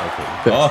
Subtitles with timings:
[0.00, 0.68] OK，好，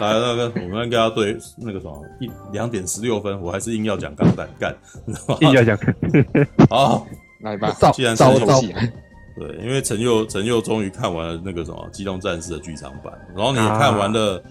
[0.00, 4.74] 来那个，我们应该要对那个什么一两点十六分，我还是硬要讲钢弹干，
[5.40, 5.78] 硬要讲。
[6.70, 7.06] 好，
[7.40, 8.60] 来吧，既然招招
[9.36, 14.40] 对，因为陈佑陈佑终于看完了那个什么《机动战士》的剧场版，然后你也看完了《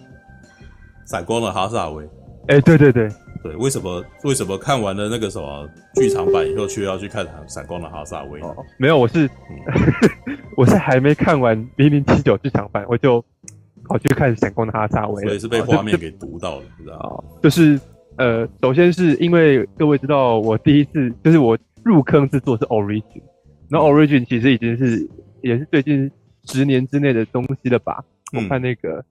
[1.06, 2.04] 闪光的哈萨维》。
[2.48, 3.08] 哎，对对对
[3.44, 8.40] 对，为什么为什么看完了那个什么剧场版以后，却要去看《闪光的哈萨维》？
[8.46, 13.24] 哦，没有，我是、嗯、 我是还没看完《零零七九》剧场版，我就
[13.86, 15.24] 跑去看《闪光的哈萨维》。
[15.26, 17.40] 所以是被画面给毒到了，你知道吗？
[17.42, 17.80] 就是
[18.18, 23.24] 呃，首先是因为各位知道，我第一次就是我入坑制作是 Origin。
[23.70, 25.10] 那 Origin 其实已经是
[25.42, 26.12] 也是最近
[26.46, 28.04] 十年之内的东西了吧？
[28.34, 29.04] 我看那个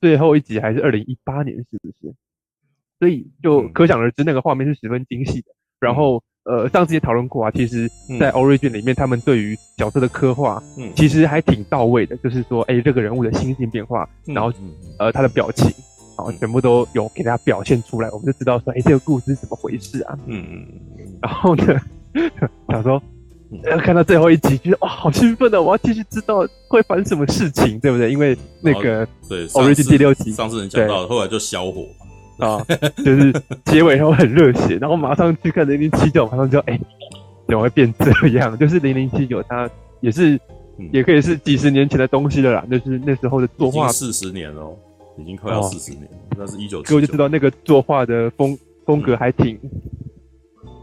[0.00, 2.14] 最后一集还是二零一八年，是不是？
[3.00, 5.46] 所以就可想而知，那个画面是十分精细的。
[5.80, 7.90] 然后呃，上次也讨论过啊，其实
[8.20, 12.16] 在 Origin 里面，他们对于角色的刻画，嗯其实还挺到位的。
[12.18, 14.52] 就是说，哎，这个人物的心境变化，然后
[14.98, 15.66] 呃，他的表情，
[16.16, 20.18] 然后全部都有给大家表现出来，我们就知道说，哎，这个故事是怎么回事啊？
[20.26, 21.18] 嗯嗯。
[21.22, 21.80] 然后呢，
[22.68, 23.02] 想说。
[23.68, 25.60] 要看到最后一集，觉得哇，好兴奋啊！
[25.60, 28.08] 我要继续知道会发生什么事情，对不对？
[28.08, 31.84] 因为那个对，Origin 第六集，上次你讲到了，后来就消火
[32.40, 32.64] 啊，
[33.04, 33.32] 就是
[33.64, 36.78] 结尾然后很热血，然后马上去看零零七九，马上就哎，
[37.46, 38.56] 怎么会变这样？
[38.58, 39.68] 就是零零七九，它
[40.00, 40.38] 也是，
[40.92, 44.74] 也可以是几十年前的东西了啦，就是那时候的作画四十年哦，
[45.18, 49.58] 已经快要四十年了，那是一九，所以我就知道那个作画的风风格还挺，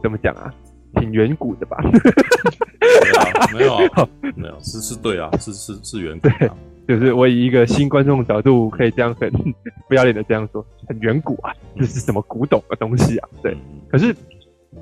[0.04, 0.54] 怎么讲啊？
[0.96, 1.78] 挺远古的吧？
[3.54, 6.28] 没有，没有， 没有，是是对啊，是是是远古。
[6.30, 6.50] 对，
[6.88, 9.30] 就是我以一个新观众的角度，可以这样很
[9.90, 13.30] 不要脸的这样说，很远古啊，这是什么古董的东西啊？
[13.42, 13.56] 对。
[13.90, 14.16] 可是，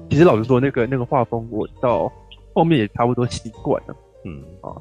[0.10, 2.12] 其实老实说，那个那个画风，我到
[2.54, 3.96] 后面也差不多习惯了。
[4.26, 4.72] 嗯啊，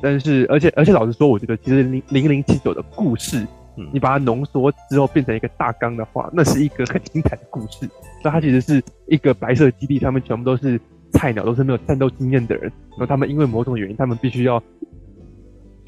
[0.00, 3.46] 但是而且而且老实说，我觉得其实零零零七九的故事。
[3.92, 7.88] 你把它浓缩之后变成一个大纲的话，那是一个很精彩的故事。
[8.24, 10.80] 那它其实是一个白色基地，他们全部都是
[11.12, 12.64] 菜鸟，都是没有战斗经验的人。
[12.90, 14.60] 然后他们因为某种原因，他们必须要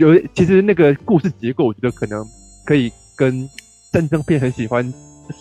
[0.01, 0.21] 有。
[0.35, 2.27] 其实那个故事结构，我觉得可能
[2.65, 3.49] 可以跟
[3.93, 4.93] 战争片很喜欢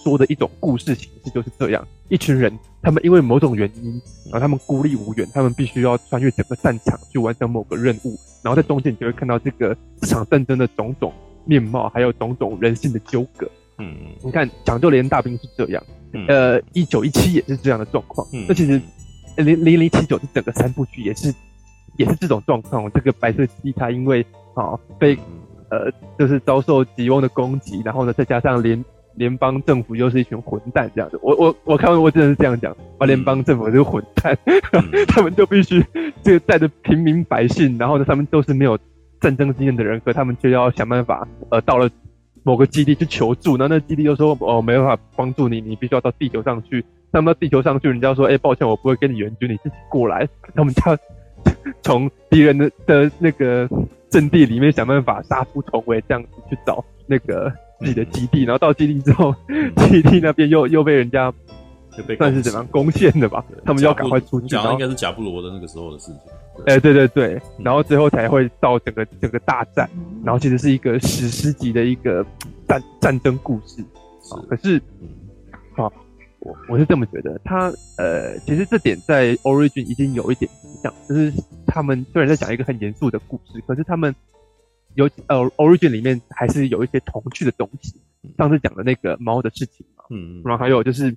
[0.04, 3.92] 说的一种故事形式就是这样：一群人，他们因为某种原因，
[4.26, 8.20] 然后他们孤立无援，他们必须要穿越整个战场去完成某个任务。
[8.44, 11.12] 然后在中间，就会看到这个这场战争的种种。
[11.46, 13.50] 面貌还有种种人性的纠葛，
[13.80, 15.84] 嗯，你看《抢救连大兵》是这样，
[16.28, 18.80] 呃，一九一七也是这样的状况，嗯，那其实
[19.38, 21.34] 零零零七九是整个三部曲也是
[21.98, 22.92] 也是这种状况。
[22.92, 24.24] 这个白色基地它因为
[24.60, 25.18] 啊被
[25.70, 28.84] 呃就是遭受吉翁的攻击，然后呢再加上联
[29.16, 35.84] 联邦政府又是一群混蛋这样子，我我我看完我真的是这样讲，啊，联邦政府是混蛋，嗯、 他们就必须
[36.24, 38.78] 这个带着平民百姓，然后呢他们都是没有。
[39.22, 41.90] 战争经验的人，可他们就要想办法，呃，到了
[42.44, 46.86] 某个基地去求助，然后那基地又说，哦，没办法帮助你，你必须要到地球上去。
[47.12, 50.26] 他们到地球上去，人家说，哎、欸，抱歉，我不会跟你援军，你自己过来。
[50.56, 50.98] 他们就要
[51.84, 53.68] 从敌人的的那个
[54.10, 58.44] 阵地里面想办法杀出重围，这样子去找那个自己的基地。
[58.44, 59.36] 然后到基地之后，
[59.88, 61.34] 基地那边又又被人家。
[62.18, 63.44] 算是怎么样攻陷的吧？
[63.66, 64.48] 他们要赶快出去。
[64.48, 66.16] 讲的应该是贾布罗的那个时候的事情。
[66.66, 69.90] 哎，对对对，然后最后才会到整个整个大战，
[70.24, 72.26] 然后其实是一个史诗级的一个
[72.70, 73.84] 战战争故事。
[74.24, 74.82] 是，可是，
[75.76, 75.92] 好，
[76.40, 80.50] 我我是这么觉得，他呃，其实这点在 Origin 已经有一点
[80.84, 81.34] 像，就是
[81.66, 84.14] 他们虽然在讲一个很严肃的故事，可是他们
[84.96, 87.96] 有呃 Origin 里面还是有一些童趣的东西。
[88.38, 91.16] 上次讲的那个猫的事情嘛，嗯，然后还有就是。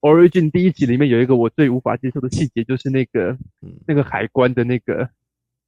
[0.00, 3.30] Origin 第一集里面有一个我最无法接受的细节，就是那个、
[3.62, 5.08] 嗯、那个海关的那个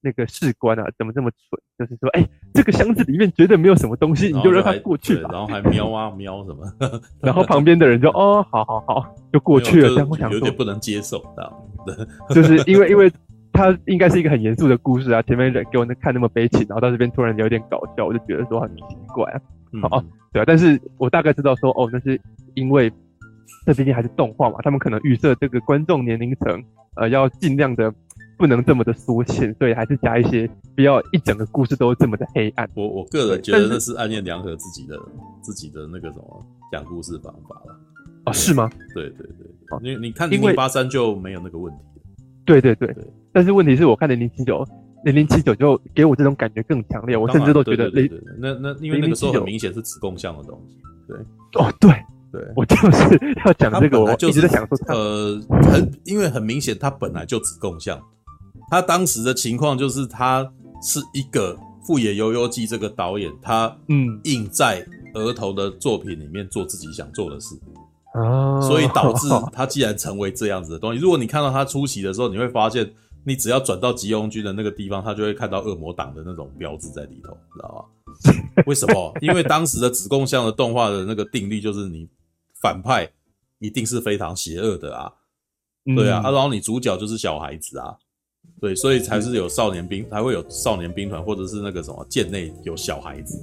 [0.06, 1.60] 那个士官啊，怎么这么蠢？
[1.76, 5.28] 就是说，哎、欸，这个箱子里面绝对没有什么东西，你就让他过去吧。
[5.32, 6.62] 然后还瞄啊瞄什么，
[7.20, 9.88] 然后旁边的人就哦，好好好，就过去了。
[9.88, 11.20] 这样我想说有点不能接受，
[12.30, 13.12] 就是因为因为
[13.52, 19.40] 他应该是一个很严肃的故事啊，前面人给我那看那么悲情，然后到这边突然有点搞笑，我就觉得说很奇怪啊。
[19.82, 22.20] 好、嗯，对啊，但是我大概知道说，哦，那是
[22.54, 22.92] 因为。
[23.64, 26.62] 这毕竟还是动画嘛，他们可能预设这个观众年龄层，
[26.94, 27.92] 呃，要尽量的
[28.36, 32.68] 不能这么的缩限，所以还是加一些，不要一整个故事都这么的黑暗。
[32.74, 34.98] 我我个人觉得那是暗恋良和自己的
[35.40, 37.78] 自己的那个什么讲故事方法了。
[38.26, 38.70] 哦，是吗？
[38.94, 41.80] 对对对，哦，你你看零零八三就没有那个问题。
[42.44, 44.64] 对对对，对但是问题是我看零零七九，
[45.04, 47.90] 零零七九就给我这种感觉更强烈，我甚至都觉得
[48.38, 50.76] 那那因为那个时候很明显是子贡像的东西。
[51.08, 51.16] 对，
[51.60, 51.90] 哦对。
[52.32, 57.98] 对，我就是要讲这个，我一直在想说，呃，很因为很明显，他本来就子贡像，
[58.70, 60.50] 他当时的情况就是他
[60.82, 67.54] 是一个富野悠悠季这个导演，他嗯，硬在额头的作品里面做自己想做的事
[68.14, 71.00] 啊，所以导致他既然成为这样子的东西。
[71.00, 72.90] 如果你看到他出席的时候，你会发现，
[73.24, 78.34] 你只要转到吉翁君的那个地方，他就会看到恶魔党的那种标志在里头，知道吗？
[78.66, 79.12] 为什么？
[79.20, 82.08] 因为当时的子供像的动画的那个定律就是你。
[82.62, 83.08] 反派
[83.58, 85.12] 一定是非常邪恶的啊，
[85.94, 87.94] 对啊，啊，然后你主角就是小孩子啊，
[88.60, 93.38] 对，所以才是有少年兵，才会有少年兵团，或者是那个什么舰内有小孩子，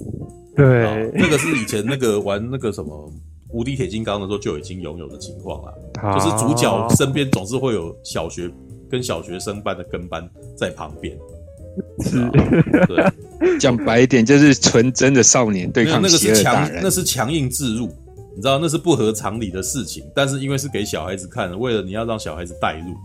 [0.56, 3.12] 对，那个是以前那个玩那个什么
[3.50, 5.74] 无敌铁金刚的时候就已经拥有的情况了，
[6.18, 8.52] 就是主角身边总是会有小学
[8.90, 10.28] 跟小学生班的跟班
[10.58, 11.18] 在旁边，
[12.06, 12.30] 是，
[12.88, 17.90] 对， 讲白一点就是纯真的少年对抗邪恶大人，那是强硬置入。
[18.36, 22.96] 你知道那是不合常理的事情，但是因为是给小孩子看的，为了你要让小孩子带入，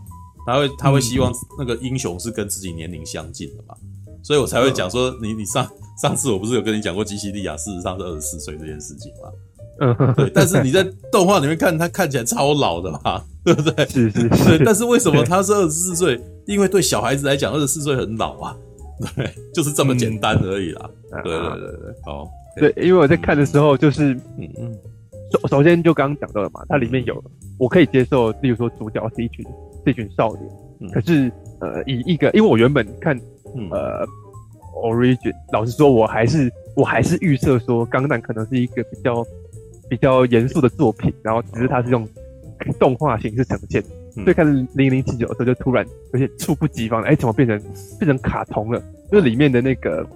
[0.49, 3.75] 他会他会希望那个英雄是跟自己年龄相近的嘛，
[4.23, 5.69] 所以我才会讲说你你上
[6.01, 9.31] 上次我不是有跟你讲过基西利亚事实上是二十四岁这件事情吗？
[9.81, 13.87] 嗯，对，但是你在动画里面看他看起来超老的嘛， 对不对？
[13.87, 16.19] 是是是，但是为什么他是二十四岁？
[16.47, 18.57] 因为对小孩子来讲二十四岁很老啊，
[19.15, 20.91] 对，就是这么简单而已啦。
[21.13, 22.29] 嗯、对对对对，好，
[22.59, 24.79] 对，因为我在看的时候就是嗯嗯。
[25.31, 27.23] 首首先就刚刚讲到了嘛，它里面有
[27.59, 29.45] 我可以接受，例如说主角是一群
[29.85, 30.43] 是一群少年，
[30.81, 31.31] 嗯、可是
[31.61, 33.15] 呃以一个，因为我原本看
[33.71, 34.07] 呃
[34.83, 39.25] Origin，老实说我还是我还是预设说钢弹可能是一个比较
[39.91, 42.09] 比较严肃的作品，然后只是它是用
[42.79, 43.83] 动画形式呈现，
[44.17, 45.85] 嗯、所以看零零七九的时候就突然
[46.15, 47.61] 有些猝不及防，哎、欸，怎么变成
[47.99, 48.83] 变成卡通了？
[49.11, 50.07] 就是里面的那个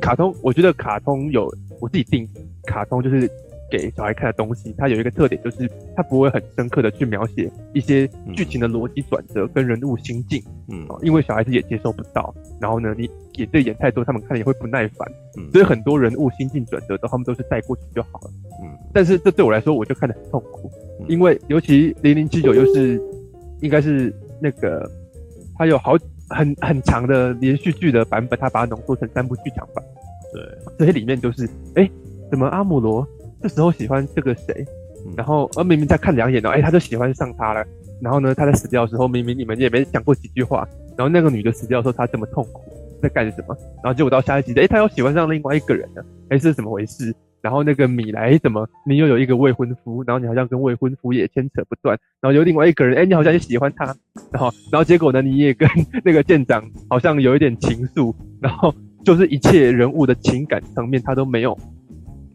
[0.00, 1.50] 卡通，我觉得卡通有
[1.80, 2.28] 我自己定
[2.66, 3.30] 卡通就是。
[3.72, 5.66] 给小孩看的东西，它有一个特点，就是
[5.96, 12.34] 它不会很深刻的去描写一些剧情的逻辑转折跟人物心境，嗯，因为小孩子也接受不到。
[12.60, 18.30] 然后呢，你演对演太多，他们看了也会不耐烦，嗯，所以很多人物心境转折都，他们都是带过去就好了，
[18.62, 18.76] 嗯。
[18.92, 20.70] 但是这对我来说，我就看得很痛苦，
[21.08, 23.00] 因为尤其零零七九又是
[23.62, 24.86] 应该是那个，
[25.56, 25.96] 它有好
[26.28, 29.82] 很很长的连续剧的版本，它把它浓缩成三部剧场版，
[30.34, 30.42] 对，
[30.78, 31.90] 这些里面就是，哎，
[32.30, 33.08] 怎么阿姆罗？
[33.42, 34.64] 这时候喜欢这个谁，
[35.16, 37.64] 然后而明明在看两眼哦，哎，他就喜欢上他了。
[38.00, 40.66] 然后呢，他在死掉的时候，明明你们也没讲过几句话。
[40.96, 42.62] 然后那个女的死掉的时候，他这么痛苦，
[43.00, 43.56] 在干什么？
[43.82, 47.14] 然后结果到下一集，哎，他又喜欢上另外一个人了，哎，是怎么回事？
[47.40, 50.04] 然后那个米莱怎么你又有一个未婚夫？
[50.06, 51.98] 然后你好像跟未婚夫也牵扯不断。
[52.20, 53.86] 然后有另外一个人，哎，你好像也喜欢他。
[54.30, 55.68] 然后，然后结果呢，你也跟
[56.04, 58.14] 那个舰长好像有一点情愫。
[58.40, 58.72] 然后
[59.04, 61.56] 就是一切人物的情感层面，他都没有。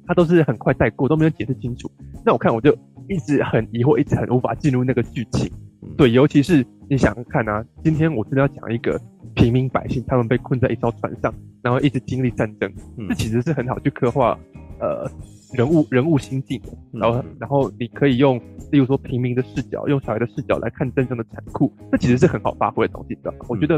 [0.07, 1.91] 他都是很快带过，都没有解释清楚。
[2.25, 2.75] 那我看我就
[3.09, 5.51] 一直很疑惑，一直很无法进入那个剧情。
[5.97, 8.99] 对，尤其是你想看啊，今天我真的要讲一个
[9.35, 12.71] 平民百姓，他们被困在一艘船上，然后一直经历战争，
[13.09, 14.37] 这其实是很好去刻画
[14.79, 15.09] 呃
[15.53, 16.61] 人物人物心境。
[16.91, 18.37] 然后然后你可以用，
[18.71, 23.33] 例如说平民的视角，用小孩的视角来看战争的残酷，这其实是很好发挥的东西的。
[23.47, 23.75] 我觉得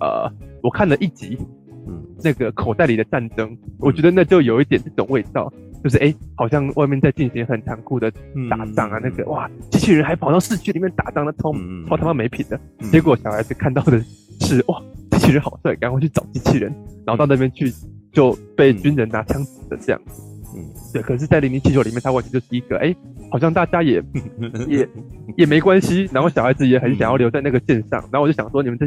[0.00, 0.30] 呃，
[0.62, 1.38] 我看了一集。
[1.86, 8.10] 嗯，那个口袋里的战争，我觉得那就有一点这种味道，就是哎、欸，好像外面在进行很残酷的
[8.48, 11.52] 打仗啊，那个哇，机器人还跑到市区里面打仗，那超
[11.88, 12.60] 超他妈没品的。
[12.90, 13.98] 结果小孩子看到的
[14.40, 16.70] 是哇，机器人好帅，赶快去找机器人，
[17.06, 17.72] 然后到那边去
[18.12, 20.22] 就被军人拿枪指的这样子。
[20.54, 21.00] 嗯，对。
[21.02, 22.96] 可是，在零零七九里面，他完全就是一个哎、欸，
[23.30, 24.02] 好像大家也
[24.68, 24.88] 也
[25.36, 28.86] 也没关系，然后小孩子也很想要留在那个线上，然后我就想说，你们这。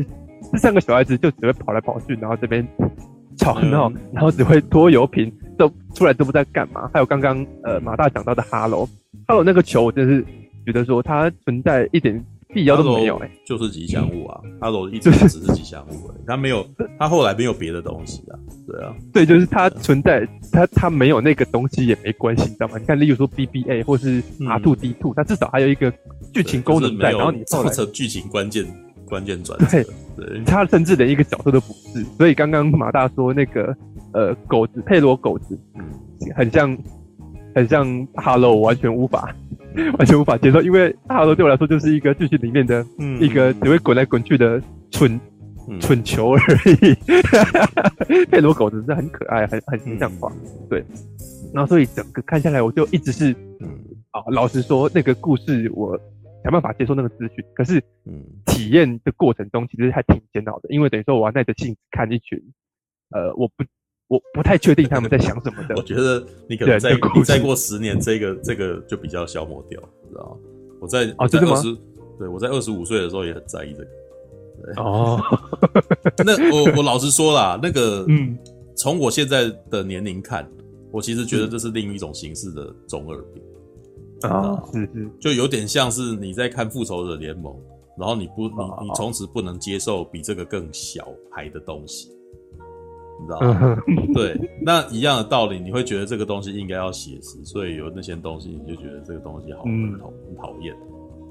[0.52, 2.68] 这三个小孩子就只会跑来跑去，然后这边
[3.38, 6.90] 吵闹，然后只会拖油瓶，都出来都不知道干嘛。
[6.94, 8.86] 还有刚刚呃马大讲到的哈喽，
[9.28, 10.24] 哈喽那个球，我真是
[10.66, 16.64] 觉得说它存在一点必要都没有哎、欸，就是吉祥物啊，哈喽一直只是吉祥物它没有，
[17.00, 22.78] 它后来没有别的东西啊，对啊，对，就是它存在，它它没有那个东西也没关系，你知道吗？
[22.78, 25.92] 你看，例如说 BBA 或是 R two D two，它至少还有一个
[26.32, 28.64] 剧情功能在，然后你造成剧情关键。
[29.14, 29.66] 关键转折，
[30.18, 33.76] 对，他甚至连一个角色都不是，所以刚刚马大说那个
[34.12, 35.84] 呃狗子佩罗狗子，嗯，
[36.36, 36.76] 很像
[37.54, 39.32] 很像哈喽，我完全无法
[40.00, 42.84] 完全无法接受，因为哈喽对我来说就是一个剧情里面的
[43.20, 45.20] 一个只会滚来滚去的蠢、
[45.70, 46.40] 嗯、蠢球而
[46.72, 46.96] 已。
[48.32, 50.32] 佩罗狗子是很可爱，很很形象化，
[50.68, 50.84] 对。
[51.54, 53.32] 然后所以整个看下来，我就一直是
[54.10, 55.96] 啊，老实说那个故事我。
[56.44, 62.38] 想办法接受那个资讯，可是，嗯，体验的过程中其实还挺煎熬的，因为等于说我要耐着性子看一群，
[63.12, 63.64] 呃，我不
[64.10, 65.76] 我不太确定他们在想什么的。
[65.80, 66.92] 我觉得你可能再
[67.24, 70.38] 再过十年，这个这个就比较消磨掉，知道吗？
[70.82, 71.62] 我在哦，真的吗？
[72.20, 73.90] 对，我在二十五岁的时候也很在意这个。
[74.62, 75.20] 对哦，
[76.26, 78.38] 那我我老实说啦，那个 嗯，
[78.76, 80.48] 从我现在的年龄看，
[80.92, 83.42] 我其实觉得这是另一种形式的中二病
[84.30, 84.64] 啊，
[85.20, 87.54] 就有点像是你在看复仇者联盟，
[87.98, 92.10] 然后你不你你从此不能接受比这个更小孩的东西，
[93.20, 93.78] 你知道吗？
[94.14, 100.76] 对，那一样的道理，你会觉得这个东西应该要写实，所以有那些东西你就觉得这个东西好很讨很讨厌，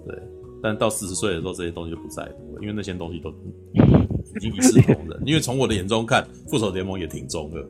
[0.07, 0.17] 对。
[0.65, 3.31] 但到四十岁的时候，这些东西就不在乎了，因为那些东西都
[3.75, 5.21] 已经一视同仁。
[5.27, 7.61] 因为从我的眼中看，复仇联盟也挺中二，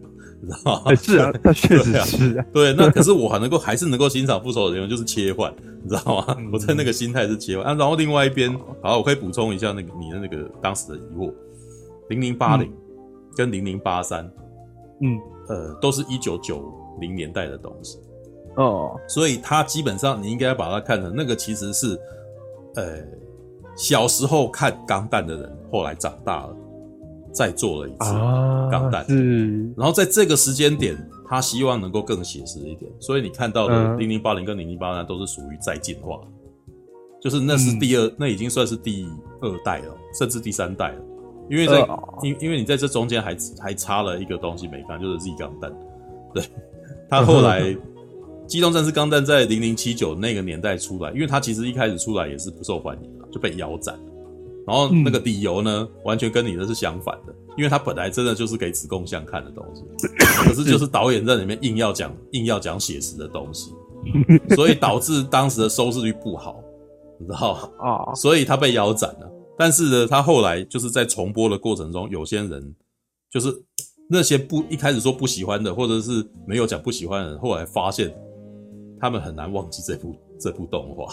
[0.42, 0.94] 你知道吗？
[0.94, 2.46] 是 啊，那确实是啊。
[2.52, 5.50] 对，那可是我还能够还是能够欣赏复仇联盟，就是切换，
[5.82, 6.36] 你知道吗？
[6.52, 7.64] 我在那个心态是切换。
[7.64, 11.32] 啊，然后另外一边，好，我可以补充一下那个你的那个当时的疑惑：
[12.08, 12.70] 零零八零
[13.36, 14.28] 跟零零八三，
[15.00, 15.18] 嗯，
[15.48, 16.70] 呃，都是一九九
[17.00, 17.98] 零年代的东西
[18.56, 21.98] 哦，所以它基本上你应该把它看成那个其实是。
[22.74, 23.04] 呃，
[23.76, 26.56] 小时候看钢弹的人，后来长大了，
[27.32, 28.10] 再做了一次
[28.70, 29.64] 钢弹，是。
[29.76, 30.96] 然后在这个时间点，
[31.28, 36.20] 他希望能够更写实一点，所以你看到的零零八零跟零零八三都是属于再进化，
[37.20, 39.06] 就是那是第二，那已经算是第
[39.40, 41.00] 二代了，甚至第三代了，
[41.48, 41.88] 因为在
[42.22, 45.72] 因因为你在这中间还还差了一个东西没看，就是 Z 钢弹，
[46.34, 46.44] 对，
[47.08, 47.76] 他后来。
[48.44, 53.98] 机动战士钢弹在零零七九那个年代出来，因为它其实一开始出来也是不受欢迎的，就被腰斩。
[54.66, 59.82] 然后那个理由呢，完全跟你的是相反的，因为它本来真的就是给子贡像看的东西，
[60.44, 63.72] 可是就是导演在里面硬要讲硬要讲写实的东西，
[64.54, 66.62] 所以导致当时的收视率不好，
[67.18, 67.70] 你知道吗？
[67.78, 69.30] 啊，所以他被腰斩了。
[69.58, 72.74] 但是呢，他后来就是在重播的过程中，有些人
[73.30, 73.48] 就是
[74.08, 78.14] 那些不一开始说不喜欢的，或者是没有讲不喜欢的人，后来发现。
[79.00, 81.12] 他们很难忘记这部这部动画，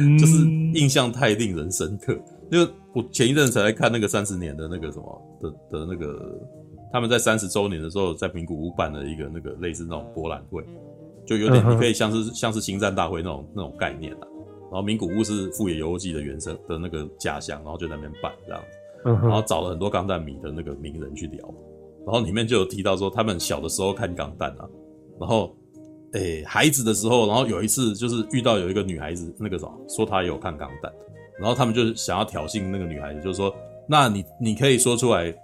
[0.00, 0.38] 嗯，就是
[0.74, 2.18] 印象太令人深刻。
[2.52, 6.38] 因为我前一阵才来看那个三十年的那个什么的的那个，
[6.92, 10.62] 他们在三十周年的时候，在名古屋办了一个那个类似那种博览会，
[11.24, 14.20] 就有点你可以像是像是星战大会那种那种概念啊。
[14.64, 21.54] 然后名古屋是富野由悠季的原生的那个家乡，然后就在那边办这样子，然后找了很多钢弹迷的那个名人去聊，
[22.06, 24.68] 然后里面就有提到说他们小的时候看钢弹啊，
[25.18, 25.56] 然后。
[26.14, 30.92] 诶、欸，孩子的时候，然后有一次就是遇到有一个女孩子，那个什么，说她也有看钢弹，
[31.38, 33.54] 然后他们就是想要挑衅那个女孩子，就是说，
[33.86, 35.34] 那你你可以说出来，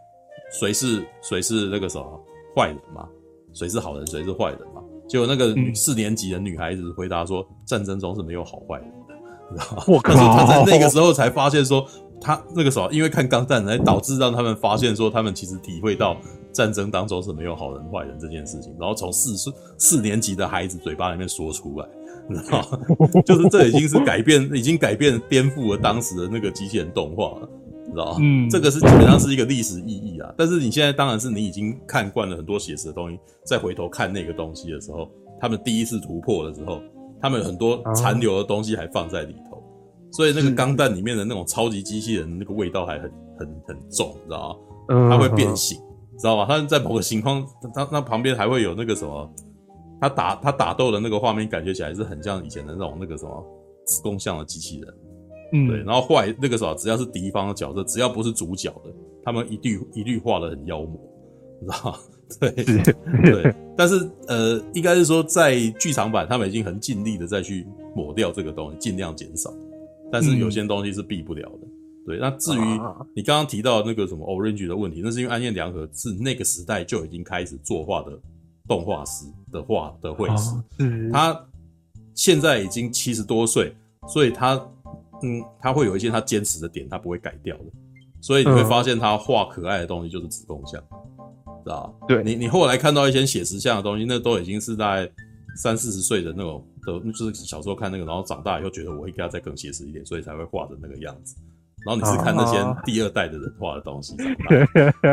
[0.52, 2.21] 谁是谁是那个什么
[2.54, 3.09] 坏人吗？
[3.52, 4.83] 谁是好人，谁是坏人吗？
[5.09, 9.14] 结果那个四年级的女孩子回答说，战争中是没有好坏人的，
[9.50, 9.85] 你知道吗？
[9.87, 10.14] 我靠！
[10.14, 11.87] 但是他在那个时候才发现说，
[12.21, 16.16] 他那个时候因为看钢弹，才导致让他们发现说，他们其实体会到。
[16.50, 21.87] 战争当中是没有好人坏人这件事情，然后从四岁四年级的孩子嘴巴里面说出来，
[22.29, 22.79] 你知道吗？
[23.25, 27.49] 就是这已经是改变，已经改变颠覆了当时的那个机器人动画了，
[27.87, 28.19] 你知道吗？
[28.21, 30.33] 嗯，这个是基本上是一个历史意义啊。
[30.37, 35.09] 但是你现在当然是你已经看惯了很多写实的东西，再回头看那个东西的时候，
[35.41, 36.81] 他们第一次突破的时候，
[37.21, 39.63] 他们有很多残留的东西还放在里头，
[40.13, 44.59] 所以那个钢弹里面的那种超级机器人那个味道还很很很重，你知道
[44.89, 45.09] 吗？
[45.11, 45.79] 它会变形。
[46.19, 46.45] 知道吗？
[46.49, 49.33] 它在某个情况，它那旁边还会有那个什么，
[50.00, 53.45] 他打他打斗的那个画面，感觉起来是很像以前的那种那个什么
[53.85, 54.95] 子供向的机器人，
[55.52, 55.78] 嗯，对。
[55.83, 58.93] 然后坏那个时候，只要是敌方的角色，只要不是主角的，
[59.25, 61.00] 他们一律一律画的很妖魔，
[61.61, 61.99] 你知道吗？
[62.40, 62.50] 对
[63.33, 63.55] 对。
[63.76, 69.52] 但是呃，应该是说在剧场版，他们已经很尽力的再去抹掉这个东西，尽量减少。
[70.11, 71.59] 但是有些东西是避不了的。
[71.62, 71.73] 嗯
[72.09, 72.61] 对，那至于
[73.14, 78.19] 你刚刚提到那个什么 Orange 的问题，那是因为暗夜良和是那个时代就已经开始作画的
[78.69, 81.45] 动画师的画的绘师，嗯，他
[82.15, 83.75] 现在已经七十多岁，
[84.07, 84.55] 所以他
[85.23, 87.65] 嗯，他会有一些他坚持的点，他不会改掉的，
[88.21, 90.81] 所以你会发现他画可爱的东西就是子供向，
[91.65, 92.07] 知道吧？
[92.07, 95.11] 对，你你后来看到一些写实像的东西，那都已经是在
[95.57, 101.35] 三四十岁的那种的，就是小时候看那个，然后长大以后觉得我应该要再更写实一点，所以才会画的那个样子。
[101.87, 104.17] 然后你是看那些第二代的人画的东西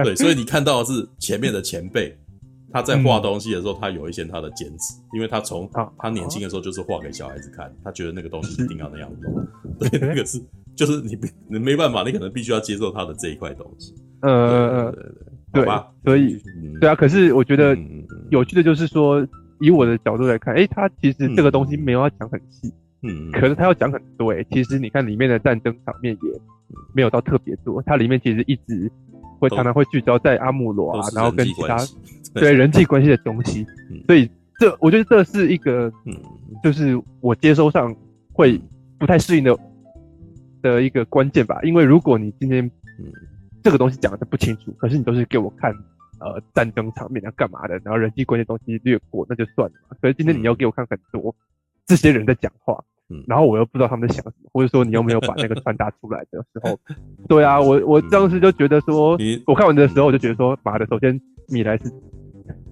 [0.04, 2.18] 对，所以你看到的是前面的前辈
[2.72, 9.48] 他在画东西的时候，他有一些他的坚持，因为他从他年轻的时候就是画给小孩子看，他觉得那个东西一定要那样弄，
[9.80, 10.42] 对，那个是
[10.76, 11.18] 就是你
[11.48, 14.92] 你没办法，你可能必须要接受他的这一块东西，嗯嗯嗯，
[15.54, 16.42] 对对对，好吧，所以
[16.82, 17.78] 对啊，可是我觉得
[18.30, 19.26] 有趣的就是说，
[19.62, 22.74] 以我的角度来看，哎，他其实这个东西没有要讲很细。
[23.08, 26.32] 嗯，可是他要讲很多诶、欸，其实你看里面的战争场面也
[26.92, 28.92] 没有到特别多，它里面其实一直
[29.38, 31.78] 会常常会聚焦在阿姆罗啊，然后跟其他
[32.42, 33.65] 对人际关系的东西。
[34.06, 36.13] 所以这我觉得这是一个，嗯，
[36.63, 37.96] 就是我接收上
[38.34, 38.60] 会
[38.98, 39.58] 不太适应的
[40.62, 41.60] 的一个关键吧。
[41.63, 42.65] 因为如果你今天
[43.00, 43.12] 嗯
[43.63, 45.74] 这个东西讲的不清楚，可是你都是给我看
[46.20, 49.98] 呃战争场面要干嘛的，然后人际关系东西略过，那就算了嘛。
[50.01, 51.36] 可是今天你要给我看很多
[51.86, 52.84] 这些人在讲话。
[53.08, 56.75] 嗯，然后我又不知道他们在想什么，或者说你又没有把那个 传达出来的时候，
[57.27, 59.15] 对啊，我我当时就觉得说，
[59.46, 61.84] 我看完的时候我就觉得说，妈的，首先米莱是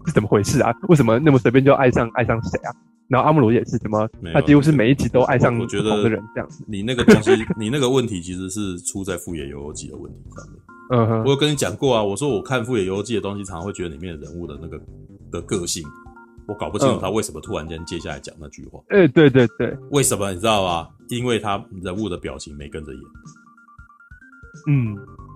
[0.05, 0.73] 是怎么回事啊？
[0.87, 2.71] 为什么那么随便就爱上爱上谁啊？
[3.07, 4.09] 然后阿姆罗也是什么？
[4.33, 6.63] 他几乎是每一集都爱上不同的人这样子。
[6.67, 10.61] 你那个东西，你那个问题其实是出在富野由悠季的问题上面。
[10.91, 14.79] 嗯哼，我有跟你讲过啊，我说我看富野由悠季的东西，常常会觉得里面的人物的那个
[15.31, 15.83] 的个性。
[16.45, 18.77] 我搞不清楚他为什么突然间接下来讲那句话。
[18.89, 20.89] 哎、欸，对对对，为什么你知道吗？
[21.09, 23.01] 因为他人物的表情没跟着演。
[24.67, 24.95] 嗯，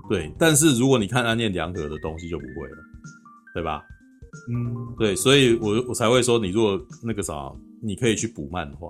[0.09, 0.29] 对。
[0.37, 2.77] 但是如果你看安念良和的东西就不会了，
[3.53, 3.81] 对吧？
[4.49, 5.15] 嗯，对。
[5.15, 8.89] 所以我我才会说，你如果那个啥，你可以去补漫画。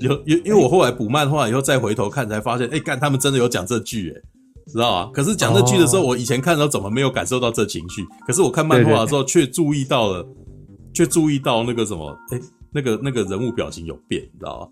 [0.00, 4.20] 有有，因为我后来补漫画以后再回头看，才发现，哎、欸，干他们真的有讲这句，哎，
[4.66, 5.10] 知道啊？
[5.12, 8.04] 可是讲这句的时候，哦、我以前看的时候怎么没有感受到这情绪？
[8.26, 10.26] 可是我看漫画的时候却注意到了。
[10.92, 14.68] 却注意到那个什么，哎、欸，那个那个人物表情有变，你知道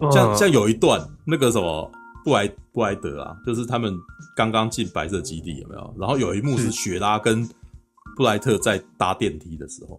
[0.00, 0.10] 吗？
[0.10, 1.92] 像像有一段那个什么
[2.24, 3.94] 布莱布莱德啊，就是他们
[4.34, 5.94] 刚刚进白色基地有没有？
[6.00, 7.46] 然后有一幕是雪拉跟
[8.20, 9.96] 布莱特在搭电梯的时候，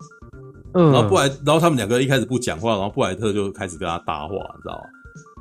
[0.76, 4.84] 嗯，然后布莱，然后他们两个一开始不讲话，然后布莱特就开始跟他搭话，你知道吗？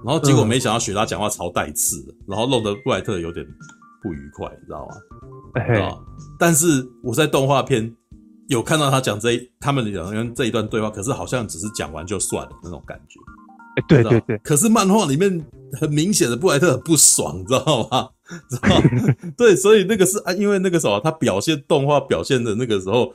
[0.02, 3.46] 然后结果没想到雪拉讲话超带刺的，然后弄得布莱特有点
[4.02, 4.94] 不愉快，你知道吗？
[5.78, 5.92] 啊？
[6.38, 7.94] 但是我在动画片。
[8.48, 13.20] 有看到他讲这一他们两个人这一段对话，可是好像只是讲完就算了那种感觉。
[13.76, 14.36] 哎，对对对。
[14.38, 15.40] 可是漫画里面
[15.78, 18.08] 很明显的布莱特很不爽，你知道吗？
[18.48, 18.80] 知道？
[19.36, 23.12] 对，所以那个是啊，因为那个时候他表现动画表现的那个时候，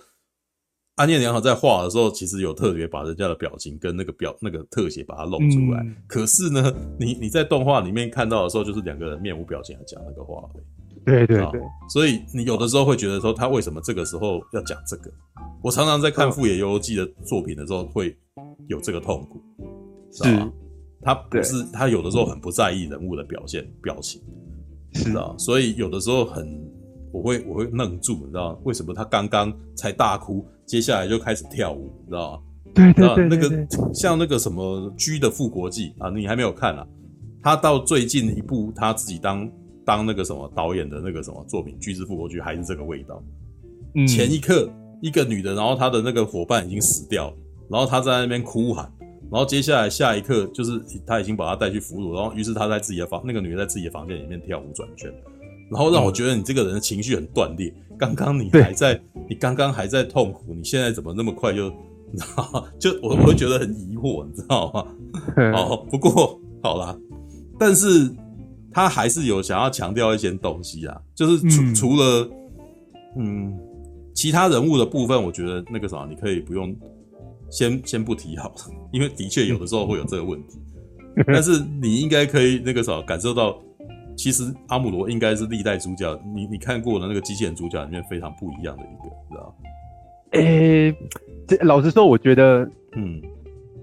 [0.96, 5.82] 安念良和在画的时候，其实有特别把人家的表情跟那个表那个特写把它露出来。
[5.82, 10.44] 嗯、可是呢，你你在动画里面看到的时候，就是两个人面无表情来讲那个话。
[11.06, 15.12] 对对对，所以你有的时候会觉得说他为什么这个时候要讲这个？
[15.62, 18.18] 我常常在看富野由悠季的作品的时候会
[18.68, 19.40] 有这个痛苦，
[20.12, 20.52] 是吧？
[21.06, 24.22] 他不是他有的时候很不在意人物的表现表情，
[24.94, 26.60] 是啊，所以有的时候很
[27.14, 32.42] 我会我会愣住，你知道为什么他刚刚才大哭，接下来就开始跳舞，你知道吗？
[32.74, 36.86] 对对对，那个像那个什么《G 的复国记》啊，你还没有看啊？
[37.42, 39.50] 他到最近一部他自己当。
[39.88, 43.24] 当那个什么导演的那个什么作品《巨之复国剧》还是这个味道。
[43.94, 44.68] 嗯，前一刻
[45.00, 47.32] 一个女的，然后她的那个伙伴已经死掉，
[47.70, 48.92] 然后她在那边哭喊，
[49.32, 55.14] 然后接下来下一刻就是他已经把她带去俘虏，然后于是他在自己的房，那个女的在自己的房间里面跳舞转圈，
[55.72, 57.74] 然后让我觉得你这个人的情绪很断裂。
[57.98, 61.70] 刚刚你还在，你刚刚还在痛苦，你现在怎么那么快就，
[62.12, 62.64] 你知道吗？
[62.80, 64.88] 就我我会觉得很疑惑，你知道吗？
[65.56, 66.98] 好，不过好啦，
[67.60, 68.12] 但是。
[68.78, 72.30] 他还是有想要强调一些东西啊，就是除、嗯、除了
[73.16, 73.58] 嗯
[74.14, 76.76] 其他人物的部分，我觉得那个啥，你可以不用
[77.50, 78.56] 先先不提好了，
[78.92, 80.60] 因为的确有的时候会有这个问题。
[81.18, 83.58] 嗯、但是你应该可以那个啥感受到，
[84.18, 89.54] 其实阿姆罗应该是历代主角，你你看过的那个机器人主角里面非常不一样的一个，知道吗？
[90.32, 90.98] 诶、欸，
[91.48, 93.22] 这老实说，我觉得，嗯，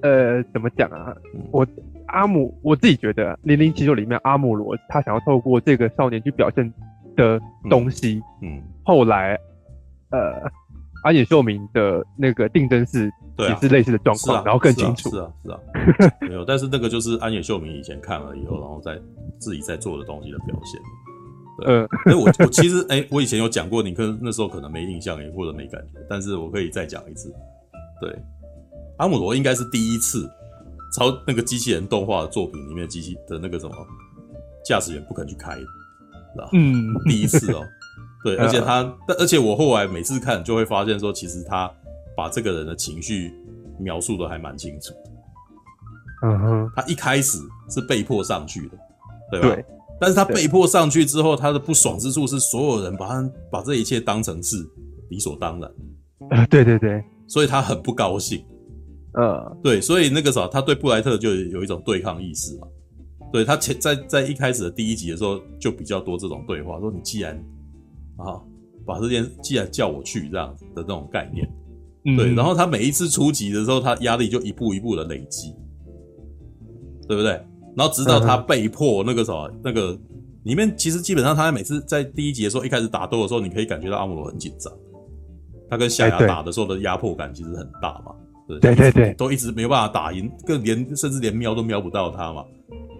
[0.02, 1.14] 呃，怎么讲啊？
[1.34, 1.66] 嗯、我。
[2.08, 6.70] 阿姆，我自己觉得《零零七》里面阿姆罗他想要透过这个少年去表现
[7.16, 9.38] 的东西，嗯，嗯后来，
[10.10, 10.42] 呃，
[11.04, 15.60] 安野秀明的那个定真寺也是类似的状况，啊、然后更清楚，是啊，是啊，
[15.98, 19.00] 是 啊没有，但是那个就是安野秀明以前看了以后，然后再
[19.38, 20.80] 自己在做的东西的表现。
[21.66, 27.32] 嗯， 哎，我我其实哎、欸，我以前有讲过，你可能那时候可能没印象，也或者没感觉，但是我可以再讲一次。
[28.00, 28.16] 对，
[28.98, 30.28] 阿姆罗应该是第一次。
[30.94, 33.74] 超那个机器人动画的作品里面，机器的那个什么
[34.62, 35.64] 驾驶员不肯去开，是
[36.36, 36.50] 吧？
[36.52, 37.66] 嗯，第一次哦、喔，
[38.22, 41.64] 对， 而且他，但而且我后来每次看就会发现说，其实他
[42.16, 43.34] 把这个人的情绪
[43.78, 44.92] 描述的还蛮清楚。
[46.24, 48.78] 嗯哼，他一开始是被迫上去的，
[49.30, 49.54] 对吧？
[49.54, 49.64] 对。
[50.00, 54.56] 但是他被迫上去之后，他的不爽之处是所有人把他把这一切当成是
[55.10, 55.70] 理所当然。
[56.30, 58.44] 啊，对对对，所以他很不高兴。
[59.14, 62.66] 呃，对，所以那个时候他对布莱特就有一种对抗意识嘛。
[63.32, 67.36] 对，他前在在一开始的第一集的时候就比较多这种对话，说你既然
[68.16, 68.40] 啊
[68.84, 71.48] 把这件既然叫我去这样子的这种概念，
[72.04, 75.54] 嗯、对，然后他每一次出击的时候，他压力就一步一步的累积，
[77.06, 77.30] 对不对？
[77.76, 79.98] 然后直到他被迫那个什么那个
[80.44, 84.72] 里面，其实基本上他每次在第一集的时候一开始打斗的时候，你可以感觉到阿姆罗很紧张。
[85.70, 88.12] 他跟夏亚打的时候的压迫感其实很大嘛。
[88.46, 92.44] 对对对对，都一直没有办法打赢，更连甚至连瞄都瞄不到他嘛。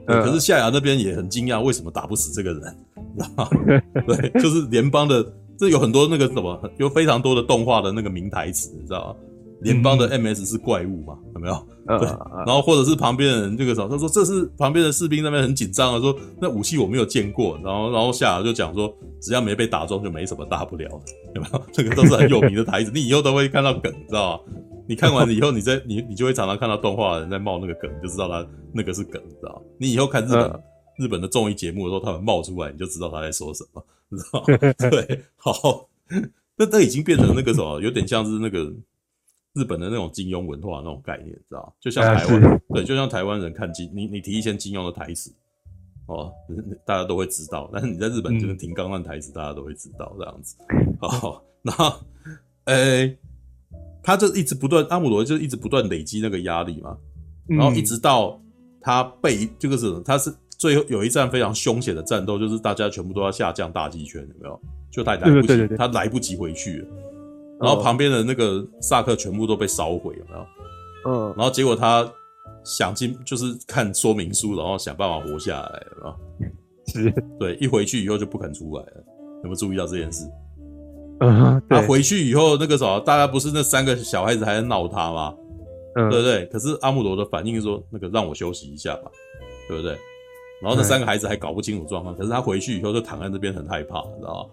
[0.06, 2.62] 可是夏亚那边也很惊讶，为什么打不死这个人？
[3.18, 3.50] 知道吗？
[4.06, 5.22] 对，就是联邦的，
[5.58, 9.16] 这有很多那个什么，有非常多的动画的那个名台词，你知道吗？
[9.60, 11.16] 联邦的 MS 是怪物嘛？
[11.34, 11.66] 有没有？
[11.98, 12.08] 对，
[12.44, 21.62] 然后或者是旁边的人这个时候，他说这是旁边的士兵那边很紧张啊，说那武器我没有见过，然后然后夏亚就讲说，只要没被打中就没什么大不了的，有没有？
[21.72, 24.52] 这个都是很有名的台词，你以后都会看到梗，知道吗？
[24.88, 29.62] 你看完了以后，你在你你就会常常看到动画的人在冒那个梗，就知道他那个是梗，知道吗？
[29.78, 30.62] 你以后看日本、嗯、
[30.98, 33.84] 日本的综艺节目的时候，他们冒出来，你就知道他在说什么，
[34.16, 34.44] 知道？
[34.90, 35.88] 对，好，
[36.56, 38.64] 那那已经变成那个什么，有点像是那个
[39.54, 41.74] 日本的那种金庸文化那种概念，知道？
[41.80, 45.32] 就像台湾，对，就像台湾人看金，你你提一些金庸的台词，
[46.06, 46.32] 哦，
[46.84, 47.70] 大家都会知道。
[47.72, 50.56] 但是你在日本就是听刚刚台词，大家都会知道这样子。
[51.00, 51.94] 好，然后，
[52.64, 52.74] 诶、
[53.06, 53.18] 欸。
[54.04, 56.98] 他就一直不断，阿姆罗就一直不断累积那个压力嘛，
[57.46, 58.36] 然后一直到
[58.80, 64.60] 他被这个是，他是最后有一战非常凶险的战斗，就是大家全部都要下降大鸡圈，有没有？
[64.92, 66.86] 就他来不及，对对对，他来不及回去了，
[67.60, 70.46] 然后旁边的那个萨克全部都被烧毁，有没有？
[71.10, 72.08] 嗯，然后结果他
[72.62, 76.52] 想尽就是看说明书，然后想办法活下来，有没有？
[76.86, 79.04] 是，对，一回去以后就不肯出来了，
[79.38, 80.24] 有没有注意到这件事？
[81.18, 85.34] 嗯，他回去以后，那个时候大家不是那三个小孩子还在闹他吗？
[85.96, 86.46] 嗯，对不对？
[86.46, 89.10] 可是阿姆罗的反应是说，那个让我休息一下吧，
[89.66, 89.98] 对不对？
[90.62, 94.50] 然后那三个孩子还搞不清楚状况，可是他回去以后就躺在那边很害怕，你知道吗？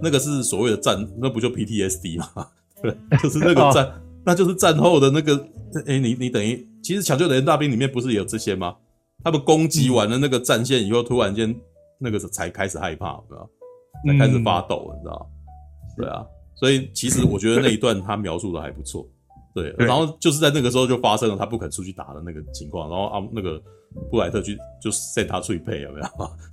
[0.00, 2.46] 那个是所谓的战，那不就 PTSD 吗？
[2.80, 3.92] 对，就是那个战，哦、
[4.24, 5.36] 那就是战后的那个。
[5.84, 8.74] 哎、欸，你你等于其实抢救雷恩大兵里面不是也有这些吗？
[9.22, 11.54] 他们攻击完了那个战线以后，突然间
[11.98, 13.50] 那个才开始害怕，知道？
[14.06, 15.30] 才开始发抖，你知道？
[15.98, 19.06] 对啊，所以其实我觉得那一 段他描述的还不错，
[19.54, 19.74] 对。
[19.78, 23.60] 然后就是在那个时候就发生了他不肯出去打的那个情况，然后啊那个
[24.10, 26.06] 布莱特去就 set 他出去配有没有？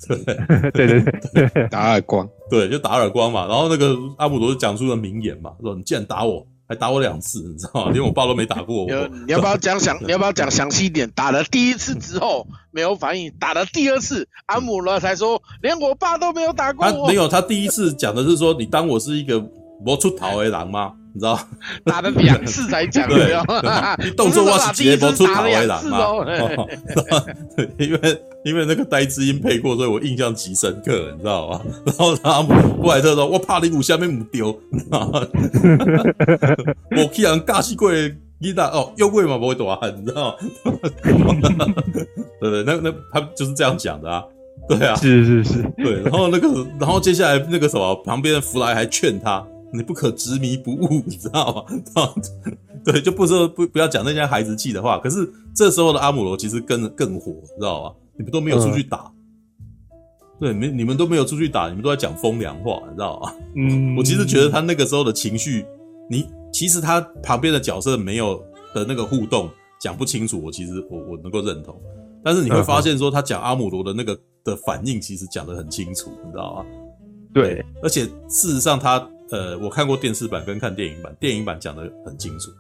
[0.74, 3.48] 对对对对，打耳光， 对，就打耳光嘛。
[3.48, 7.92] 然后那个阿姆罗就讲出了名言嘛，说你竟然打我，还打我两次，你知道吗？
[7.92, 9.08] 连我爸都没打过我。
[9.26, 9.98] 你要不要讲详？
[10.02, 11.10] 你要不要讲详细一点？
[11.12, 17.02] 打了第一次之后没有反应，打了第二次，阿姆罗才说连我爸都没有打过我。
[17.06, 19.40] 他没有，他第一次讲的是说你当我是一个
[19.84, 20.94] 没出头的狼吗？
[21.16, 21.40] 你知道？
[21.86, 23.16] 打了两次才讲的，
[24.04, 26.10] 你 动作我是直接没出头的人吗？
[27.80, 31.62] 因为因为那个呆字音配过，所以我印象极深刻，你知道吗？
[31.88, 32.50] 然后阿姆
[32.82, 34.48] 布莱特说：“我怕你五下面母丢。”
[36.92, 40.36] 我既然尬西贵一大哦，又贵嘛不会躲你知道吗？
[42.42, 44.22] 对对，那那他就是这样讲的啊，
[44.68, 46.02] 对啊，是是是，对。
[46.04, 49.42] 然后那个，然后接下来那个什么，旁边的弗莱还劝他。
[49.74, 52.14] 你不可执迷不悟， 你知道吗？
[52.86, 55.00] 对，就不说不不要讲那些孩子气的话。
[55.00, 57.96] 可是这时候的阿姆罗其实更更火，知道吗？
[58.18, 59.12] 你们都没有出去打，
[60.40, 63.34] 对，没你们都没有出去打，你们都在讲风凉话，你知道吗？
[63.56, 65.66] 嗯， 我其实觉得他那个时候的情绪，
[66.10, 68.42] 你其实他旁边的角色没有
[68.74, 69.50] 的那个互动
[69.82, 71.76] 讲不清楚，我其实我我能够认同。
[72.24, 76.66] 但是你会发现说他讲阿姆罗的那个的反应，其实讲得很清楚，你知道吗？
[77.34, 79.10] 对，而且事实上他。
[79.32, 82.52] 呃，我看过电视版跟看电影版，电影版讲的很清楚，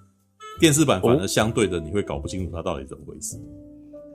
[0.59, 3.37] 电视版反而相对的你会搞不清楚它到底怎么回事，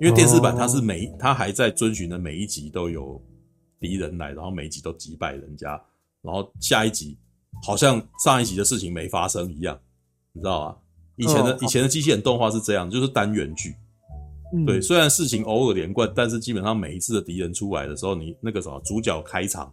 [0.00, 3.22] 因为电视版它是每它还在遵循的每一集都有
[3.78, 5.80] 敌人来，然后每一集都击败人家，
[6.22, 7.16] 然后下一集
[7.64, 9.78] 好像上一集的事情没发生一样，
[10.32, 10.76] 你知道吗？
[11.16, 13.76] 以前的以前的机器人动画是这样，就是单元剧，
[14.66, 19.72] 对，虽然事情偶尔连贯，但是基本上每一次的敌人出来的时候，你那个什么主角开场。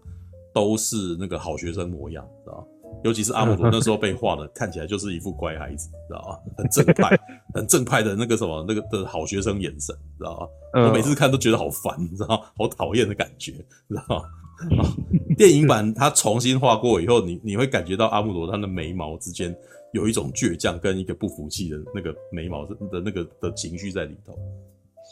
[0.58, 2.67] 都是那个好学生模样，知道？
[3.04, 6.54] 尤其是阿姆罗 那时候被画的，看起来就是一副乖孩子，知道吗？
[6.58, 7.20] 很正派，
[7.54, 10.84] 很正派的那个什么，那个的好学生眼神，知道吗？
[10.88, 12.43] 我每次看都觉得好烦，你知道？
[12.58, 13.52] 好讨厌的感觉，
[13.88, 14.24] 知道吗？
[15.38, 19.56] 电影版他重新画过以后，你你会感觉到阿姆罗他的眉毛之间
[19.93, 24.34] 有一种倔强跟一个不服气的那个眉毛的那个的情绪在里头，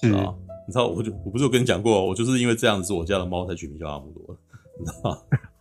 [0.01, 0.33] 是啊，
[0.65, 0.87] 你知道？
[0.87, 4.35] 我就我不是有跟你讲过，我就是因为这样子，我家的猫才取名叫阿姆罗。
[4.79, 5.11] 你知道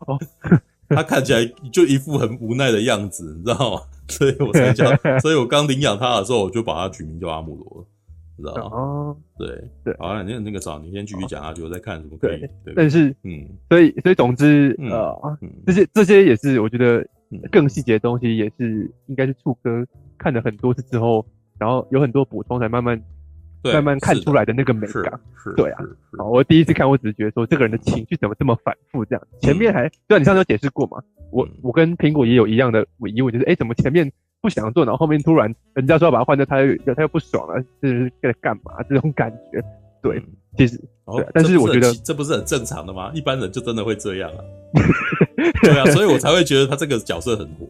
[0.06, 0.18] 吗？
[0.88, 3.80] 他看起来就一副很无奈的样子，你知道吗？
[4.08, 4.84] 所以我才叫，
[5.20, 7.86] 所以我刚领养他的时候，我就把他取名叫阿姆罗，
[8.36, 8.76] 你知道吗？
[8.76, 9.48] 哦，对
[9.82, 12.40] 对，好了，那那个啥，你先继续讲下去，我再看什么可以。
[12.64, 17.04] 对，但是嗯，所以所以总之呃，这些这些也是我觉得
[17.50, 19.84] 更细节的东西，也是应该是触哥
[20.18, 21.24] 看了很多次之后，
[21.58, 23.02] 然后有很多补充，才慢慢
[23.72, 25.20] 慢慢看出来的那个美感。
[25.56, 25.84] 对啊，
[26.18, 29.26] 我第一次看，我只是觉得说这个人的情绪怎么这么反复这样。
[29.40, 31.02] 前面还对啊，你上次有解释过嘛？
[31.30, 38.82] 我我跟苹果也有一样的疑问，就是哎，怎么前面不想做，然后后面突然人家说要把它换掉，他又他又不爽了，这是在干嘛？
[38.88, 39.62] 这种感觉，
[40.02, 40.22] 对，
[40.56, 43.10] 其实对，但是我觉得这不是很正常的吗？
[43.14, 44.38] 一般人就真的会这样啊。
[45.62, 47.66] 对啊，所以我才会觉得他这个角色很火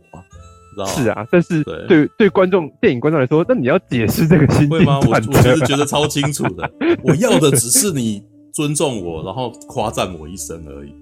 [0.83, 0.87] 啊。
[0.87, 5.01] 是啊，但是对对，对观众电影观众来说，那你要解释这个心境吗？
[5.07, 6.71] 我我其实觉得超清楚的，
[7.05, 10.93] 我要的只是你尊重我，然后夸赞我一声而已。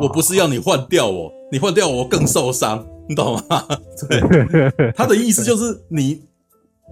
[0.00, 3.64] 我不是要你换掉我，你换掉我更受伤，你懂吗？
[4.08, 6.20] 对，他的意思就是你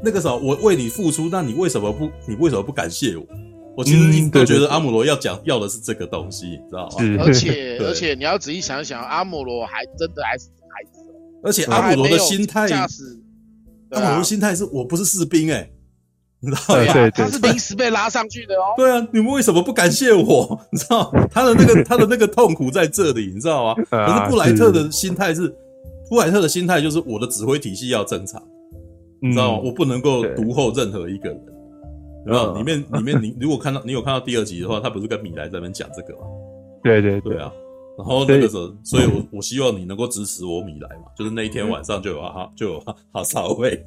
[0.05, 3.25] 那个时候我为你付出，那你为什么不你为什么不感谢我？
[3.77, 7.25] 我其实一直都觉得阿姆罗要讲要的是这个东西，你知道吗？
[7.25, 10.47] 而且 而且你要仔细想想，阿姆罗还真的还是。
[11.43, 12.87] 而且阿姆罗的心态，阿
[14.01, 15.71] 姆罗的心态是我不是士兵哎，
[16.41, 16.93] 你知道吗？
[16.93, 18.75] 对，他是临时被拉上去的哦。
[18.77, 20.61] 对啊，你们为什么不感谢我？
[20.71, 23.75] 你知道他的那个他的那个痛苦在这里，你知道吗？
[23.91, 25.49] 可是布莱特的心态是，
[26.09, 28.43] 布莱特的心态就是我的指挥体系要正常，
[29.21, 29.63] 你知道吗？
[29.65, 31.41] 我不能够独后任何一个人。
[32.27, 36.27] 然后里面里面 你如果看到你有看到第二集的话，他不是跟米莱在那边讲这个吗？
[36.83, 37.51] 对对对啊。
[38.07, 42.81] 然后那个时候，所以我我希望你能够支持我米莱嘛，就是那一天晚上就有哈就有
[43.13, 43.71] 哈萨维，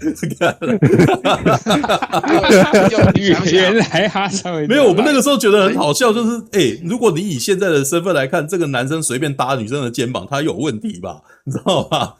[3.51, 11.21] 原来哈萨维没有，我们那个时候觉得很好笑，就是哎，如果你以现在的身份来看，这个男生随便搭女生的肩膀，他有问题吧？
[11.45, 12.13] 你知道吗？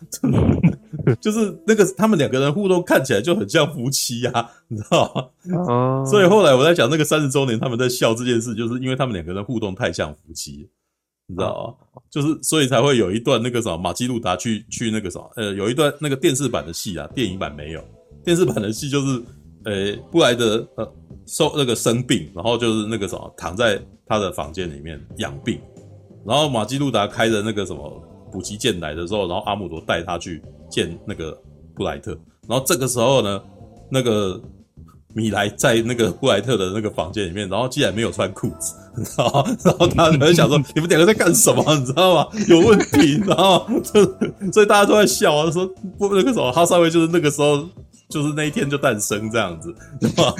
[1.19, 5.13] 就是那个他们两个人互动看起来就很像夫妻呀，你知道
[5.45, 6.05] 吗？
[6.05, 10.69] 所以后来我在讲那个三十周年，他们在笑这件事，就是因为他们两个人互动太像夫妻。
[11.27, 12.01] 你知道吗？
[12.09, 17.83] 就是所以才会有一段那个什么马基路达去去那个什么呃，有一段那个电视版的戏啊，电影版没有。
[18.23, 19.23] 电视版的戏就是
[19.65, 20.93] 呃，布莱德呃
[21.25, 25.59] 受那个生病，然后就是那个什么躺在他的房间里面养病，
[26.25, 27.89] 然后马基路达开着那个什么
[28.31, 31.37] 补给舰来的时候，然后阿姆罗带他去见那个
[31.75, 32.11] 布莱特，
[32.47, 33.41] 然后这个时候呢，
[33.89, 34.41] 那个。
[35.15, 39.57] 米莱在那个布莱特的那个房间里面，然后竟然没有穿裤子，你知道吗？
[39.63, 41.63] 然后他们想说：“你们两个在干什么？
[41.75, 42.27] 你知道吗？
[42.47, 44.03] 有问题，然后就
[44.51, 45.65] 所以大家都在笑啊，说
[45.97, 47.67] 不那个什么哈萨维就是那个时候
[48.09, 50.33] 就是那一天就诞生这样子，对吧？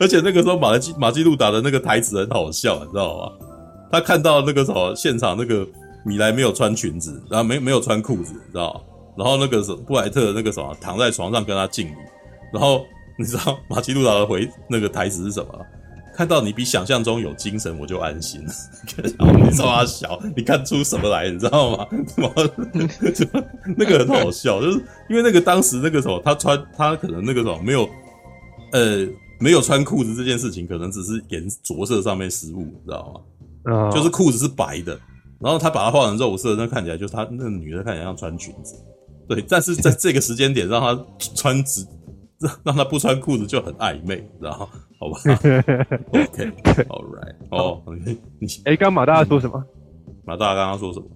[0.00, 3.32] 而且那个时候马基马基路达的那个台词很好笑，你知道吗？
[3.92, 5.66] 他看到那个什么现场那个
[6.04, 8.80] 米莱没有穿裙子，然后没没有穿裤子，你知道吗？
[9.18, 11.92] 然后那个什么布莱特那个什么躺在床上跟他敬礼，
[12.52, 12.84] 然后。
[13.18, 15.48] 你知道马基路达的回那个台词是什么？
[16.20, 18.52] 看到你比想象中有精神，我就安心了。
[19.18, 21.30] 然后你说他小，你看出什么来？
[21.30, 21.86] 你知道吗？
[23.74, 24.76] 那个很好笑，就是
[25.08, 27.88] 因为那个当时那个时候他穿他可能那个时候没有
[28.72, 33.24] 呃没有穿裤子这件事情，可能只是颜着色上面失误，你知道
[33.64, 33.74] 吗？
[33.74, 34.92] 啊，就是裤子是白的，
[35.40, 38.74] 然后他把它画成肉色，那看起来就是他那个女的看起来像穿裙子。
[39.26, 41.02] 对，但是在这个时间点让他
[41.34, 41.86] 穿直。
[42.64, 44.66] 让他不穿裤子就很暧昧，然后
[44.98, 45.20] 好吧？
[46.12, 47.34] OK，All right。
[47.50, 47.82] 哦，
[48.38, 49.62] 你哎，刚刚马大说什么？
[50.24, 51.06] 马大刚刚说什么？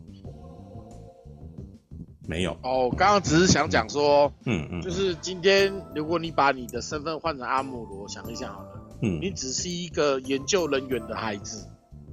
[2.28, 2.52] 没有。
[2.62, 8.68] 哦，刚刚只是想讲说，嗯嗯，就是今天如果你把你的身份换成阿姆罗，想一想好了，
[9.02, 11.66] 嗯，你只是一个研究人员的孩子，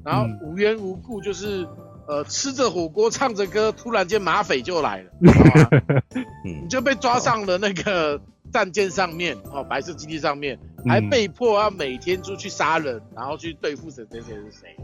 [0.06, 1.68] 然后无缘无故就是
[2.08, 5.12] 呃吃着火锅唱着歌，突然间马匪就来了，
[6.46, 8.22] 你就被抓上了那个。
[8.52, 14.76] 战舰上面哦，白色基地上面还被迫要每天出去杀人，嗯、然后去对付谁谁谁是谁，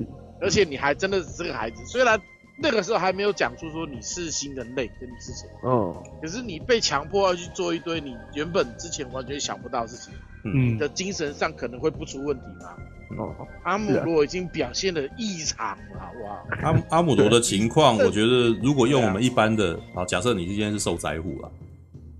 [0.41, 2.19] 而且你还真的是个孩子，虽然
[2.60, 10.13] 那个时候还没有讲出说你是新人类跟你是谁，哦，可是你被强迫要去做一堆你原本之前完全想不到的事情，
[10.45, 12.73] 嗯，你的精神上可能会不出问题吗？
[13.17, 16.45] 哦，阿姆罗已经表现的异常了，好不好？
[16.62, 21.49] 阿阿姆罗的情况， 我觉得如果用我们一般的，啊，假设你今天是受灾户了。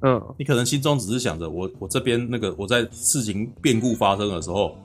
[0.02, 4.78] 嗯，你可能心中只是想着我，我这边那个我在事情变故发生的时候，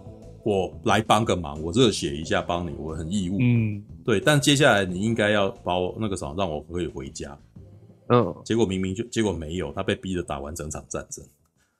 [0.42, 3.36] 我来帮个忙，我热血一下帮你，我很义务。
[3.38, 4.18] 嗯，对。
[4.18, 7.38] 但接下来你应该要把我那个什么，让我可以回家。
[8.08, 11.22] 嗯，结果明明就结果没有，他被逼着打完整场战争。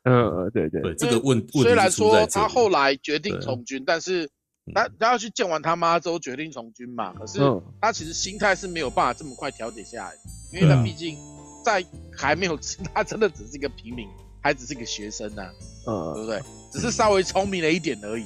[0.05, 4.29] 嗯，对对对，这个问问题虽然说他后来决定从军，但是
[4.75, 7.15] 他他要去见完他妈之后决定从军嘛。
[7.15, 7.41] 可是
[7.81, 10.13] 他其实心态是没有办法这么快调节下来，
[10.53, 11.17] 因为他毕竟。
[11.65, 11.81] 在
[12.23, 12.59] 还没有，
[12.95, 14.09] 他真的只是一个平民，
[14.41, 15.51] 还只是一个学生呢、啊，
[15.87, 16.41] 嗯，对不对？
[16.73, 18.25] 只是稍微聪明了一点而已，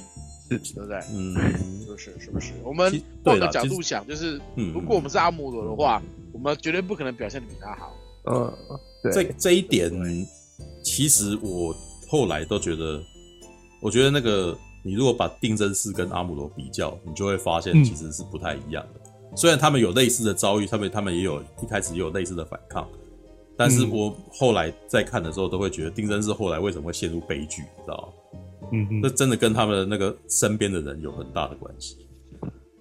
[0.49, 0.99] 是，对不对？
[1.11, 1.33] 嗯，
[1.83, 2.19] 是不是？
[2.19, 2.53] 是不是？
[2.63, 7.93] 我们换个角度想，就是，如果我们是阿姆罗的话，我们绝对不可能表现的比他好。
[8.29, 8.53] 嗯，
[9.11, 9.91] 这这一点，
[10.83, 11.75] 其实我
[12.07, 13.01] 后来都觉得，
[13.81, 19.01] 我觉得那个你如果把定真寺跟阿姆罗比较，你就会发现其实是不太一样的。
[19.31, 22.87] 嗯、虽然他们有类似的遭遇，他们他们也有一开始也有类似的反抗，
[23.57, 28.69] 但是我后来在看的时候都会觉得丁真寺后来为什么会陷入悲剧，你知道吗？
[28.71, 31.97] 嗯嗯，这真的跟他们的那个身边的人有很大的关系，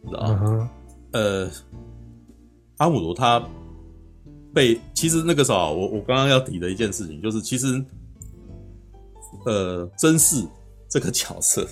[0.02, 0.70] 你知道吗？
[1.12, 1.50] 嗯、呃，
[2.78, 3.42] 阿姆罗他
[4.52, 7.82] 被其实那个时候，我我刚刚要提的一件事情就是，其实
[9.44, 10.46] 呃，真嗣
[10.88, 11.66] 这个角色。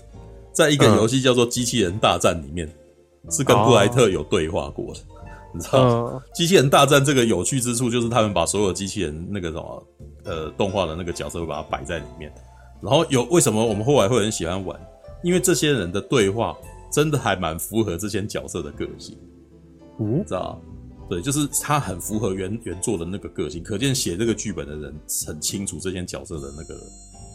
[0.53, 2.65] 在一个游戏叫做《机器人大战》里面，
[3.25, 5.14] 嗯、是跟布莱特有对话过的，哦、
[5.55, 9.87] 你知道机器人大战这个有趣之处就是他们把所有机器人那个什么
[10.25, 12.33] 呃动画的那个角色会把它摆在里面，
[12.83, 14.79] 然后有为什么我们后来会很喜欢玩？
[15.23, 16.57] 因为这些人的对话
[16.93, 19.17] 真的还蛮符合这些角色的个性，
[20.01, 20.61] 嗯、知道
[21.09, 24.95] 对，就是他很符合原原作的那个个性，可见写这个剧本的人
[25.27, 26.81] 很清楚这些角色的那个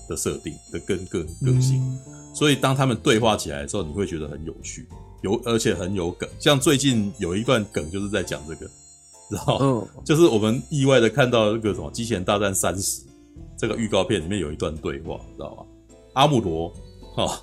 [0.09, 1.81] 的设定的跟个个性。
[1.81, 1.99] 嗯。
[2.35, 4.87] 所以当他们对话起来的时候，你会觉得很有趣，
[5.21, 6.27] 有而且很有梗。
[6.39, 8.69] 像最近有一段梗就是在讲这个，
[9.29, 13.01] 然后、嗯、就是我们意外的看到那个什么《机器人大战三十》
[13.57, 15.63] 这个预告片里面有一段对话，知道吗？
[16.13, 16.73] 阿姆罗
[17.15, 17.41] 哈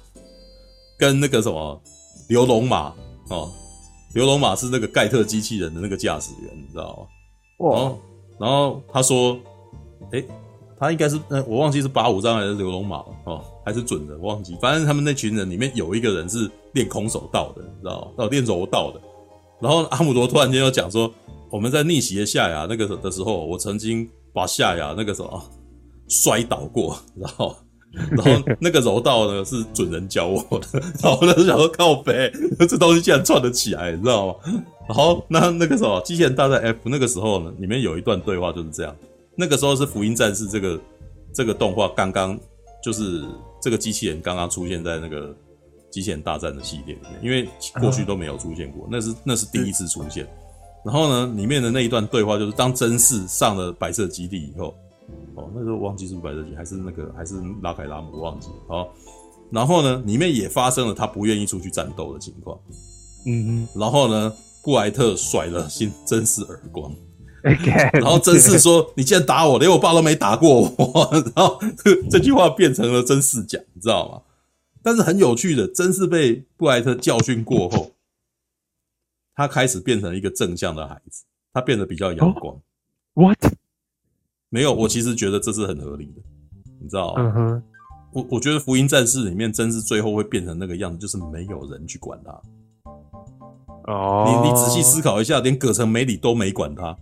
[0.99, 1.81] 跟那个什么
[2.29, 2.93] 刘龙马
[3.31, 3.51] 哦，
[4.15, 6.97] 刘龙马是那个盖特机器人的那个驾驶员，你知道
[7.59, 7.67] 吗？
[7.67, 7.99] 哇然后
[8.41, 9.39] 然后他说，
[10.13, 10.25] 哎。
[10.79, 14.57] 他应该是，呃，我忘记是八五章还是刘龙马哦，还是准的，忘记。
[14.63, 18.25] 反正他们那群人里面有一个人是练空手道的，你知道吗？
[18.25, 19.01] 哦，练柔道的。
[19.61, 21.13] 然后阿姆罗突然间又讲说，
[21.51, 25.43] 我们在逆袭的夏亚那个的时候，我曾经把夏亚那个什么
[26.09, 27.57] 摔倒过，然后，
[28.11, 32.31] 然后那个柔道呢是准人教我的，然后我就想说靠北，
[32.69, 34.35] 这东西竟然串得起来，你知道吗？
[34.89, 38.95] 然后那那个时候机器人大战 F 那个时候呢，里面有一段对话就是这样。
[39.35, 40.81] 那个时候是《福音战士》这个
[41.35, 42.39] 这个动画刚刚，
[42.87, 43.25] 就是
[43.61, 45.37] 这个机器人刚刚出现在那个
[45.91, 47.49] 机器人大战的系列里面，因为
[47.81, 50.25] 过去都没有出现过，那是那是第一次出现。
[50.85, 54.73] 然后呢，里面的那一段对话就是当真嗣上了白色基地以后，
[55.35, 58.55] 哦，那时候忘记是不是白色基地还是那个还是拉凯拉姆，忘记了。
[58.69, 58.89] 好，
[59.51, 62.57] 然后呢，里面也发生了他不愿意出去战斗的情况。
[63.27, 66.95] 嗯嗯，然后呢，布莱特甩了新真嗣耳光。
[67.95, 71.61] 然后真嗣说：“你竟然打我，连我爸都没打过我。”然后
[72.11, 74.23] 这句话变成了真是讲，你知道吗？
[74.83, 77.93] 但是很有趣的，真嗣被布莱特教训过后，
[79.35, 82.55] 他开始变成一个正向的孩子，他变得比较阳光。
[83.15, 83.53] Oh, what？
[84.49, 86.23] 没有，我其实觉得这是很合理的，
[86.81, 87.63] 你知道吗？Uh.
[88.13, 92.31] 我我觉得《福音战士》里面真是最后会变成那个样子，就是没有人去管他。
[93.89, 94.45] 哦，oh.
[94.45, 96.97] 你你仔细思考一下，连葛城美里都没管他。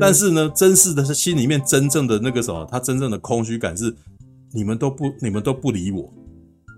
[0.00, 3.94] 但是呢，真是的心里面真正的那个什么，他真正的空虚感是，
[4.52, 6.12] 你们都不，你们都不理我，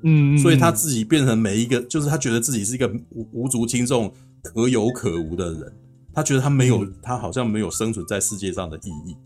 [0.05, 4.11] 嗯，所以他自己变成每一个，就是他觉得自己是一个无无足轻重、
[4.43, 5.73] 可有可无的人，
[6.15, 9.17] 他觉得他没有，他好像没有生存在世界上的意义，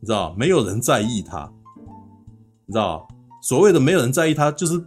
[0.00, 0.34] 你知道？
[0.38, 1.50] 没有人在意他，
[2.66, 3.06] 你知道？
[3.42, 4.82] 所谓的没有人在意他，就是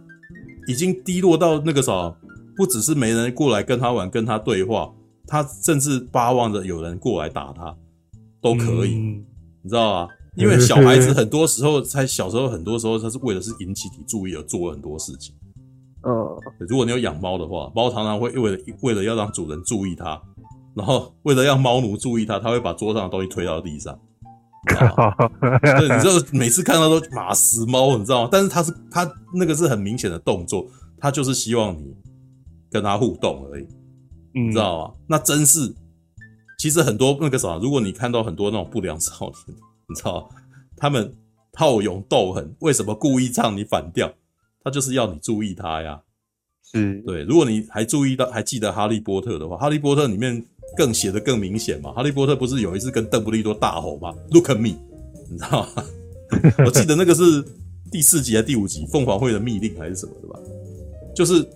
[0.66, 2.16] 已经低落到那个什么，
[2.56, 4.92] 不只是没人过来跟他玩、跟他对话。
[5.26, 7.74] 他甚至巴望着有人过来打他，
[8.40, 9.24] 都可以，嗯、
[9.62, 10.08] 你知道吗？
[10.36, 15.34] 因为小孩子很多时候，在小时候很多时候，他是为了是引起你注意而做很多事情。
[16.02, 16.12] 嗯，
[16.68, 20.20] 如果你有养猫的话，猫常常会为了为了要让主人注意它，
[20.74, 23.96] 然后为了让猫奴注意它，它会把桌上的东西推到地上。
[25.62, 28.28] 对，你知道每次看到都骂死猫，你知道吗？
[28.32, 30.66] 但是它是它那个是很明显的动作，
[30.98, 31.94] 它就是希望你
[32.70, 33.68] 跟它互动而已。
[34.34, 34.94] 你知道吗？
[35.06, 35.72] 那真是，
[36.58, 39.56] 其实很多那个啥，如果你看到很多那种不良少年，
[39.88, 40.36] 你知道吗？
[40.76, 41.14] 他们
[41.52, 44.12] 好勇斗狠，为什么故意唱你反调？
[44.64, 46.02] 他就是要你注意他呀。
[46.64, 47.22] 是对。
[47.22, 50.44] 如果你还注意到，还记得哈利波特的话，哈利波特里面
[50.76, 51.92] 更写的更明显嘛。
[51.92, 54.76] 哈利波特不是有一次跟邓布利多大吼嘛？Look at me，
[55.30, 55.84] 你知道吗？
[56.66, 57.22] 我记得那个是
[57.92, 60.40] 第四集还是第五集，凤凰会的密令还是什么的吧？
[61.14, 61.46] 就是。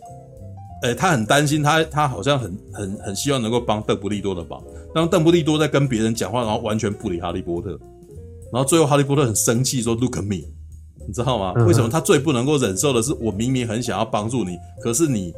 [0.82, 4.62] 诶，他很担心，他他好像很很很希望能够帮邓布利多的忙。
[4.94, 7.70] 当邓布利多在跟别人讲话，然后完全不理哈利波特，
[8.52, 10.46] 然后最后哈利波特很生气说：“Look at me，
[11.04, 11.52] 你知道吗？
[11.66, 15.34] 为什么他最不能够忍受的是，我明明很想要帮助你，可是你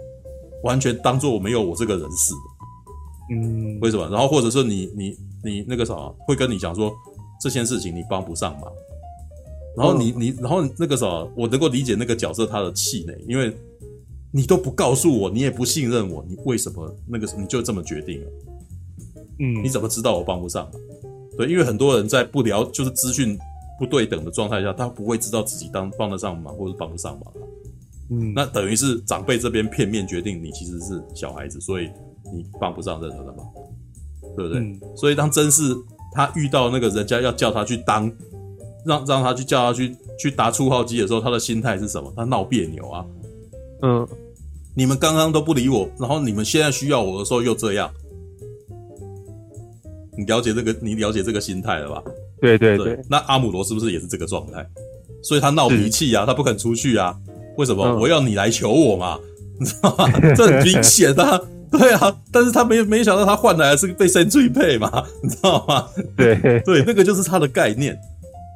[0.63, 3.35] 完全当做我没有我这个人似的。
[3.35, 4.07] 嗯，为什么？
[4.11, 5.95] 然后或者说你你你那个啥，
[6.27, 6.93] 会跟你讲说
[7.41, 8.71] 这件事情你帮不上忙，
[9.75, 13.57] 然后你你然后那个啥，我能够理解那个角色他的气馁，因为。
[14.33, 18.31] 你都不告诉我，你也不信任我，你为什么那个你就这么决定了？
[19.41, 20.73] 嗯，你怎么知道我帮不上啊？
[21.37, 23.39] 对，因为很多人在不了就是资讯
[23.79, 27.47] 不对等的状态下，他不会知道自己当帮得上忙或者帮不上忙啊。
[28.11, 31.89] 嗯，那等于是长辈这边片面决定你其实是小孩子，所以
[32.33, 33.47] 你帮不上任何的忙，
[34.37, 34.61] 对不对？
[34.61, 35.75] 嗯、所以当真是
[36.13, 38.13] 他遇到那个人家要叫他去当，
[38.85, 42.13] 让让他去叫他去去打初号机的时候，他的心态是什么？
[42.17, 43.07] 他闹别扭啊，
[43.83, 44.07] 嗯，
[44.75, 47.91] 你们刚刚都不理我，然后你们现在需要我的时候又这样。
[50.17, 52.03] 你了解这个，你了解这个心态了吧？
[52.41, 53.05] 对对对，对。
[53.09, 54.67] 那阿姆罗是不是也是这个状态？
[55.23, 57.17] 所以他闹脾气啊，他不肯出去啊。
[57.57, 57.85] 为什么？
[57.87, 59.19] 嗯、我要你来求我嘛，
[59.59, 60.11] 你知道吗？
[60.35, 61.41] 这很明显啊。
[61.71, 65.87] 对啊，但是他没没想到他换来的是被神最配嘛，你知道吗？
[66.17, 67.97] 对对，那个就是他的概念。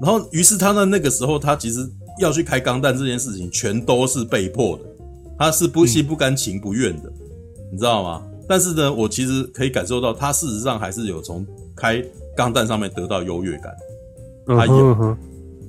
[0.02, 4.82] 然后，于是他呢，那个时候他其实要去开钢弹这件事情，全都是被迫的，
[5.38, 7.22] 他是不心不甘情不愿的，嗯、
[7.72, 8.22] 你知道吗？
[8.46, 12.04] 但是呢，我其实可以感受到，他事实上还是有从开
[12.36, 13.74] 钢弹上面得到优越感。
[14.46, 15.16] 他有，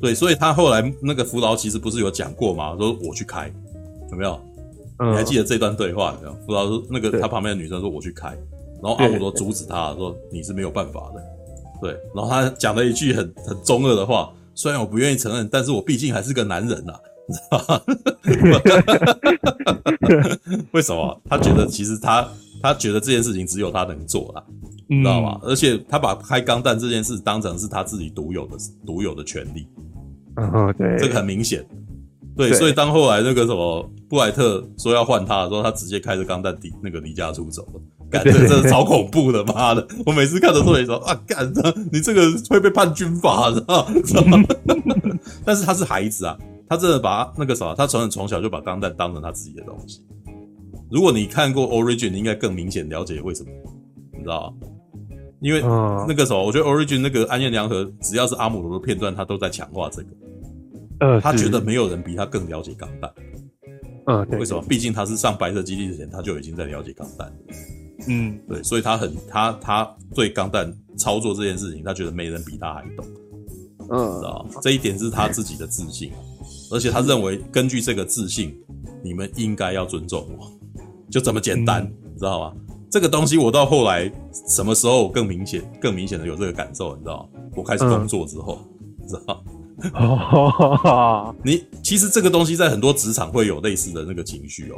[0.01, 2.75] 对，所以他后来那个福劳其实不是有讲过吗？
[2.77, 3.49] 说我去开，
[4.11, 4.37] 有没有？
[4.99, 6.35] 嗯、你还记得这段对话没有？
[6.45, 8.27] 福劳说那个他旁边的女生说我去开，
[8.83, 11.23] 然后阿姆罗阻止他说你是没有办法的。
[11.81, 16.99] 对，然后他讲了一句很很中二的话，虽然我不愿意承认，但是我毕竟还是个男人呐、啊。
[17.27, 17.81] 你知道吗？
[20.71, 21.21] 为什么？
[21.29, 22.27] 他觉得其实他
[22.61, 24.43] 他觉得这件事情只有他能做啦，
[24.87, 25.39] 你知道吗？
[25.43, 28.55] 而且他把开钢弹这件事当成是他自己独有的
[28.85, 29.67] 独有的权利。
[30.37, 31.65] 嗯，对，这个很明显。
[32.35, 37.81] 对，所以当后来那个什么布莱特说要换他的时候，他直接开着钢弹离那个离家出走了。
[38.11, 39.87] 干，这个真的超恐怖的，妈的！
[40.05, 43.61] 我每次看的时候也说啊，干的，你这个会被判军法的，
[44.03, 44.43] 知道吗？
[45.45, 46.37] 但是他是孩子啊。
[46.67, 50.05] 他真的把那个啥，他从从小就把钢弹当成他自己的东西。
[50.89, 53.49] 如果你看过 Origin，你应该更明显了解为什么，
[54.13, 54.67] 你知道吗？
[55.41, 55.61] 因为
[56.07, 60.07] 那个时候，我觉得 Origin 那个安彦良和只要是阿姆罗的片段，他都在强化这个。
[61.01, 63.11] 呃，他觉得没有人比他更了解钢弹。
[64.07, 64.63] 嗯，为什么？
[64.67, 67.31] 毕竟他是上白色基地之前，他就已经在了解钢弹。
[68.07, 73.05] 嗯，对，所以他很他他对钢弹操作这件事情，他觉得没人比他还懂。
[73.89, 74.59] 嗯，知道吗？
[74.61, 76.11] 这一点是他自己的自信。
[76.71, 78.55] 而且他认为，根据这个自信，
[79.03, 80.51] 你们应该要尊重我，
[81.09, 82.53] 就这么简单，嗯、你知道吗？
[82.89, 84.11] 这个东西我到后来
[84.47, 87.39] 什么时候更明显、更明显的有这个感受，你知道吗？
[87.55, 89.43] 我开始工作之后，嗯、你知道
[90.83, 91.35] 吗？
[91.43, 94.77] 你其实这个东西在很多职场会有类似的那个情绪哦，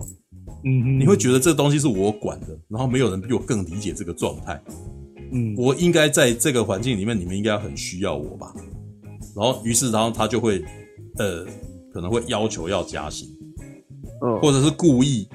[0.65, 4.59] 嗯，你会觉得这个东西是我管的，然后没有人比我更理解这个状态，
[5.31, 8.53] 嗯，我应该在这个环境里面，你们应该很需要我吧？
[9.35, 10.61] 然后，于是，然后他就会，
[11.17, 11.45] 呃。
[11.97, 13.27] 可能会要求要加薪，
[14.21, 15.27] 嗯，或者是故意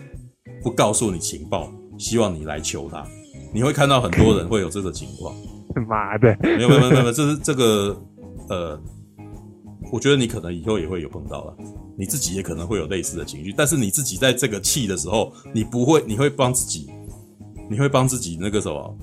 [0.62, 3.04] 不告诉你情报，希望你来求他。
[3.52, 5.34] 你会看到很多人会有这个情况。
[5.88, 8.00] 妈的，没有没有没有没有，这是这个
[8.48, 8.80] 呃，
[9.90, 11.56] 我觉得你可能以后也会有碰到了，
[11.98, 13.52] 你自己也可能会有类似的情绪。
[13.56, 16.88] 但是你自己在这个气的时候，你不会，你会帮自己，
[17.68, 18.96] 你会帮自己那个什么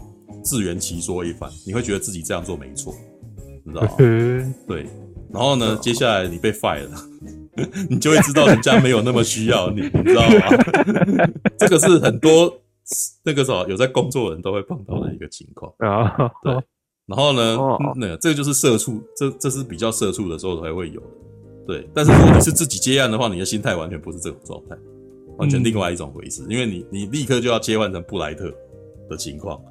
[0.45, 2.95] 自圆其说一番，你会觉得自己这样做没错，
[3.65, 3.91] 你知道吗？
[4.65, 4.87] 对。
[5.29, 7.08] 然后呢，接下来你被 fire 了。
[7.89, 10.47] 你就会知道人家没有那么需要你， 你知道吗？
[11.57, 12.61] 这个是很多
[13.23, 16.15] 那个什么有在工作的人都会碰到的一个情况啊。
[16.43, 16.53] 对，
[17.05, 17.57] 然后呢，
[17.95, 21.07] 那个这个就是社畜，这这是比较社畜的时候才会有的。
[21.67, 24.75] 对，但是如果你是自己接案的话，你的心态完全不是这种状态，
[25.37, 28.51] 完全另外一种回事，因为你你立刻就要切换成布莱特
[29.09, 29.61] 的情况。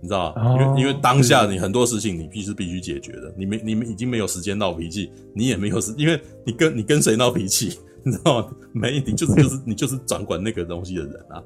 [0.00, 0.52] 你知道吗？
[0.52, 8.50] 因为因为当下你很多事情你必须必须解决的，你没你们已经没有时间闹脾气，你也没有时，因为你跟你跟谁闹脾气， 你知道吗？
[8.72, 11.42] 没，你就是就是 你就是掌管那个东西的人啊。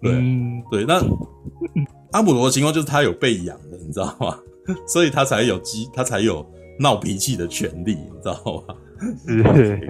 [0.00, 0.12] 对
[0.70, 1.00] 对，那
[2.10, 4.36] 阿姆罗的情况就是他有被养的，你知道吗？
[4.86, 6.44] 所以他才有机，他才有
[6.78, 8.74] 闹脾气的权利，你知道吗？
[9.26, 9.42] 是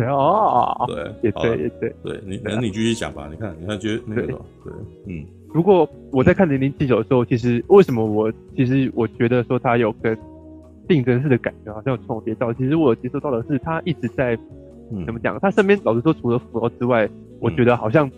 [0.09, 3.28] 哦，对，也对也对，对你，那你继续讲吧。
[3.30, 4.36] 你看，你看，觉得那个对，
[5.07, 5.26] 嗯。
[5.53, 10.16] 如果我在看零零七九的时候，其实为什么我其实我觉得说他有跟
[10.88, 14.36] 定真式的感觉好像有重叠到，其实我接受到的是他一直在、
[14.90, 18.12] 嗯、怎么讲，他身边老实说除了福劳之外，我觉得好像、嗯、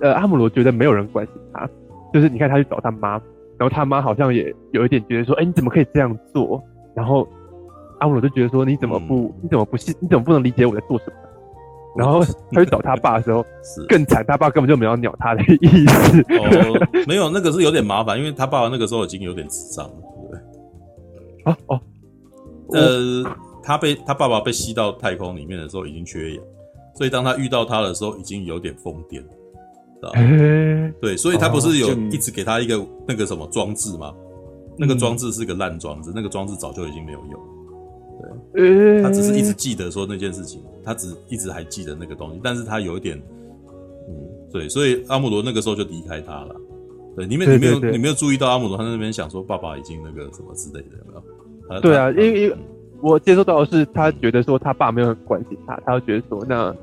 [0.00, 1.68] 呃阿姆罗觉得没有人关心他，
[2.12, 3.12] 就是你看他去找他妈，
[3.56, 6.62] 然后他妈好像也有一点觉得说，哎、欸、你怎么可以这样做？
[6.94, 7.26] 然后
[8.00, 11.27] 阿姆罗就觉得说你怎么不、嗯、你怎么不信你怎么不能理解我在做什么？
[11.98, 16.20] 然后他去找他爸的时候， 是更惨，他爸根本就没有鸟他的意思。
[16.38, 21.52] 哦，没有，那个是有点麻烦，因为他爸爸那个时候已经有点智障了，对不对？
[21.52, 21.80] 啊哦，
[22.72, 26.44] 呃，他被他爸爸被吸到太空里面的时候已经缺氧，
[26.94, 30.92] 所以当他遇到他的时候已经有点疯癫，知道吗？
[31.00, 34.14] 对，所以他不是有一直给他一个那个什么装置吗？
[34.78, 37.57] 那个装置是个烂装置，那个装置早就已经没有用。
[38.52, 43.16] 对，他只是一直记得说那件事情，他只一直还记得那个东西，但是他有一点，
[44.08, 44.14] 嗯，
[44.52, 46.56] 对，所以阿姆罗那个时候就离开他了。
[47.16, 51.12] 对，你没你没有你没有注意到阿姆罗他在那边想说爸爸已经那个什么之类的有没
[51.74, 51.80] 有？
[51.80, 52.56] 对啊，因为因为
[53.00, 56.74] 我接收到的是他觉得说他爸没有很关心他，他就觉得说那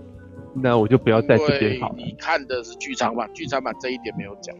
[0.53, 1.95] 那我就不要在这边好了。
[1.97, 4.55] 你看的是剧场版，剧场版这一点没有讲。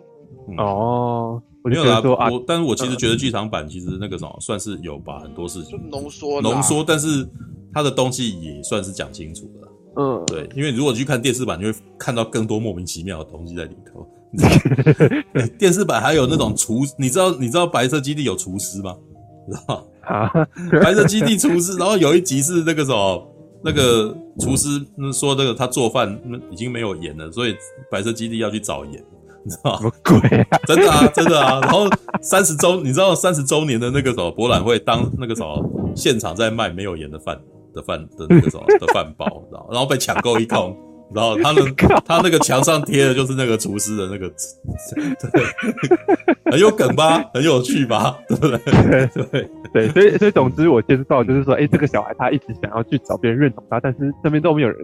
[0.50, 1.42] 嗯、哦。
[1.68, 7.28] 没有啦，我但是我其实觉得剧场版其实那个什么算是有把很多事情浓缩浓缩，但是
[7.74, 9.68] 它的东西也算是讲清楚了。
[9.98, 14.08] 嗯，对，因为如果你去看电视版，就会看到更多莫名其妙的东西在里头。
[15.58, 18.96] 电视版还有那种厨，你知道你知道白色基地有厨师吗？
[19.50, 20.30] 知道啊，
[20.84, 23.28] 白色基地厨师，然后有一集是那个什么
[23.64, 24.68] 那个厨师
[25.12, 26.16] 说那个他做饭
[26.52, 27.56] 已经没有盐了，所以
[27.90, 29.04] 白色基地要去找盐。
[29.46, 30.18] 你知道什么鬼
[30.50, 30.58] 啊？
[30.66, 31.60] 真的啊，真的啊。
[31.62, 31.88] 然后
[32.20, 37.40] 三十周，你知道三十周年的那个什么博览会，当那个什么现场在卖没有盐的饭
[37.74, 39.68] 的饭的那个什么 的饭包，知道？
[39.72, 40.76] 然后被抢购一空，
[41.14, 41.64] 然后他们
[42.04, 44.28] 他那个墙上贴的就是那个厨师的那个，
[45.32, 47.24] 对， 很有梗吧？
[47.32, 48.18] 很有趣吧？
[48.28, 48.58] 对不对？
[49.08, 54.78] 对对，所以所以总之我接触到就是说，哎，这个小孩他一直想要去找别人认同他，但是身边都没有人，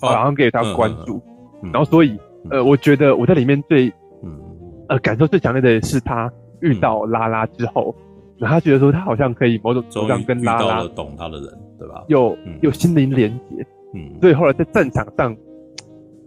[0.00, 1.22] 然后给他关注，
[1.60, 2.18] 然后所以。
[2.50, 3.92] 呃，我觉得我在里面最，
[4.88, 7.94] 呃，感受最强烈的是他遇到拉拉之后，
[8.38, 12.04] 然后他觉得说他好像可以某种程度上跟拉拉懂他的人，对吧？
[12.08, 15.36] 有有心灵连接，嗯，所以后来在战场上，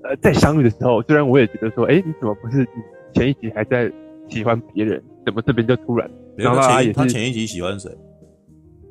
[0.03, 2.81] 呃，在相遇的时候，虽然我也觉得说，哎，你怎么不是你
[3.13, 3.91] 前一集还在
[4.29, 6.09] 喜欢别人，怎么这边就突然？
[6.35, 7.89] 然后拉拉也是他前一集喜欢谁？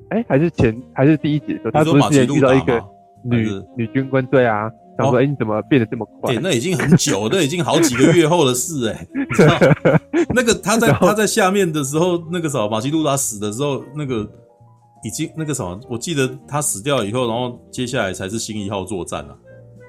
[0.09, 2.83] 哎，还是前还是第一集的时候，他不是之前遇到一个
[3.25, 4.71] 女女军官，对啊。
[5.07, 9.07] 我说：“哎，你怎么变得这么快？”欸，那已经很久，那已经好几个月后的事哎。
[9.15, 9.55] 你知道
[10.35, 14.29] 那个他在 他在下面的时候，那个什么马基路达死的时候，那个
[15.05, 19.37] 已经那个什么，我记得他死掉以后，然后接下来才是新一号作战啊，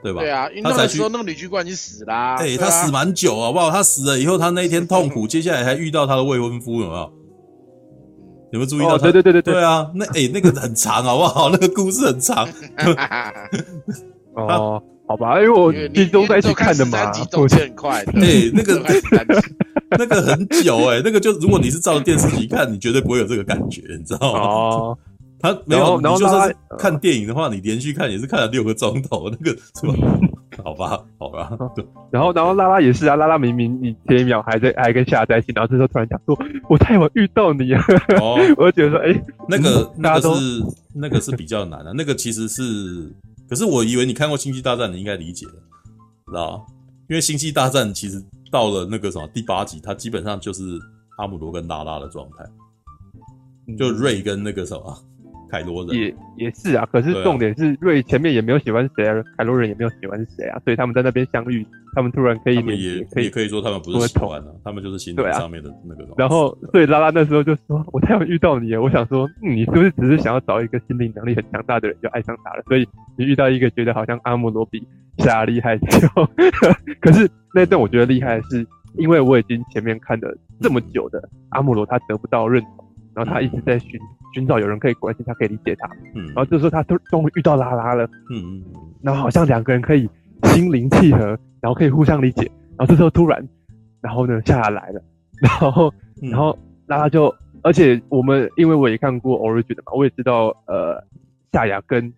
[0.03, 0.22] 对吧？
[0.22, 2.36] 对啊，他才说那个女军官已经死啦。
[2.38, 3.70] 哎，他死蛮久好不好？
[3.70, 7.14] 他死了以后，他那一天痛苦， 接下来还遇到他的未婚夫，有没有？
[8.53, 8.97] 有没有注意到？
[8.97, 11.49] 对对对对对啊，那哎那个很长好不好？
[11.51, 12.45] 那个故事很长。
[14.36, 14.82] 哦。
[15.12, 18.01] 好吧，因为我集中在一起看的嘛， 动作很快。
[18.05, 18.82] 对， 那个
[19.99, 24.39] 那个很久哎、欸，那个就如果你是照着电视机看，你绝对不会有这个感觉，你知道吗？
[24.39, 24.97] 哦，
[25.41, 29.51] 他没有，然后就算是看电影的话，你连续看也是看了六个钟头，那个
[29.82, 29.93] 是吧？
[30.64, 31.51] 好吧，好吧。
[32.09, 36.39] 然后，然后拉拉也是啊，拉拉明明你前一秒还在还跟夏在一起，然后这时候突然讲说，
[36.70, 37.84] 我太晚遇到你啊！
[38.22, 43.12] 哦，我就觉得说，哎、欸，那个那个是那个是比较难的，那个其实是。
[43.51, 45.51] 可是我以为你看过《星际大战》，你应该理解的，
[46.27, 46.65] 知道吗？
[47.09, 50.79] 因为《星际大战》其实到了那个什么第八集，它基本上就是
[51.17, 52.49] 阿姆罗跟拉拉的状态，
[53.77, 54.97] 就瑞跟那个什么。
[55.51, 66.07] 凯罗人也也是啊，可是重点是瑞前面也没有喜欢谁啊，凯罗人也没有喜欢谁啊，所以他们在那边相遇，他们突然可以连也可以也可以说他们不是喜欢啊，他们就是心灵上面的那个。
[66.17, 72.63] 然后所以拉拉那时候就说：“我太晚遇到你了，我想说，嗯，你是不是只是想要找一个心灵能力很强大的人就爱上他了？
[72.67, 72.87] 所以
[73.17, 74.81] 你遇到一个觉得好像阿姆罗比
[75.17, 75.99] 夏厉害就，
[77.01, 78.65] 可是那段我觉得厉害的是，
[78.97, 83.99] 因为我已经前面看了这么久的阿姆罗，他得不到认同。”然后他一直在寻
[84.34, 85.88] 寻找有人可以关心他，可以理解他。
[86.15, 88.05] 嗯，然后这时候他终终于遇到拉拉了。
[88.29, 88.63] 嗯嗯，
[89.01, 90.09] 然后好像两个人可以
[90.45, 92.49] 心灵契合，然后可以互相理解。
[92.77, 93.47] 然后这时候突然，
[94.01, 95.01] 然后呢，夏亚来了，
[95.41, 96.57] 然后然后
[96.88, 101.03] 拉拉就，而且我们因为我也看过 Origin 的嘛，我也知道呃
[101.51, 102.11] 夏亚跟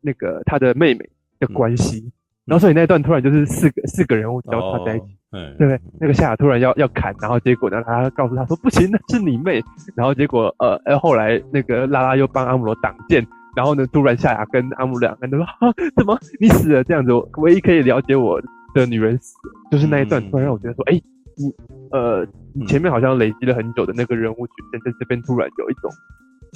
[0.00, 1.08] 那个他的妹妹
[1.38, 2.12] 的关系。
[2.44, 5.17] 然后所以那段突然就是四个四个人物交叉在一起。
[5.30, 5.80] 嗯，对不对？
[6.00, 9.62] 那个夏亚突然要要砍，然后结果呢，他告诉他说不行，那是你妹。
[9.94, 16.82] 然后结果呃，呃，后来那个拉拉又帮阿姆罗挡箭，然后呢，突然夏亚跟阿姆罗两个人都说啊，怎么你死了？
[16.84, 18.40] 这样子，唯一可以了解我
[18.74, 20.94] 的女人死了，就是那一段突然让我觉得说，哎，
[21.36, 21.52] 你
[21.92, 25.90] 呃，你前面好像累积了很久的那个人物曲线，在这边突然有一种。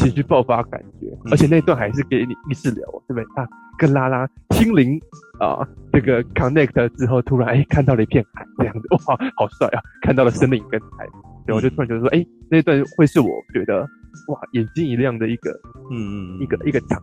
[0.03, 3.25] 情绪爆发感觉，而且那段还是给你意识流，对不对？
[3.35, 3.49] 他
[3.79, 5.01] 跟拉拉心灵
[5.41, 9.81] 啊，这个 connect 之后，突然哎看到了一片海，这样子哇，好帅啊！
[10.03, 11.07] 看到了森林跟海，
[11.47, 13.81] 对，我就突然觉得说，哎，那段会是我觉得
[14.29, 15.51] 哇眼睛一亮的一个，
[15.91, 17.03] 嗯嗯，一个一个场，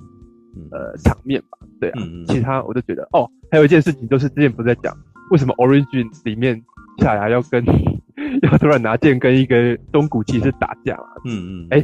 [0.71, 2.01] 呃场面吧，对啊。
[2.27, 4.95] 其他我就觉得哦，还有一件事情就是之前不是在讲
[5.31, 6.61] 为什么 Origin 里面
[6.99, 7.63] 夏芽要跟
[8.43, 11.07] 要突然拿剑跟一个东古骑士打架嘛？
[11.25, 11.81] 嗯嗯，哎。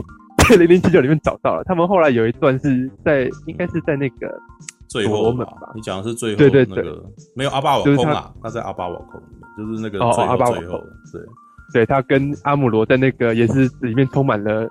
[0.49, 4.39] 在 零零七九里面找到了，他们后来有一段是在，应该是在那个
[4.87, 5.45] 最后吧？
[5.75, 7.03] 你讲的是最后那个，
[7.35, 11.21] 没有阿巴瓦空啊，他在阿巴瓦空里面，就是那个最后最后，对，
[11.73, 14.67] 对，他跟阿姆罗在那个也是里面充满了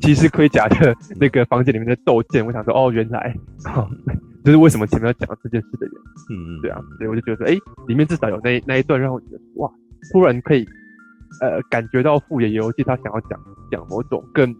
[0.00, 3.34] 骑士盔甲的那个房间里面的斗剑，我想说哦，原来，
[3.74, 3.88] 哦，
[4.44, 6.00] 就是为什么前面要讲这件事的原因。
[6.28, 7.58] 嗯嗯，对啊，所以我就觉得说，哎，
[7.88, 9.70] 里面至少有那那一段让我觉得哇，
[10.12, 10.64] 突然可以
[11.40, 13.38] 呃感觉到富野由悠季他想要讲
[13.70, 14.54] 讲某种更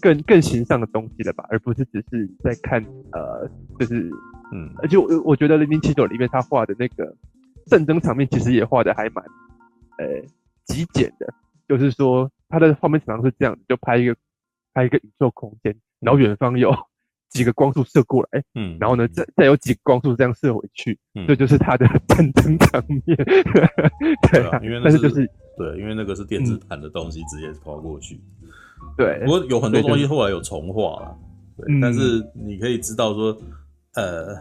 [0.00, 2.82] 更更形象的东西了吧，而不是只是在看
[3.12, 4.10] 呃就是
[4.52, 7.14] 嗯，而且我我觉得零零七九里面他画的那个
[7.66, 9.24] 战争场面其实也画的还蛮
[9.98, 10.22] 呃。
[10.64, 11.26] 极简的，
[11.68, 14.14] 就是说他的画面常常是这样，就拍一个
[14.72, 16.72] 拍一个宇宙空间，然后远方有
[17.28, 23.16] 几个光束射过来，嗯，然后呢再再有几个光束这样射回去，嗯，这就是他的战争场面，
[24.30, 25.28] 对啊，因为但是就是
[25.58, 28.20] 对，因为那个是电子盘的东西，直接抛过去，
[28.96, 31.16] 对，不过有很多东西后来有重画了，
[31.56, 33.36] 对，但是你可以知道说，
[33.94, 34.34] 呃，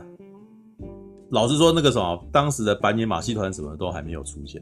[1.30, 4.62] 老实说那个什么，当时的板野马戏团什么都还没有出现。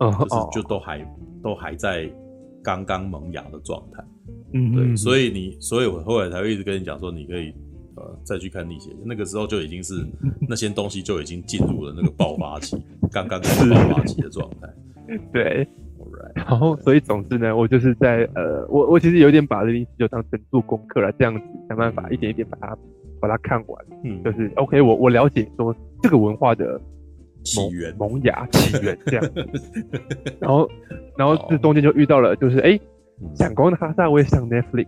[0.00, 1.08] 就是就都还、oh.
[1.42, 2.10] 都还在
[2.62, 4.02] 刚刚萌芽的状态，
[4.54, 7.52] 嗯，对，所以你所以我后来才会一直跟你讲说，你可以
[7.96, 10.02] 呃再去看历险，那个时候就已经是
[10.48, 12.78] 那些东西就已经进入了那个爆发期，
[13.12, 14.68] 刚刚开始爆发期的状态，
[15.34, 15.68] 对.
[16.34, 22.76] 然后所以总之呢，我就是在呃，我我其实有点把零零七九当成做功课了，这样子想办法一点一点把它
[23.20, 26.80] 把它看完，嗯，就是 OK，我我了解说这个文化的。
[27.42, 29.48] 起源萌芽起源这样子，
[30.38, 30.68] 然后
[31.16, 32.78] 然后这中间就遇到了，就是哎，
[33.34, 34.86] 闪、欸、光的哈萨威上 Netflix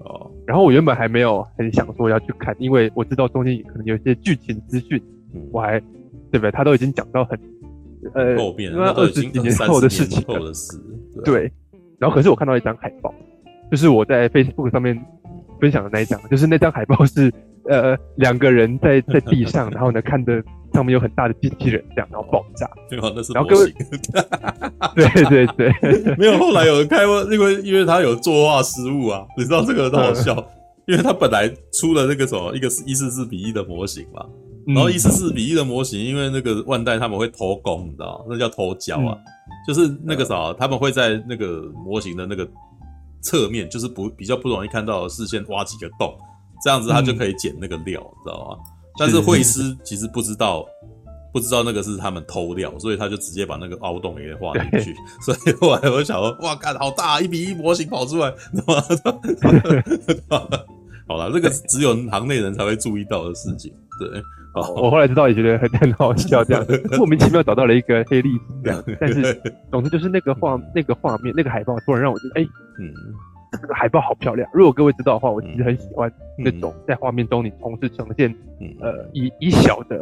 [0.00, 5.00] 哦，然后我原本还没有很想说要去看，因为我知道中间可能有一些剧情资讯，
[5.52, 5.78] 我还
[6.32, 6.50] 对不对？
[6.50, 7.38] 他都已经讲到很
[8.14, 10.52] 呃，后面二十几年后的事情了，
[11.24, 11.50] 对。
[11.98, 13.14] 然后可是我看到一张海报，
[13.70, 15.00] 就是我在 Facebook 上面
[15.60, 17.32] 分享的那一张，就是那张海报是
[17.68, 20.42] 呃两个人在在地上，然后呢看着。
[20.72, 23.12] 上面有很大的机器人，这样然后爆炸，对吧？
[23.14, 23.74] 那是模型。
[24.96, 25.70] 对对对，
[26.16, 26.38] 没有。
[26.38, 30.46] 后来有人开过，因为因为他有作画失误啊，你知道这个很好笑，嗯、
[30.86, 34.24] 因为他本来出了那个什么一个一四四比一的模型嘛，
[34.66, 39.24] 然后一四四比一的模型，因为那个万代他们会偷工，你知道那叫偷胶啊，嗯、
[39.66, 42.48] 就是那个啥，他们会在那个模型的那个
[43.20, 46.16] 侧面，就是不比较不容易看到的视线挖几个洞，
[46.62, 48.56] 这样子他就可以剪那个料，嗯、知道吗？
[48.98, 50.64] 但是绘师其实不知道，
[51.32, 54.94] 不知道那个是他们偷料，所以他就直接把那个凹洞给画进去。
[55.22, 58.74] 所以后来我想说，哇，干好大，一比一模型跑出来，知道
[60.28, 60.46] 吗？
[61.08, 63.72] 好了，这个只有行内人才会注意到的事情。
[63.98, 64.22] 对，
[64.54, 66.64] 我后来知道也觉得很很好笑，这样
[66.98, 68.84] 莫名其妙找到了一个黑历史这样。
[69.00, 69.40] 但是
[69.70, 72.48] 总之就是那个画那个画面那个海报突然让我觉得，哎、欸，
[72.78, 72.92] 嗯。
[73.60, 74.48] 这个海报好漂亮。
[74.50, 78.34] 如果各位知道的话，我其实很喜欢那种在画面中你同时呈现，
[78.80, 79.98] 呃，以以小的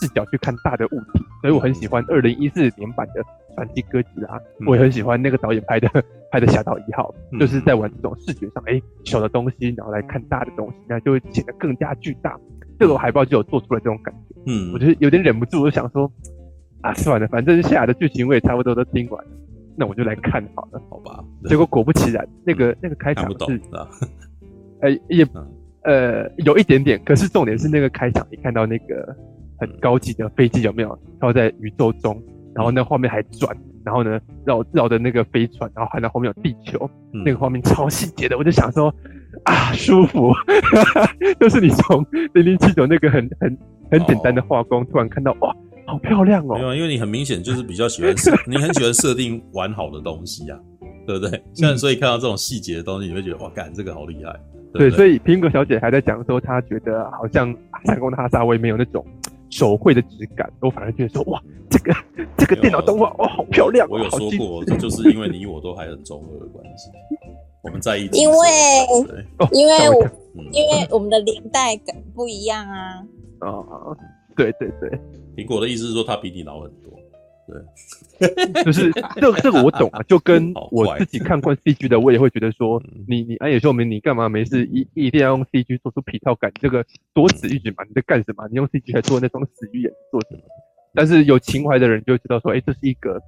[0.00, 1.24] 视角去看大的物体。
[1.40, 3.22] 所以我很喜欢二零一四年版的
[3.54, 4.36] 《传奇哥吉拉》，
[4.66, 5.88] 我也很喜欢那个导演拍的
[6.32, 12.36] 拍的《侠盗一号》，就是在玩这种视觉上，哎，小的东西然后来看大的东西，那就会显得更加巨大。
[12.78, 14.34] 这个海报就有做出来这种感觉。
[14.46, 16.10] 嗯，我就是有点忍不住，我想说，
[16.80, 19.30] 啊，算了，反正下的剧情我也差不多都听完了。
[19.76, 21.22] 那我就来看好了，好吧？
[21.44, 23.60] 结果果不其然，那个那个开场是，
[24.80, 25.26] 呃，也
[25.82, 29.14] 呃有一点点，可是重点是那个开场，你看到那个
[29.56, 32.20] 很高级的飞机有没有飘在宇宙中？
[32.58, 36.90] 然后那画面还转，然后呢绕绕着那个飞船，然后看到后面有地球，
[37.24, 38.92] 那个画面超细节的，我就想说
[39.44, 40.32] 啊，舒服，
[41.38, 42.04] 就是你从
[42.34, 43.56] 零零七九那个很很
[43.92, 45.54] 很简单的画工，突然看到哇。
[45.86, 46.54] 好漂亮哦！
[46.54, 50.58] 没有，因为你很明显就是比较喜欢设， 你很喜欢设定完好的东西啊，
[51.06, 51.42] 对不对？
[51.54, 54.38] 像所以看到这种细节的东西，你会觉得哇，干这个好厉害。
[54.74, 57.56] 对，所以苹果小姐还在讲说，她觉得好像
[57.86, 59.02] 闪光的哈萨威没有那种
[59.50, 61.94] 手绘的质感，我反而觉得说哇，这个
[62.36, 63.88] 这个电脑动画哇，好漂亮。
[63.90, 66.90] 我有说过，这就是因为你我都还很中二的关系，
[67.62, 68.20] 我们在一起。
[68.20, 68.36] 因为
[69.52, 70.06] 因为我
[70.52, 73.02] 因为我们的年代感不一样啊。
[73.40, 73.96] 哦，
[74.36, 74.90] 对对对。
[75.36, 76.92] 苹果的意思是说他比你老很多，
[78.18, 86.52] 对，就是 这这个我懂啊，就跟我自己看惯 CG 的，我也会觉得说，你你安野秀明，你干嘛没事一一定要用 CG 做出皮套感？
[86.60, 86.84] 这个
[87.14, 88.46] 多此一举嘛，你在干什么？
[88.48, 90.42] 你用 CG 来做那双死鱼眼做什么？
[90.94, 93.18] 但是有情怀的人就会知道说，哎，这是一个，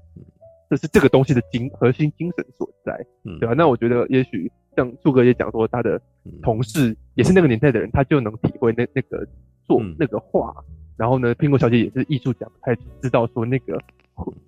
[0.69, 2.95] 这是这个东西的精核心精神所在，
[3.39, 3.55] 对吧？
[3.57, 6.01] 那我觉得也许像柱哥也讲说，他的
[6.43, 9.27] 同事也是那个年代的人，他就能体会那那个
[9.67, 10.55] 做那个画。
[10.97, 13.81] 然后呢，苹果小姐也是艺术家，才知道说那个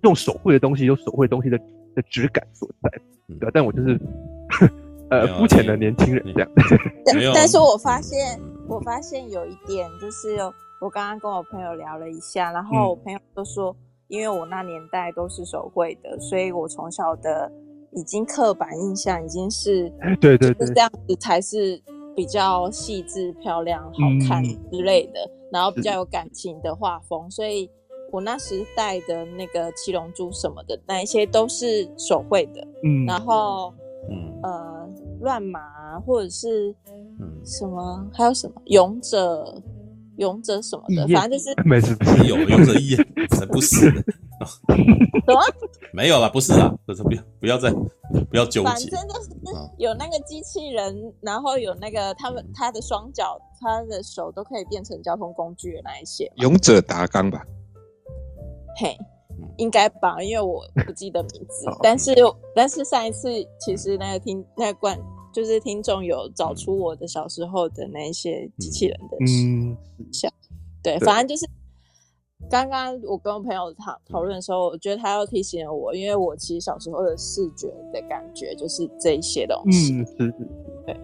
[0.03, 1.57] 用手绘的东西有手绘东西的
[1.95, 2.89] 的质感所在，
[3.39, 3.99] 对，但我就是
[5.09, 6.49] 呃肤浅的年轻人这样。
[7.05, 10.37] 但但是我发现，我发现有一点就是，
[10.81, 13.75] 我刚刚跟我朋友聊了一下，然后我朋友就说，
[14.07, 17.51] 因为我那年代都是手绘的，所以我从小的
[17.91, 21.81] 已经刻板印象已经是对对对，这样子才是
[22.15, 27.29] 比较细致、漂亮、好看之类的，嗯、然后比较有感情的画风。
[27.29, 27.69] 所以
[28.13, 32.61] 我那时带的那个七龙珠什么的，那一些都是手绘的。
[32.83, 33.73] 嗯，然后
[34.09, 34.87] 嗯呃
[35.21, 36.69] 乱麻或者是
[37.19, 39.61] 嗯什么还有什么勇者。
[40.17, 42.95] 勇者什么的，反正就是没事，不是有勇者一，
[43.29, 43.89] 才不是。
[43.89, 45.41] 什么？
[45.91, 47.71] 没有啦，不是啦，不是不要不要再
[48.29, 48.69] 不要纠结。
[48.69, 49.29] 反正就是
[49.79, 56.31] 有那个机器人，然后有那个他们他的双脚、他的手都可以变成交通工具的那一些。
[56.35, 57.43] 勇者达纲吧？
[58.77, 58.97] 嘿，
[59.57, 61.65] 应该吧，因为我不记得名字。
[61.81, 62.13] 但是
[62.55, 64.97] 但是上一次其实那个听那个观。
[65.33, 69.75] 就是听众有找出我的小时候的那些机器人的嗯
[70.11, 70.31] 像，
[70.83, 71.49] 对，反正就是
[72.51, 80.47] 刚刚我跟我朋友讨讨论的时候，我觉得他要提醒了我，因为我其实小时候的视觉的感觉就是这一些东西，嗯，是是是，
[80.85, 80.95] 对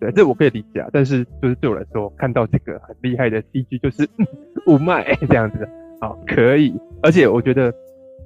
[0.00, 0.90] 对，这我可以理解啊。
[0.92, 4.06] 但是就是对我来说，看到这个很厉害的 CG，就是
[4.68, 5.66] 五麦这样子，
[6.00, 7.72] 好，可以，而且我觉得。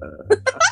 [0.03, 0.09] 呃，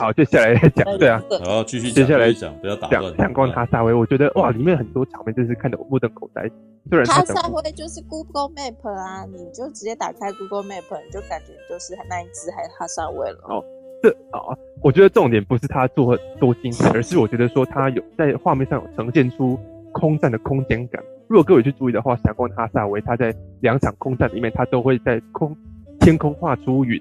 [0.01, 3.17] 好，接下来再讲，对啊，然后继续接下来讲，不要打断。
[3.19, 6.51] 阳光哈萨威，我觉得哇，里面很多场面真是看得我目瞪口呆。
[6.89, 13.39] 虽然哈萨威就是 Google Map 啊，你就直接打开 Google Map，你就感觉就是那一只还是哈萨威了。
[13.45, 13.65] 哦，
[14.03, 14.51] 这啊，
[14.83, 19.57] 我觉得重点不是他做多精彩，而是我觉得说他有在画面上有呈现出
[19.93, 21.01] 空战的空间感。
[21.29, 25.57] 如果各位去注意的话，闪光哈萨维他在两场空战里面，他都会在空
[26.01, 27.01] 天空画出云。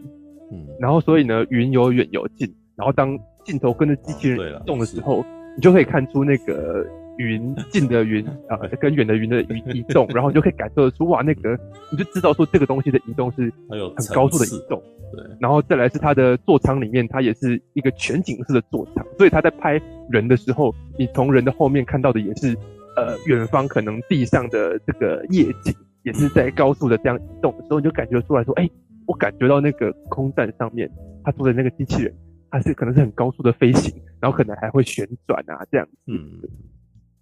[0.51, 5.23] 嗯，然后所以呢，云有远有近，然后当镜头跟着机器人动的时候，
[5.55, 6.83] 你就可以看出那个
[7.19, 11.55] 云近的云 啊，跟远的云的移移动， 然后你就可以感受得出哇，那个
[11.91, 14.81] 你就知道说这个东西的移动是很高速的移动。
[15.11, 19.79] 对，然后再来是它的座舱里面，它也是一个全景式的座舱，所以它在拍
[20.09, 22.55] 人的时候，你从人的后面看到的也是
[22.95, 25.71] 呃远方可能地上的这个夜景，
[26.01, 28.67] 也是在高速的这样移动的时候，你就感觉出来说，哎。
[29.09, 30.87] 我感觉到那个空战上面，
[31.23, 32.13] 他坐的那个机器人，
[32.51, 33.91] 它是可能是很高速的飞行，
[34.21, 36.39] 然后可能还会旋转啊，这样子，嗯，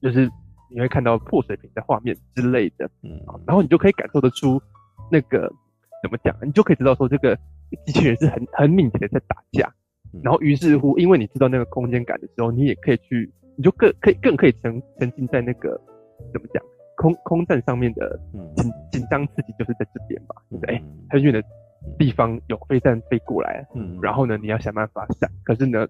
[0.02, 0.30] 就是
[0.70, 3.18] 你会看到破水平的画面之类的，嗯，
[3.48, 4.62] 然后你就可以感受得出
[5.10, 5.50] 那个
[6.04, 7.34] 怎么讲，你就可以知道说这个
[7.86, 9.74] 机器人是很很敏捷的在打架，
[10.22, 15.80] 然后于是乎，因为你知道那个空间感的时候，你也可以去，你就更可以更可以沉沉浸在那个
[16.34, 16.62] 怎么讲
[16.98, 18.20] 空空战上面的
[18.58, 20.84] 紧紧张刺激，就是在这边吧，对不对？
[21.10, 21.42] 很远的。
[21.98, 25.88] 地方有飞弹飞过来，嗯，然后呢，你要想办法闪，可是呢，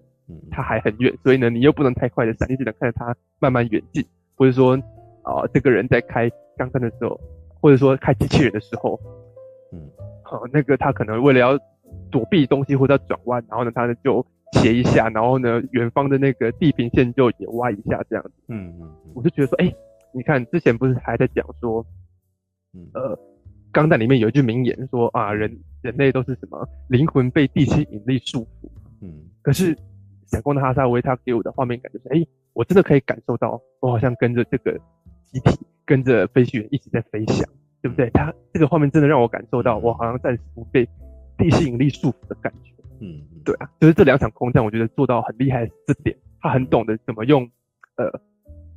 [0.50, 4.04] 它还很远，所以呢，你又不能太快的闪，你只能看着它慢慢远近，
[4.36, 4.74] 或者说，
[5.22, 7.18] 啊、呃，这个人在开钢弹的时候，
[7.60, 8.98] 或者说开机器人的时候，
[9.72, 9.90] 嗯，
[10.22, 11.58] 好、呃，那个他可能为了要
[12.10, 19.76] 躲避东西或者要转弯，然后呢，他呢就斜一下，然后呢，远方的那个地平线就也歪一下，这样子，嗯嗯，我就觉得说，哎、欸，
[20.12, 21.84] 你看之前不是还在讲说，
[22.94, 23.18] 呃。
[23.72, 28.68] 钢弹里面有一句名言说啊，人人类都是什么灵魂被地心引力束缚。
[29.00, 29.12] 嗯，
[29.42, 29.76] 可是
[30.26, 34.72] 闪光的哈萨威他给我的画面感就是，哎、欸，我真的可以感受到，我好像跟着这个
[35.26, 37.48] 机体，跟着飞行员一起在飞翔，
[37.82, 38.10] 对不对？
[38.10, 40.88] 他这个画面真的让我感受到，我好像暂时不被
[41.36, 42.72] 地心引力束缚的感觉。
[43.00, 47.48] 嗯，对啊，就是这两场空战，我觉得做到很厉害的这点，他很懂得怎么用
[47.96, 48.10] 呃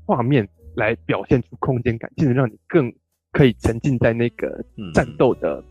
[0.06, 2.94] 画面来表现出空间感，竟然让你更。
[3.32, 4.64] 可以沉浸在那个
[4.94, 5.64] 战斗的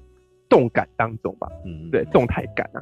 [0.49, 2.81] 动感当中吧，嗯，对，动态感啊。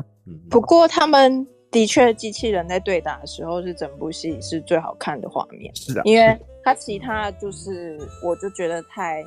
[0.49, 5.75] 不过他们的确，机器人在对打的时候是整部戏是最好看的画面。
[5.75, 9.23] 是啊，因为它其他就是，我就觉得太、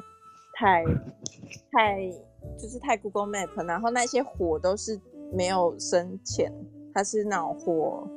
[0.53, 0.83] 太、
[1.71, 2.09] 太，
[2.57, 4.99] 就是太 Google Map，然后那些火都是
[5.33, 6.51] 没有深浅，
[6.93, 8.07] 它是那种火，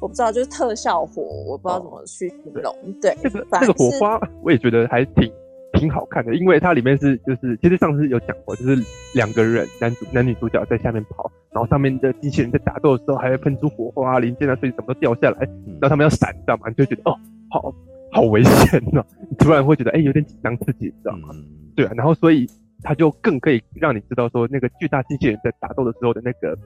[0.00, 2.74] 我不知道，就是特效火，我不知道怎么去形容。
[3.02, 5.30] 对，这个这个火花，我也觉得还挺。
[5.78, 8.76] 挺好看的，因为它里面是就是，其实上次有讲过，就是
[9.14, 15.38] 两个人男主男女主角在下面跑，然后上面的机器人在打斗的时候还会喷出火花、零件啊，所以什么都掉下来，
[15.80, 16.68] 然后他们要闪，知道吗？
[16.68, 17.16] 你就觉得哦，
[17.50, 17.74] 好
[18.10, 21.28] 好危险哦，你突然会觉得哎、欸，有点紧张刺激，知道吗？
[21.76, 22.46] 对啊，然后所以
[22.82, 26.58] 它就更可以让你知道说那个巨大机器人在打斗的时候的那个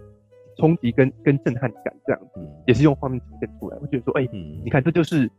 [0.56, 3.76] 冲击跟跟震撼感，这样子也是用画面呈现出来。
[3.80, 4.30] 我觉得说，哎、欸，
[4.64, 5.30] 你看这就是。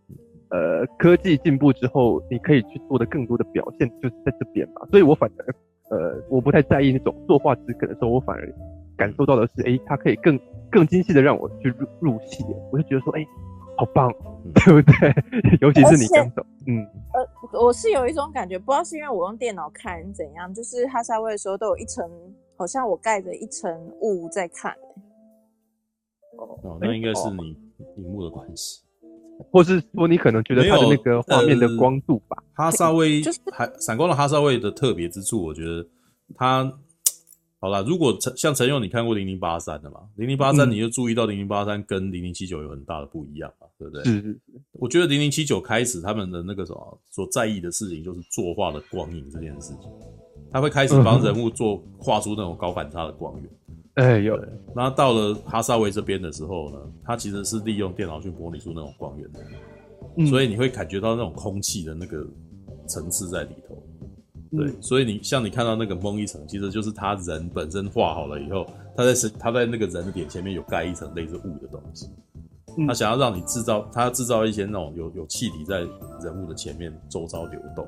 [0.54, 4.86] 呃，科技进步之后，你可以去做的更多的表现，就是在这边嘛。
[4.92, 5.56] 所以我反而，
[5.90, 8.54] 呃，我不太在意那种作画质感的时候，我反而
[8.96, 10.40] 感受到的是，哎、欸，它可以更
[10.70, 12.46] 更精细的让我去入入戏。
[12.72, 13.28] 我就觉得说，哎、欸，
[13.78, 14.14] 好棒，
[14.54, 15.12] 对不对？
[15.60, 16.86] 尤其是你刚走，嗯，
[17.16, 22.08] 呃，我是有一种感觉，不知道是因为我用电脑看怎样，就是哈萨威的时候都有一层，
[22.56, 24.72] 好像我盖着一层雾在看。
[26.38, 27.58] 哦，那应该是你
[27.98, 28.84] 荧幕的关系。
[29.52, 32.38] 或是说你可能觉得它的那个画面的光度吧。
[32.56, 35.86] 呃、哈萨威就是还闪光的哈萨威的特别之处，我觉得
[36.36, 36.72] 它
[37.60, 40.02] 好啦，如果陈像陈勇，你看过零零八三的嘛？
[40.16, 44.04] 零零八三你就注意到零零八三跟零零七九有很大的不一样嘛，对不对？
[44.04, 44.40] 是是是。
[44.74, 49.90] 我觉得零零七九开始他们的那个什么所在意的事情就是作画的光影这件事情，
[50.52, 53.50] 他会开始帮人物做画出那种高反差的光源。
[53.96, 54.36] 哎、欸，有。
[54.76, 59.40] 然后到了哈萨维这边的时候呢，他其实是利用电脑去模拟出那种光源的，
[60.18, 62.26] 嗯、所以你会感觉到那种空气的那个
[62.88, 63.76] 层次在里头。
[64.58, 68.66] 对，嗯、所以你像你看到那个蒙一层，其实就是他人本身画好了以后，
[68.98, 72.10] 他在他在那个人的脸前面有盖一层类似雾的东西，
[72.80, 75.82] 嗯、他想要让你制造，他要制造一些那种有有气体在
[76.24, 77.88] 人物的前面周遭流动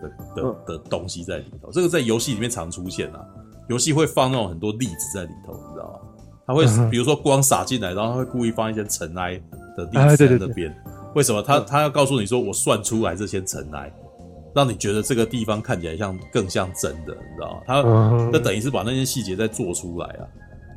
[0.00, 1.70] 的的的，的东西在里头。
[1.70, 3.26] 这个在游戏里面常出现啊。
[3.68, 6.00] 游戏会放那种很多粒子在里头，你知道吗？
[6.46, 9.40] 它会比如说光洒进来，然后它会故意放一些尘埃
[9.76, 10.74] 的粒子在那边。
[11.14, 11.40] 为什么？
[11.40, 13.90] 他他要告诉你说，我算出来这些尘埃，
[14.54, 17.60] 让你觉得这个地方看起来像更像真的，你知道吗？
[17.66, 17.82] 他
[18.32, 20.26] 那等于是把那些细节再做出来啊。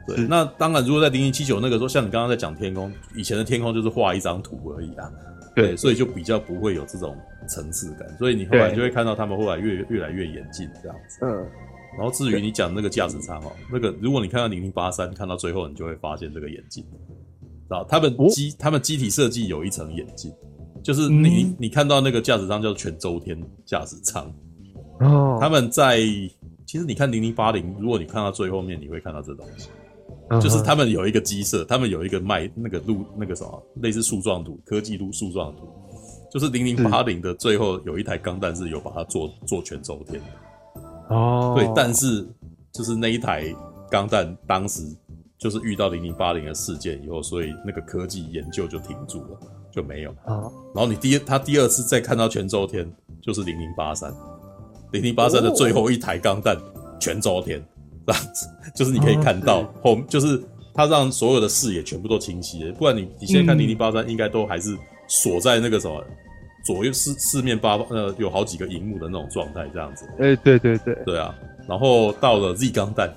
[0.08, 5.12] 对，那当然，如果在零零七九那个时候，像你刚刚在讲天空，以前的天空就是画一张图而已啊。
[5.54, 7.18] 对，所以就比较不会有这种
[7.50, 8.08] 层次感。
[8.18, 11.20] 所以你后来就会看到他们后来越越来越演进这样子。
[11.26, 11.46] 嗯。
[11.98, 16.86] 然后至于你讲那个驾驶舱哦，那个如果你看到零零八三，看到最后你就会发现这个眼镜，
[17.70, 20.32] 啊，他们机他们机体设计有一层眼镜，
[20.84, 23.36] 就是你你看到那个驾驶舱叫全周天
[23.66, 24.32] 驾驶舱，
[25.00, 25.98] 哦，他们在
[26.68, 29.70] 其实你看零零八零，如果你看到最后面，你会看到这东西，
[30.40, 35.68] 就是他们有一个机设，他们有一个卖那个路那个什么类似树状图科技路树状图，
[36.32, 40.47] 就是零零八零的最后有一台钢弹是有把它做做全周天的。
[41.10, 42.28] 哦，对，但是
[42.72, 43.54] 就是那一台
[43.90, 44.84] 钢弹当时
[45.38, 49.40] 就是遇到零零八零的事件以后，所以那个科技研究就停住了，
[49.72, 50.12] 就没有。
[50.26, 52.92] 哦，然后你第他第二次再看到全周天，
[53.22, 54.14] 就是零零八三，
[54.92, 56.58] 零零八三的最后一台钢弹
[57.00, 57.64] 全周天
[58.06, 60.44] 这样子，就是你可以看到后，就是
[60.74, 64.78] 他让所有的视野全部都清晰了，不然你你现在看零零八三应该都还是
[65.08, 66.04] 锁在那个什么。
[66.68, 70.94] 左右四四面八方呃有好几个荧幕的那种状态这样子，哎、欸、对对对。
[71.06, 71.34] 对啊，
[71.66, 73.10] 然后到了 Z 钢弹，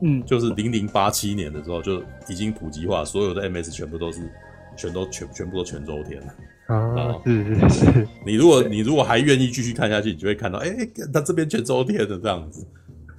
[0.00, 4.32] 嗯，就是零零八七年的时候就已经普及化，所有的 MS 全部都是
[4.78, 12.66] 全都全全部都全周天了啊，是是是，你如果你如果还愿意继续看下去，你就会看到哎、欸，他这边全周天的这样子，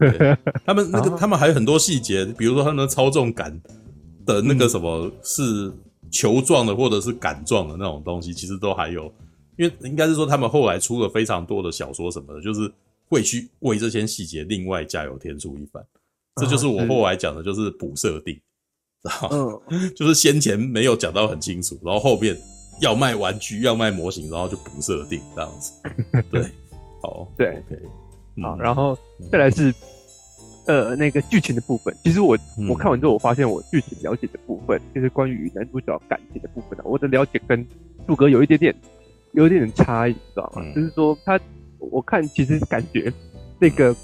[0.65, 3.61] 他们那个他们还有很多细节，比如说他们的操纵杆
[4.25, 5.71] 的那个什么是
[6.09, 9.13] 球状的或者是杆状的那种东西，其实都还有。
[9.57, 12.71] 因为应该是说，他们后来出了非常多的小说什么的，就是
[13.07, 15.83] 会去为这些细节另外加油添醋一番。
[16.37, 18.39] 这就是我后来讲的，就是补设定，
[19.03, 19.61] 然后
[19.95, 22.35] 就是先前没有讲到很清楚，然后后面
[22.79, 25.73] 要卖玩具、要卖模型，然后就补设定这样子。
[26.31, 26.41] 对，
[27.01, 27.79] 好， 对，OK，
[28.41, 28.97] 好，然后
[29.29, 29.73] 再来是
[30.67, 31.93] 呃那个剧情的部分。
[32.05, 32.37] 其实我
[32.69, 37.67] 我看完之后，我发现我剧情了解的部分，就是关于男主角感情的部分，我的了解跟
[38.07, 38.73] 杜哥有一点点。
[39.33, 40.61] 有一点点差异，你知道吗？
[40.65, 41.39] 嗯、就是说他，
[41.79, 43.11] 我看其实感觉
[43.59, 43.95] 那个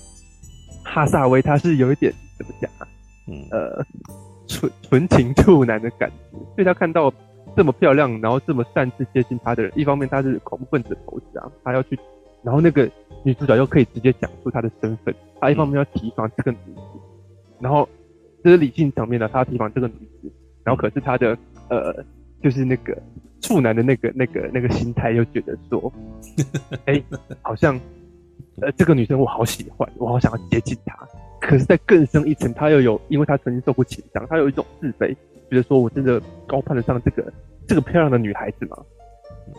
[0.84, 2.88] 哈萨威他是有一点怎么讲啊？
[3.28, 3.86] 嗯，呃，
[4.47, 6.38] 纯纯情处男的感觉。
[6.55, 7.13] 所以他看到
[7.55, 11.99] 这么漂亮，然后这么擅自接近他的人，一方面他是恐怖分子的头子啊，他要去，
[12.43, 12.89] 然后那个
[13.23, 16.82] 女主角又可以直接讲出他的身份，他一方面要提防这个女子，
[17.59, 17.88] 然后
[18.43, 20.32] 这是理性层面的，他要提防这个女子，
[20.63, 21.38] 然后可是他的
[21.69, 21.93] 呃，
[22.41, 22.97] 就是那个。
[23.39, 25.93] 处男的那个、那个、那个心态，又觉得说，
[26.85, 27.03] 哎、欸，
[27.43, 27.79] 好像，
[28.59, 30.97] 呃，这个女生我好喜欢，我好想要接近她。
[31.39, 35.15] 可是，在更深一层，他又有，因为他曾经受过情伤，他有一种自卑，
[35.51, 37.31] 觉得说我真的高攀得上这个
[37.67, 38.75] 这个漂亮的女孩子吗？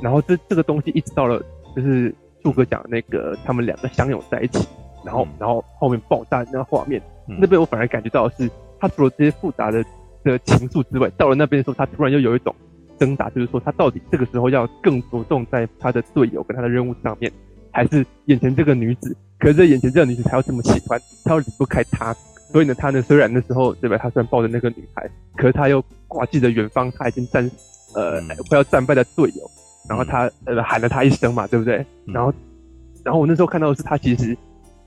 [0.02, 1.40] 然后这这个东西一直到了，
[1.74, 2.12] 就是
[2.42, 4.68] 柱哥讲的那个他们两个相拥在一起，
[5.04, 8.50] 然后然后后面爆炸那个画面，那边我反而感觉到的是，
[8.80, 9.84] 他除了这些复杂的
[10.24, 12.52] 的情愫之外，到了那边的时候，他突然又有一种。
[12.98, 17.32] 挣扎，就是说他到底这个时候要更着重在他的队友跟他的任务上面，
[17.72, 19.16] 还是眼前这个女子？
[19.38, 22.14] 可是眼前这个女子，他要这么喜欢，他又离不开他。
[22.50, 27.48] 所以呢，他呢虽然那时候对吧，他虽然抱着那个女孩，可是他又挂记着远方，他已经战
[27.94, 29.50] 呃快要战败的队友，
[29.88, 31.84] 然后他呃喊了他一声嘛，对不对？
[32.06, 32.32] 然后
[33.04, 34.36] 然后我那时候看到的是他其实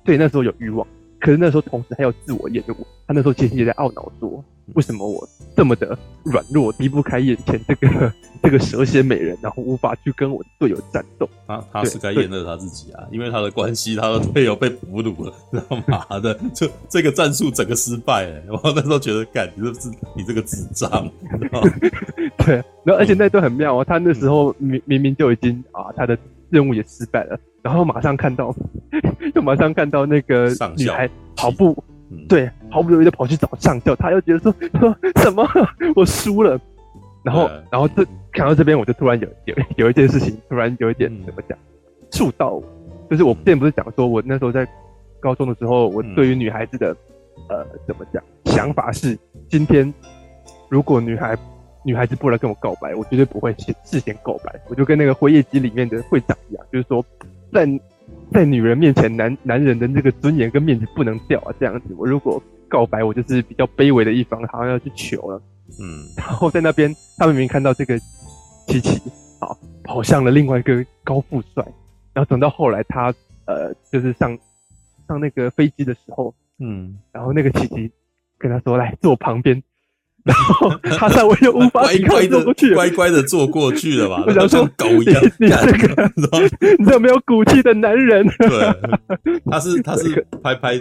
[0.04, 0.86] 对那时候有欲望，
[1.20, 2.76] 可是那时候同时还有自我厌恶。
[3.08, 4.44] 他那时候其实也在懊恼说，
[4.74, 11.30] 为什么我这么的软弱，离不开眼前这个这个蛇蝎美人，然后无法去跟我的队友战斗？
[11.46, 16.06] 他他是该验的他自己啊，因为他的关系，他的队友被俘虏了，知道吗？
[16.22, 18.42] 的，就这个战术整个失败了。
[18.64, 20.90] 我那时候觉得，干你这是你这个智障，
[22.46, 22.56] 对。
[22.84, 26.18] 然后而且那段很妙哦，他那时候明明明就已经啊，他的
[26.50, 28.56] 任务也失败了，然后马上看到，
[29.36, 31.84] 就马上看到那个女孩跑步。
[32.28, 35.48] 对，毫不犹豫的跑去找上校，他又觉得说说什么？
[35.96, 36.60] 我输了，
[37.24, 41.58] 然后然后这看到这边，我就突然有有有一件事情，突然有一点怎么讲
[42.12, 42.64] 触到我，
[43.10, 44.68] 就是我之前不是讲说我那时候在
[45.20, 46.96] 高中的时候，我对于女孩子的
[47.48, 49.18] 呃怎么讲想法是，
[49.50, 49.94] 今天
[50.70, 51.38] 如果女孩
[51.84, 57.06] 女孩子不来跟我告白，我绝对不会先事先告白，我就跟那个辉夜姬里面的会长一样，就是说
[57.54, 57.68] 在。
[58.32, 61.54] 在女人面前，男男人的那个尊严跟面子不能掉啊！
[61.60, 65.42] 这样子，我如果告白，我就是比较卑微的一方，好像要去求了。
[65.80, 68.00] 嗯，然后在那边，他们明明看到这个
[68.68, 69.02] 琪琪，
[69.40, 71.64] 好跑向了另外一个高富帅，
[72.14, 73.14] 然后等到后来他
[73.46, 74.38] 呃，就是上
[75.08, 77.92] 上那个飞机的时候，嗯，然后那个琪琪
[78.38, 79.62] 跟他说：“来坐旁边。”
[80.24, 82.44] 然后哈萨维又无法乖乖的
[82.76, 84.24] 乖乖的坐过去了吧？
[84.28, 86.12] 我想说狗一样，你这个
[86.78, 88.26] 你这没有骨气的男人。
[88.38, 90.80] 对，他是 他是拍拍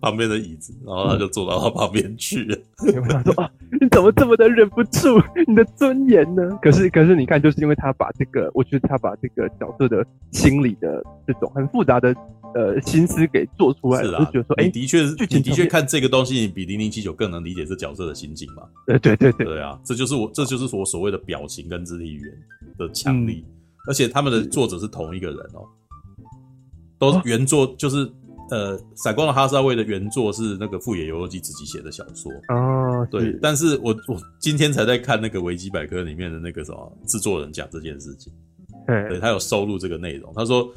[0.00, 2.56] 旁边的椅子，然后他就坐到他旁边去了。
[2.78, 6.42] 我想说啊，你怎么这么的忍不住你的尊严呢？
[6.62, 10.02] 可是可是你看，就是因为他把这个，我觉得他把这个角色的
[10.32, 12.14] 心理的这种很复杂的。
[12.52, 18.64] 呃，心思给做出来了，就觉得说，哎、欸，的确是，你的确看这个东西，你比零零七九更能理解这角色的心境嘛？
[18.86, 22.32] 对对对对，对啊，这就是我，这就是我所谓的表情跟肢体语言
[22.76, 23.54] 的强力，嗯、
[23.86, 25.62] 而且他们的作者是同一个人哦，
[26.98, 28.10] 都原作就是
[28.50, 32.32] 呃，闪光的哈萨维的原作是那个富野由悠季自己写的小说。
[32.48, 38.32] 哦，对，但是我我今天才在看那个维基百科里面的那个什么制作人讲这件事情，
[38.88, 40.68] 对，对他有收录这个内容，他说，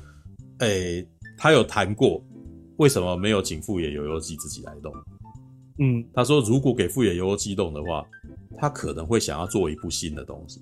[0.59, 1.07] 哎、欸。
[1.38, 2.21] 他有谈过，
[2.77, 4.93] 为什么没有请富野由悠季自己来动？
[5.79, 8.05] 嗯，他说如果给富野由悠季动的话，
[8.57, 10.61] 他可能会想要做一部新的东西，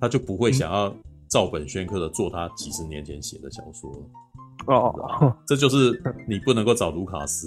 [0.00, 0.94] 他就不会想要
[1.28, 3.98] 照本宣科的做他几十年前写的小说了。
[4.66, 7.46] 哦，这就是你不能够找卢卡斯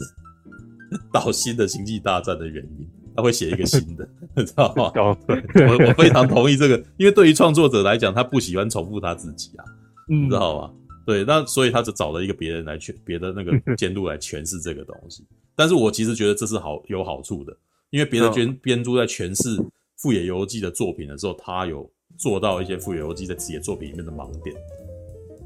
[1.11, 2.87] 导新的星际大战的原因。
[3.15, 4.03] 他会写一个新的，
[4.43, 4.91] 知道吗？
[4.95, 9.63] 我我非常同意这个，因为对于创作者来讲，他不喜欢重复他自己啊，
[10.09, 10.73] 嗯，知道吗？
[11.05, 15.25] 对，那所以他就找了一个别人来诠别的那个 监督来诠释这个东西。
[15.55, 17.55] 但是我其实觉得这是好有好处的，
[17.89, 19.61] 因为别的编编著在诠释
[19.97, 21.87] 富野由悠季的作品的时候，他有
[22.17, 24.55] 做到一些富野由悠季在自己的作品里面的盲点，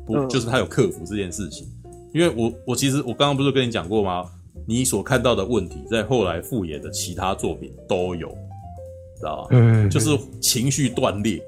[0.05, 1.67] 不就是他有克服这件事情。
[2.13, 4.29] 因为我我其实我刚刚不是跟你讲过吗？
[4.65, 8.29] 你所看到的问题，在后来富野的其他作品都有，
[9.17, 9.47] 知道吧？
[9.51, 11.43] 嗯，就是情绪断裂，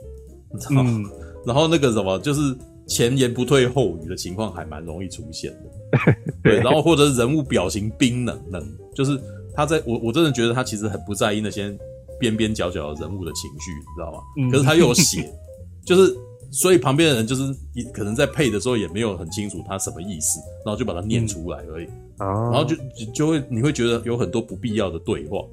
[0.51, 1.09] 你知道吗？
[1.45, 2.41] 然后那个什么就是。
[2.89, 6.13] 前言不退后语的情况还蛮容易出现的，
[6.43, 9.17] 对，然后或者是人物表情冰冷冷，就是
[9.53, 11.77] 他在我我真的觉得他其实很不在意那些
[12.19, 14.19] 边边角角的人物的情绪，你知道吗？
[14.39, 15.31] 嗯、可是他又有写，
[15.85, 16.15] 就是
[16.51, 17.55] 所以旁边的人就是
[17.93, 21.85] 可能在配的时候也没有很清楚他什么意思，然后就把它念出来而已，
[22.17, 22.75] 嗯、然后就
[23.13, 25.45] 就会你会觉得有很多不必要的对话，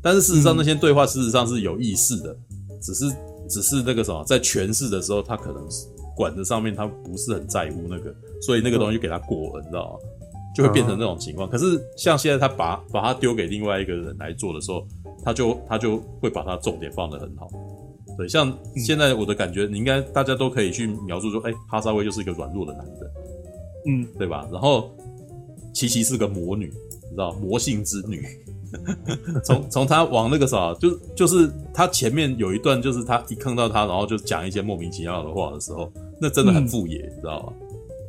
[0.00, 2.34] 但是事实上那些对话事实上是有意识的，
[2.80, 3.04] 只是
[3.46, 5.86] 只是那个什么在诠释的时候他可能是。
[6.18, 8.12] 管子上面他不是很在乎那个，
[8.42, 9.98] 所以那个东西就给他裹了，你知道吗？
[10.56, 11.48] 就会变成那种情况。
[11.48, 14.84] 可是像现在他把把他丢给另外一个人来做的时候，
[15.22, 17.48] 他就他就会把他重点放得很好。
[18.16, 23.10] 对，像现在我的感觉，你应该大家都可以去描述说，哎、欸，哈萨威就是一个软弱的男人，
[23.86, 24.48] 嗯，对吧？
[24.50, 24.90] 然后
[25.72, 26.66] 琪琪是个魔女，
[27.04, 28.26] 你知道，魔性之女。
[29.42, 35.90] 从从他往那个啥，就就是他前面有一段，就是他一看到他，然后就讲一些莫名其妙的话的时候，
[36.20, 37.52] 那真的很富你知道吗？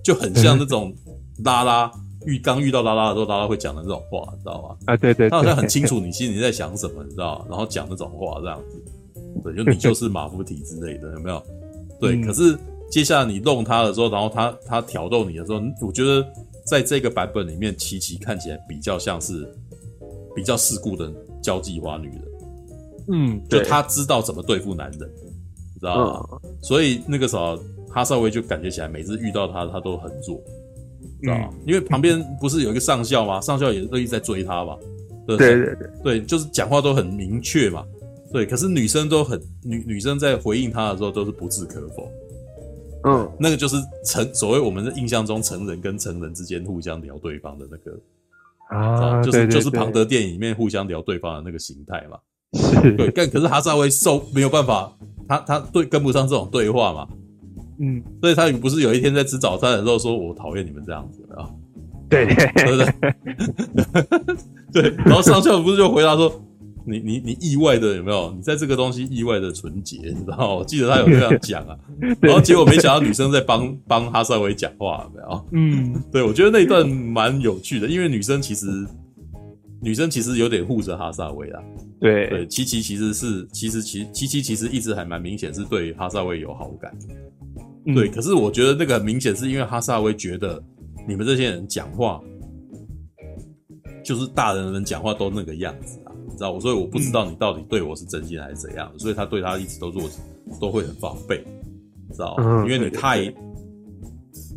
[0.03, 0.93] 就很像那种
[1.43, 1.91] 拉拉
[2.25, 4.77] 遇刚遇到拉拉的时候，拉拉会讲的那种话，你知道吗？
[4.85, 7.45] 啊，对对，对，他好像很清楚你心里在想什么，你知道？
[7.49, 8.83] 然后讲那种话这样子，
[9.43, 11.41] 对，就你就是马夫体之类的，有没有？
[11.99, 12.57] 对，嗯、可是
[12.89, 16.25] 接下来你弄他的时候，然后他他挑逗你的时候，我觉得
[16.65, 19.47] 在这个版本里面，琪琪看起来比较像是。
[20.35, 22.21] 比较世故的交际花女人，
[23.11, 24.99] 嗯，就她知道怎么对付男人，
[25.73, 26.39] 你知道吗？
[26.43, 27.59] 嗯、所以那个时候
[27.89, 30.41] 哈萨维就感觉起来，每次遇到他，他都很弱，
[31.21, 31.49] 知道吗？
[31.51, 33.41] 嗯、因为旁边不是有一个上校吗？
[33.41, 34.77] 上校也一直在追他嘛，
[35.25, 37.83] 对对对对，就是讲话都很明确嘛，
[38.31, 38.45] 对。
[38.45, 42.11] 可是女生都很女女生在回应他的时候都是不置可否，
[43.05, 43.75] 嗯，那个就是
[44.05, 47.99] 成所谓我们的印象中成人跟成人之间互相聊对方的那个。
[48.69, 52.19] 啊，就是就是庞德电影里面互相聊对方的那个形态嘛。
[52.53, 54.95] 是， 对，但可是哈萨威受没有办法，
[55.27, 57.07] 他他对跟不上这种对话嘛。
[57.79, 61.49] 嗯，所以他不是有一天在吃早餐的时候说：“我讨厌你们这样子啊。”
[62.09, 62.35] 对对
[64.73, 66.41] 对 对，然后上校不是就回答说。
[66.85, 68.33] 你你你意外的有没有？
[68.35, 70.55] 你在这个东西意外的纯洁，你知道吗？
[70.55, 71.77] 我记得他有这样讲啊，
[72.19, 75.45] 然后结果没想到女生在帮帮哈萨维讲话，有没有？
[75.51, 78.65] 嗯，对，我觉得那一段蛮有趣的，因为女生其实
[79.83, 81.61] 女生其实有点护着哈萨维啦。
[81.99, 86.91] 对对，七七其实是其实其七七其实一直还蛮明显是对哈萨维有好感。
[87.85, 90.61] 对，可是我觉得那个很明显是因为哈萨维觉得
[91.07, 92.21] 你们这些人讲话
[94.03, 96.33] 就是大人们讲话都那个样子啊，你。
[96.39, 100.09] 知道我，所以我不知道你到底对我是真心还是怎样，嗯、所以他对他一直都做，
[100.59, 101.43] 都会很防备，
[102.13, 102.63] 知道吗？
[102.65, 103.25] 因为你太，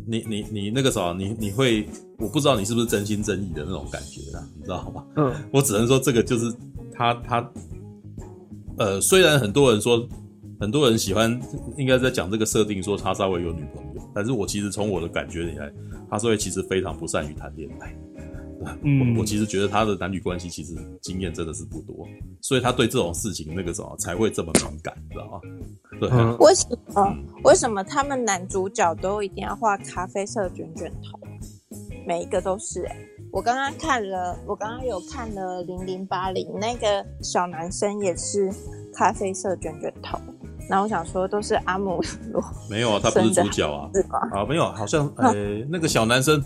[0.07, 1.85] 你你你那个啥，你你会，
[2.19, 5.05] 我不知道你是不是真心真意的那种感觉啦，你知道吧？
[5.17, 6.53] 嗯，我只能说这个就是
[6.93, 7.51] 他他，
[8.77, 10.07] 呃，虽然很多人说，
[10.59, 11.39] 很多人喜欢，
[11.77, 15.71] 应该在讲这个设定说他稍微有女朋友，但是我其实从我的感觉里来，
[16.09, 17.95] 他稍微其实非常不善于谈恋爱。
[18.81, 22.07] 嗯，我其实觉得他的男女关系其实经验真的是不多，
[22.39, 25.41] 所以他对这种事情那个什么才会这么敏感，知道吗？
[25.99, 27.17] 对，为什么？
[27.43, 31.19] 为什么他们男主角都一定要画咖啡色卷卷头？
[32.07, 38.49] 每一个都是哎、欸，我刚刚看了，我刚刚有看了零零八零，那个小男生也是
[38.93, 40.17] 咖啡色卷卷头。
[40.69, 42.01] 那我想说，都是阿姆
[42.31, 42.43] 罗？
[42.69, 44.19] 没有啊，他不是主角啊，是吧？
[44.31, 46.43] 啊，没有，好像呃、 欸，那个小男生。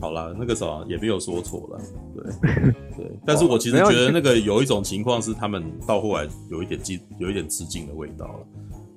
[0.00, 1.80] 好啦，那个时候也没有说错了，
[2.14, 2.22] 对
[2.96, 8.46] 对， 但是我其实觉得那个有一种情况是他们到后来有一点激，有一点致敬的味道了，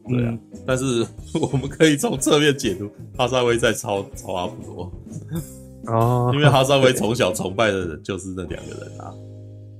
[0.07, 1.03] 对啊，嗯、但是
[1.41, 4.91] 我们可以从侧面解读哈萨威在抄抄阿姆罗
[5.91, 9.13] 哦，因为哈萨威从小崇拜的人就是那两个人啊，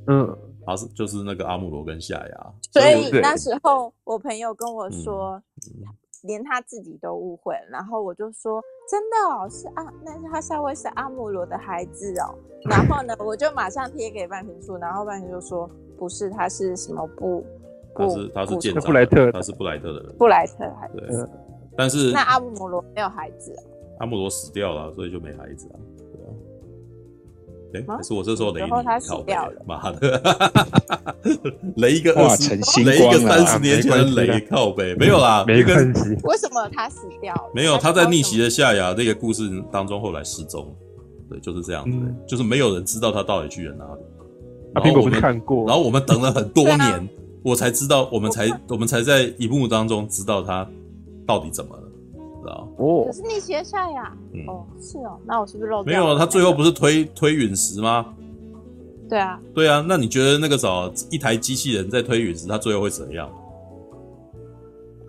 [0.08, 5.42] 嗯，他是就是那个阿姆罗跟夏亚，所以那时候我朋友跟我说。
[6.26, 12.36] 连他自己都误会，然后我就说：“真的哦，是啊，那是他稍微是阿姆罗的孩子哦。”
[12.70, 17.44] 然后呢，我就马上贴给半瓶醋，然后半瓶就说：“不是，他是什么布？
[17.96, 21.00] 他是他是建布莱特，他是布莱特的人，布莱特孩子。
[21.00, 21.30] 对，
[21.76, 23.56] 但是那阿姆罗没有孩子，
[23.98, 25.80] 阿姆罗死掉了，所以就没孩子啊。”
[27.74, 30.22] 哎，可是我这时候雷你，他死掉了，妈的，
[31.78, 36.10] 雷一个二十，雷一个三十年前的雷靠背，没有啦，没关系。
[36.24, 37.52] 为什么他死掉了？
[37.56, 40.76] 没有，他在逆袭的夏亚这个故事当中后来失踪，
[41.30, 41.98] 对，就是这样子，
[42.28, 44.02] 就是没有人知道他到底去了哪里。
[44.74, 47.10] 啊，苹果没看过，然后我们等了很多年，
[47.44, 50.68] 我才知道，我们才我们才在一幕当中知道他
[51.26, 51.84] 到底怎么了。
[52.50, 55.92] 哦，可是逆袭的夏亚，嗯、哦，是哦，那我是不是漏掉？
[55.92, 58.06] 没有，他最后不是推推陨石吗？
[59.10, 63.30] 对啊，对啊，那你觉得那个时候一台机器人在推陨石，它最后会怎样？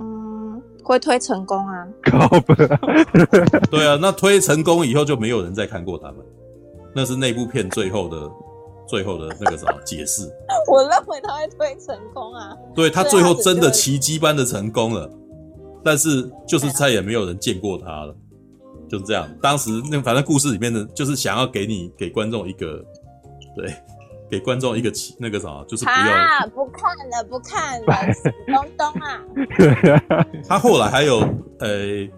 [0.01, 1.87] 嗯，会推成功啊。
[3.71, 6.17] 对啊，那推成功以后就没有人再看过他们，
[6.95, 8.29] 那是那部片最后的
[8.89, 10.29] 最后的那个什么解释。
[10.69, 15.09] 我认为他会推成功啊，对，他最后真的奇迹般的成功了。
[15.85, 18.15] 但是就是再也没有人见过他了，
[18.89, 19.29] 就是这样。
[19.41, 22.85] 当时那反正故事里面的，就是想要给你给观众一个，
[23.57, 23.75] 对，
[24.31, 27.97] 给观众一个那个啥，就是不要啊，不看了，不看了，
[28.47, 29.21] 东东啊。
[30.49, 31.21] 他后来还有
[31.59, 32.09] 呃，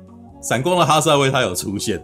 [0.43, 1.99] 闪光的哈萨威他有出现，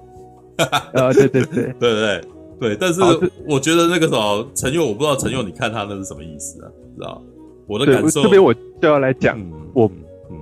[0.94, 2.24] 啊，对对对 对对对
[2.61, 2.76] 对。
[2.76, 3.00] 但是
[3.46, 6.70] 我觉得那个啥，陈佑，我不知道陈佑你看他那是什么意思啊？
[6.96, 7.22] 知道？
[7.66, 9.38] 我的感受这边我就要来讲
[9.74, 9.90] 我。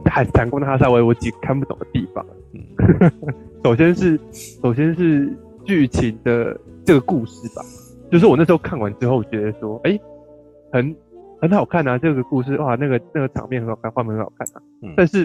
[0.08, 2.24] 还闪光的哈萨威，我几个看不懂的地方。
[2.52, 2.62] 嗯、
[3.64, 4.18] 首先是，
[4.62, 5.32] 首先是
[5.64, 7.62] 剧情的这个故事吧，
[8.10, 10.00] 就是我那时候看完之后，觉得说，哎、欸，
[10.72, 10.96] 很
[11.40, 14.62] 很好看啊，这个故事哇，那个那个场面很好看，画面很好看啊。
[14.82, 15.24] 嗯、但是，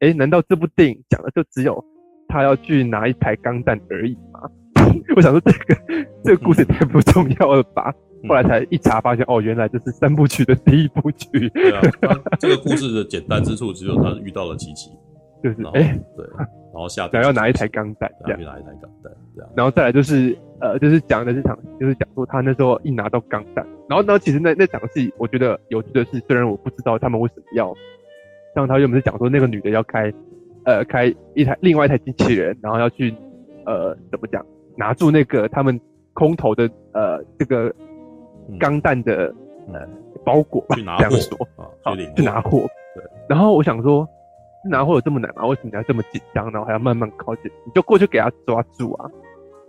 [0.00, 1.84] 哎、欸，难道这部电影讲的就只有
[2.28, 4.40] 他要去拿一台钢弹而已吗？
[5.16, 7.92] 我想说，这个这个故事太不重要了吧？
[8.28, 11.48] 后来才一查发现，哦，原来这是三部曲的第一部曲。
[11.50, 11.80] 对啊，
[12.38, 14.90] 这个故事的简单之处只有他遇到了琪琪，
[15.42, 27.74] 就是哎，对，然后下，想要拿一台钢弹，这样拿一台钢弹，这样，然后再来就是呃，就是讲的这场，就是讲说他那时候一拿到钢弹，然后呢，其实那那场戏我觉得有趣的是，虽然我不知道他们为什么要，
[28.54, 30.12] 像他原本是讲说那个女的要开
[30.64, 33.14] 呃开一台另外一台机器人，然后要去
[33.66, 34.44] 呃怎么讲
[34.76, 35.78] 拿住那个他们
[36.14, 37.74] 空投的呃这个。
[38.58, 39.34] 钢弹的
[39.72, 39.80] 呃
[40.24, 41.48] 包裹吧，这样说
[41.82, 42.60] 啊，去拿货。
[42.94, 44.08] 对，然后我想说，
[44.70, 45.46] 拿货有这么难吗？
[45.46, 46.50] 为什么你要这么紧张？
[46.50, 47.44] 然后还要慢慢靠近？
[47.66, 49.10] 你就过去给他抓住啊！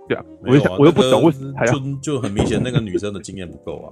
[0.08, 3.88] 对啊，我就我又不懂为什么还要，就就很明显那个女生的经验不够啊。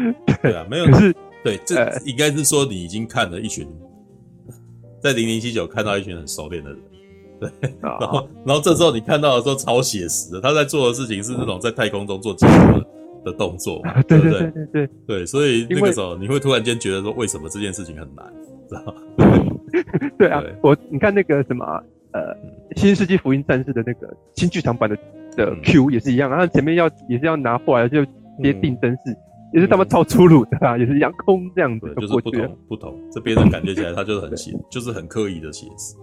[0.42, 0.86] 对啊，没有。
[0.86, 1.74] 可是对，这
[2.06, 3.68] 应该是说你已经看了一群，
[5.00, 6.78] 在零零七九看到一群很熟练的人。
[7.38, 7.50] 对，
[7.80, 12.86] 然后然后这时候你看到的时候超写实的，他在做的事情是那种在太空中做记录的
[13.32, 14.40] 动作， 对不对？
[14.40, 14.88] 对对对。
[15.06, 18.26] 对，所以那个时候你会突然间觉得说，为什么这件事情很难，
[18.68, 18.94] 知道
[20.18, 21.64] 对啊，我你看那个什么
[22.12, 22.34] 呃，
[22.76, 24.96] 《新世纪福音战士》的那个新剧场版的
[25.36, 28.04] 的 Q 也是一样，然后前面要也是要拿过来就
[28.42, 29.16] 接定真式，
[29.52, 35.94] 也是他们超粗鲁的啊，也是一样空这样子，就是不同不同，这边的感觉起来他就是很写，就是很刻意的写实。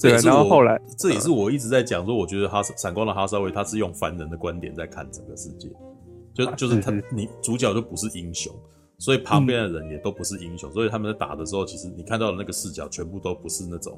[0.00, 5.68] 对，然后后来这也是我一直在讲说，我觉得哈闪光的哈萨威他是用凡人的观点在看整个世界，
[6.38, 8.50] 就就是他你主角就不是英雄。
[9.00, 13.96] 所以旁边的人也都不是英雄，嗯、所以他们在打的时候，其实你看到的那个视角全部都不是那种，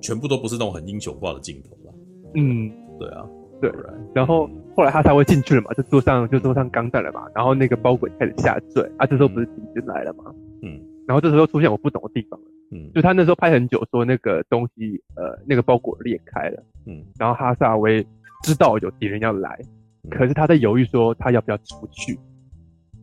[0.00, 1.92] 全部都不是那种很英雄化的镜头啦。
[2.36, 3.26] 嗯，对啊，
[3.60, 3.72] 对。
[4.14, 7.26] 然后后来他才会进去了嘛，就坐上就坐上钢弹了嘛。
[7.34, 10.32] 然后那个包裹开始下坠啊，这时候不是敌军来了嘛？
[10.62, 10.80] 嗯。
[11.08, 12.46] 然后这时候出现我不懂的地方了。
[12.70, 12.88] 嗯。
[12.94, 16.62] 就他那时候拍很久，说那个东西呃那个包裹裂开了。
[16.86, 17.04] 嗯。
[17.18, 18.06] 然后哈萨威
[18.44, 19.60] 知道有敌人要来，
[20.10, 22.18] 可是他在犹豫说他要不要出去。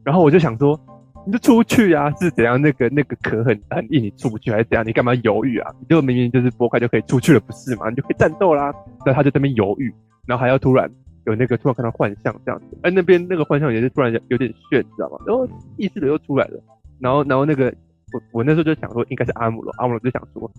[0.03, 0.80] 然后我就想说，
[1.26, 2.09] 你就出去啊？
[2.19, 2.59] 是怎样？
[2.59, 4.85] 那个那个壳很很硬，你出不去还是怎样？
[4.88, 5.71] 你干嘛犹豫啊？
[5.80, 7.89] 你就明明就是拨开就可以出去了，不是吗？
[7.89, 8.73] 你就可以战斗啦。
[9.05, 9.93] 那他就在那边犹豫，
[10.26, 10.89] 然后还要突然
[11.26, 12.77] 有那个突然看到幻象这样子。
[12.84, 15.17] 哎，那边那个幻象也是突然有点炫，你知道吗？
[15.27, 15.47] 然后
[15.77, 16.63] 意识的又出来了。
[16.99, 17.73] 然后然后那个
[18.13, 19.71] 我我那时候就想说，应该是阿姆罗。
[19.77, 20.49] 阿姆罗就想说，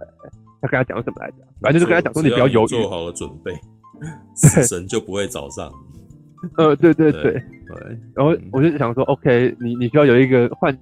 [0.00, 0.30] 呃，
[0.62, 1.36] 他跟他讲什么来着？
[1.60, 3.52] 反正就是跟他讲说，你不要犹豫，做好了准备，
[4.34, 5.72] 死神就不会找上。
[6.56, 7.42] 呃， 对对对，对，
[8.14, 10.76] 然后我就想说，OK，你你需要有一个幻，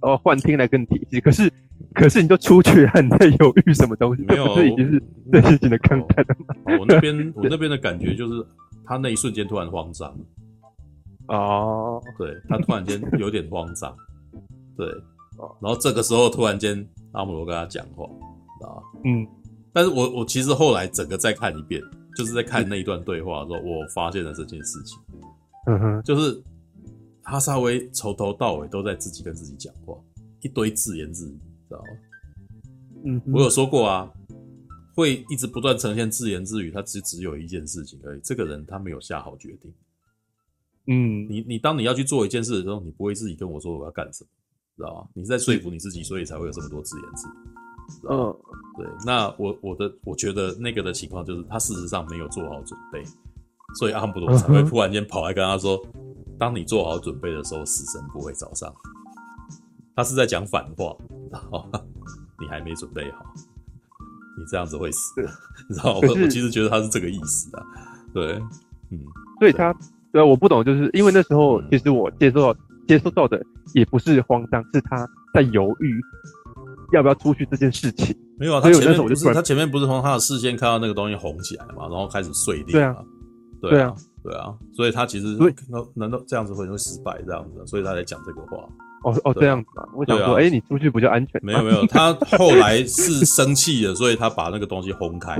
[0.00, 1.52] 哦幻听来跟你提醒，可是
[1.94, 4.22] 可是你就出去了，你在犹豫什么东西？
[4.26, 6.54] 没有， 这已经是对事情的看待了嘛。
[6.80, 8.46] 我那边我那边的感觉就是，
[8.86, 10.16] 他那一瞬间突然慌张，
[11.28, 13.94] 哦，对他突然间有点慌张，
[14.78, 14.86] 对，
[15.60, 16.82] 然后这个时候突然间
[17.12, 18.04] 阿姆罗跟他讲话，
[18.66, 19.26] 啊，嗯，
[19.70, 21.82] 但是我我其实后来整个再看一遍。
[22.16, 24.98] 就是在看那一段对话的时候，我发现了这件事情。
[25.66, 26.42] 嗯哼，就是
[27.22, 29.94] 哈萨威从头到尾都在自己跟自己讲话，
[30.40, 31.38] 一堆自言自语，
[31.68, 31.84] 知道吗？
[33.06, 34.10] 嗯，我有说过啊，
[34.94, 38.20] 会一直不断呈现自言自语，他只只有一件事情而已。
[38.22, 39.72] 这个人他没有下好决定。
[40.86, 44.28] 嗯，你你当你要去做一件事的时候，你不会自己跟我说我要干什么，
[44.76, 45.08] 知道吗？
[45.14, 47.63] 你是在说服你自己，所以才会有这么多自言自语。
[48.08, 48.36] 嗯，
[48.76, 53.04] 对，那我我的我觉得那个的情况就是他事实上没有做好准备，
[53.74, 55.80] 所以阿姆罗才会突然间跑来跟他说
[56.38, 58.72] ：“当你做好准备的时候，死神不会找上。”
[59.96, 60.96] 他是在讲反话，
[61.30, 61.66] 然后
[62.40, 63.24] 你还没准备好，
[64.36, 65.12] 你这样子会死。
[65.68, 67.64] 你知道我我其实觉得他是这个意思啊，
[68.12, 68.32] 对，
[68.90, 68.98] 嗯，
[69.38, 69.74] 所以他
[70.10, 73.40] 对我不懂，就是因为那时候其实我接受到接受到的
[73.72, 76.00] 也不是慌张，是他在犹豫。
[76.94, 78.16] 要不要出去这件事情？
[78.38, 82.72] 没有啊，他前面不是他前面不是从他的视线看到那个东西红起来嘛，然后开始碎裂。
[82.72, 82.96] 对啊，
[83.60, 87.64] 对啊，对啊，所以他其实难道难道这样子会会失败这样子？
[87.66, 88.58] 所以他才讲这个话。
[89.04, 91.38] 哦哦，这样子啊，我想说，哎，你出去不就安全？
[91.44, 95.38] 没有没有，他后来是生气了，所以他把那个东西轰开，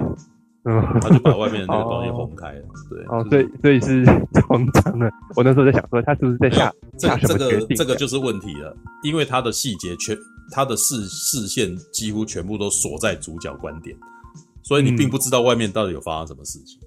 [0.65, 2.63] 嗯， 他就把外面的那个东西轰开了。
[2.91, 4.05] 对，哦，所以所以是
[4.47, 5.11] 慌张的。
[5.35, 7.75] 我那时候在想说，他是不是在下下什么决定？
[7.75, 10.15] 这个就是问题了，因为他的细节全。
[10.51, 13.97] 他的视视线几乎全部都锁在主角观点，
[14.63, 16.79] 所以你并不知道外面到底有发生什么事情，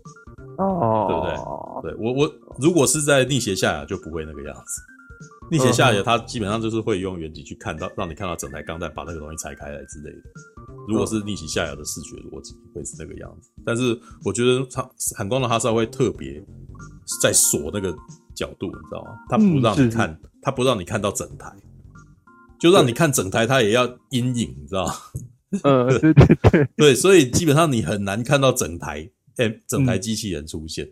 [0.58, 1.92] 哦、嗯，对不对？
[1.92, 4.82] 对我我如果是在逆斜下亚就不会那个样子，
[5.52, 10.22] 逆斜下亚它基本上就是会用远景去看到，让你看到整台钢弹把那个东西拆开来之类的。
[10.88, 16.44] 如果是逆斜下亚的视觉逻辑会是那个样子，但是我觉得他闪光的哈萨会特别
[17.22, 17.92] 在锁那个
[18.34, 19.12] 角度，你知道吗？
[19.30, 21.54] 他不让你看，他、嗯、不让你看到整台。
[22.60, 24.94] 就让你看整台，它也要阴影，你知道吗？
[25.64, 30.86] 嗯，对对对， 对，所以基本上你很难看到整台，哎、欸，整台机器人出现，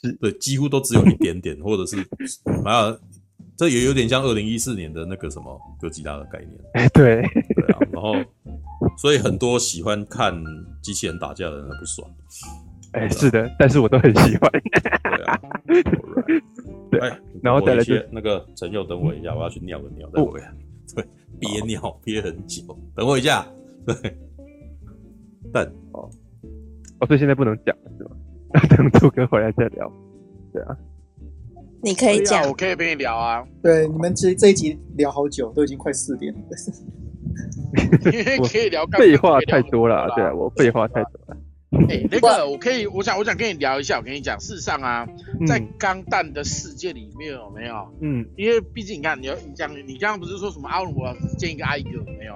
[0.00, 0.12] 是。
[0.20, 1.96] 对，几乎都只有一点点，或者是，
[2.64, 2.98] 还有，
[3.56, 7.20] 这也有点像二零一四年的那个什么哥吉拉的概念，哎， 对，
[7.54, 8.14] 对啊，然后，
[8.96, 10.34] 所以很多喜欢看
[10.82, 12.10] 机器人打架的人很不爽，
[12.92, 15.40] 哎，是的，但是我都很喜欢，对啊，
[16.90, 17.00] 对，
[17.42, 20.50] 然后再来就那个陈佑，等我一下，我要去尿个尿，再回来。
[20.94, 21.04] 对，
[21.38, 22.62] 憋尿憋很久，
[22.94, 23.46] 等我一下。
[23.86, 23.94] 对，
[25.52, 26.08] 但哦
[27.00, 28.10] 哦，所以现在不能讲是吗？
[28.54, 29.90] 那 等杜哥回来再聊。
[30.52, 30.76] 对啊，
[31.82, 33.44] 你可以讲，我可以陪你聊啊。
[33.62, 36.40] 对，你们这这一集聊好久，都已经快四点了。
[38.48, 40.12] 可以聊，废话太多了。
[40.14, 41.36] 对啊，我废话太多了。
[41.72, 43.96] 哎、欸，那个我可以，我想我想跟你聊一下。
[43.98, 45.08] 我跟你讲，事实上啊，
[45.46, 47.90] 在钢弹的世界里面有没有？
[48.00, 52.34] 嗯，因为毕竟你看，你要你讲，你刚刚不是说什么阿鲁罗斯见一个爱一个有没有？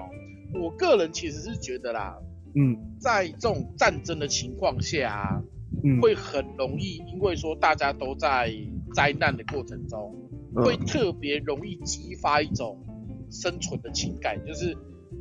[0.58, 2.16] 我个人其实是觉得啦，
[2.54, 5.42] 嗯，在这种战争的情况下啊，
[5.84, 8.50] 嗯，会很容易，因为说大家都在
[8.94, 10.14] 灾难的过程中，
[10.54, 12.78] 会特别容易激发一种
[13.30, 14.74] 生存的情感，就是。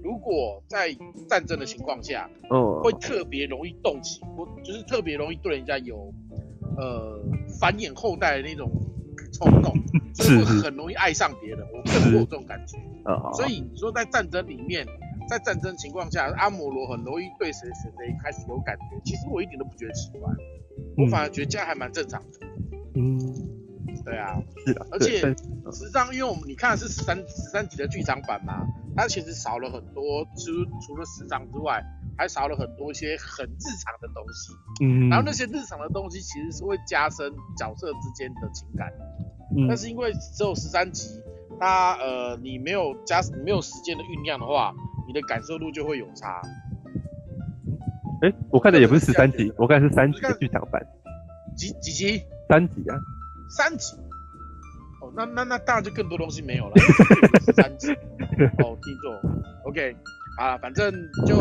[0.03, 0.95] 如果在
[1.27, 6.13] 战争的情况下，嗯，会特别容易动情，或就是特别容易对人家有，
[6.77, 7.19] 呃，
[7.59, 8.69] 繁衍后代的那种
[9.34, 9.73] 冲动，
[10.13, 11.59] 所以会很容易爱上别人。
[11.73, 12.77] 我更有这种感觉。
[13.34, 14.85] 所以你说在战争里面，
[15.27, 20.31] 在战争情况下，阿姆罗很容易对谁谁谁开始有感觉，其实我一点都不觉得奇怪，
[20.97, 22.39] 我反而觉得这样还蛮正常的。
[22.95, 23.55] 嗯。
[24.06, 25.34] 对啊，是的，而且实
[25.88, 28.65] 际上，因为我们你看的是十三十三集的剧场版嘛，
[28.95, 30.52] 它其实少了很多，除
[30.86, 31.84] 除了时长之外，
[32.15, 34.53] 还少了很多一些很日常的东西。
[34.86, 38.94] 嗯，然后那些日常的东西其实是会加深角色之间的情感。
[39.57, 41.19] 嗯，但是因为只有十三集，
[41.60, 44.72] 它呃你没有加你没有时间的酝酿的话，
[45.07, 46.41] 你的感受度就会有差。
[48.22, 50.86] 哎，我看的也不是十三集，我看的是三集的剧场版。
[51.57, 52.23] 几几集？
[52.48, 52.95] 三集啊。
[53.56, 53.95] 三集，
[54.99, 56.73] 哦，那那那当然就更多东西没有了。
[57.56, 59.15] 三集，哦，听众
[59.64, 59.95] ，OK，
[60.38, 60.91] 啊，反正
[61.26, 61.36] 就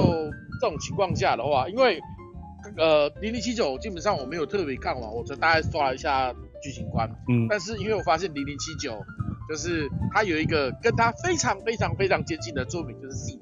[0.61, 2.01] 这种情况下的话，因为
[2.77, 6.33] 呃，零零七九基本上我没有特别看完，我就大概刷了一下
[6.63, 9.05] 剧情观，嗯，但是因为我发现零零七九
[9.49, 13.41] 就是它有一个跟它非常非常非常接近的作品，就是 SEED，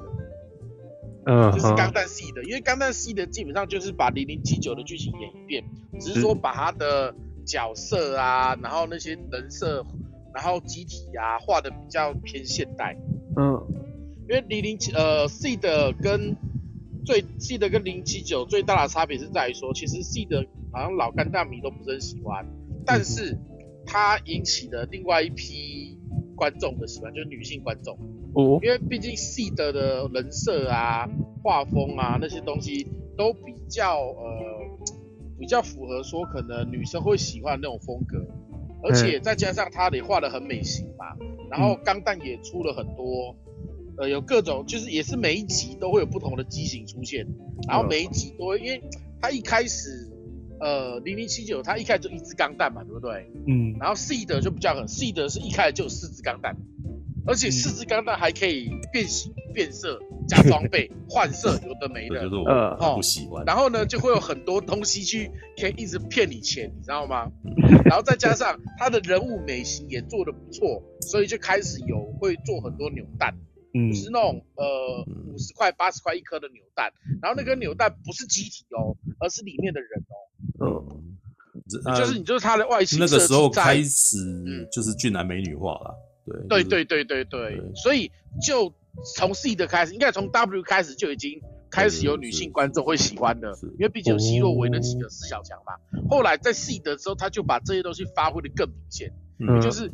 [1.26, 5.62] 嗯，就是钢弹 SEED，因为钢弹 SEED 基本上就是把零零七九的剧情演一遍，
[6.00, 6.22] 只是。
[6.22, 7.14] 说把它的。
[7.52, 9.84] 角色啊，然后那些人设，
[10.34, 12.96] 然后机体啊，画的比较偏现代。
[13.36, 13.62] 嗯，
[14.26, 16.34] 因为零零七呃 SEED 跟
[17.04, 22.46] 最 SEED 跟零七九最大的差别是在于说，其实 SEED 好像老干大迷都不是很喜欢，
[22.86, 23.36] 但是
[23.84, 25.98] 它引起了另外一批
[26.34, 27.94] 观众的喜欢，就是女性观众。
[28.32, 31.06] 哦，因为毕竟 SEED 的人设啊、
[31.42, 34.61] 画风啊那些东西都比较呃。
[35.42, 38.24] 比较符合说可能女生会喜欢的那种风格，
[38.80, 41.16] 而且再加上他也画的很美型嘛，
[41.50, 43.34] 然后钢弹也出了很多，
[43.98, 47.26] 呃，有各种就是也是每一集都会有不同的机型出现，
[47.66, 48.80] 然后每一集都会，因为
[49.20, 50.08] 它一开始，
[50.60, 53.28] 呃，零零七九它一开始就一只钢弹嘛，对不对？
[53.48, 56.56] 嗯，然后 SEED 就比较狠，SEED 是一开始就有四只钢弹，
[57.26, 60.00] 而且四只钢弹还可以变形变色。
[60.28, 63.44] 加装备、 换色，有的没的，就是我不喜欢。
[63.44, 65.28] 然后呢，就会有很多东西去
[65.60, 67.28] 可以一直骗你钱，你知道吗？
[67.84, 73.36] 然后再加上他的人物美型也做得不错，所以就开始有会做很多扭蛋，
[73.74, 75.04] 嗯，就是那种呃
[75.34, 76.92] 五十块、八十块一颗的扭蛋。
[77.20, 79.90] 然后那个扭蛋不是机体哦，而是里面的人
[80.60, 80.86] 哦。
[81.84, 83.00] 嗯，就是你就是他的外形。
[83.00, 84.16] 那个时候开始
[84.72, 85.96] 就是俊男美女化了，
[86.48, 88.10] 对，对对对对对，所以
[88.46, 88.72] 就。
[89.16, 91.40] 从 SEED 开始，应该从 W 开始就已经
[91.70, 95.72] 开始有女性观众会喜欢的，因为毕竟有希洛维那几个四小强嘛。
[96.10, 99.90] 后来在 SEED 之后，他就把这些东西发挥的更明显，嗯、就是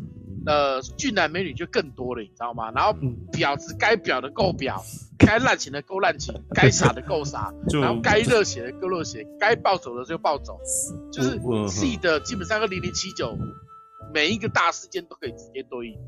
[0.47, 2.73] 呃俊男美女就更多了，你知道吗？
[2.73, 2.93] 然后
[3.33, 4.83] 婊子该婊的够婊，
[5.17, 10.59] 该滥情的够滥情，该傻的够傻， 然后该热血的够热血，该暴走的就暴走，
[11.13, 13.39] 就是 SEED 基本上跟零零七九
[14.13, 15.99] 每一个大事件都可以直接对应。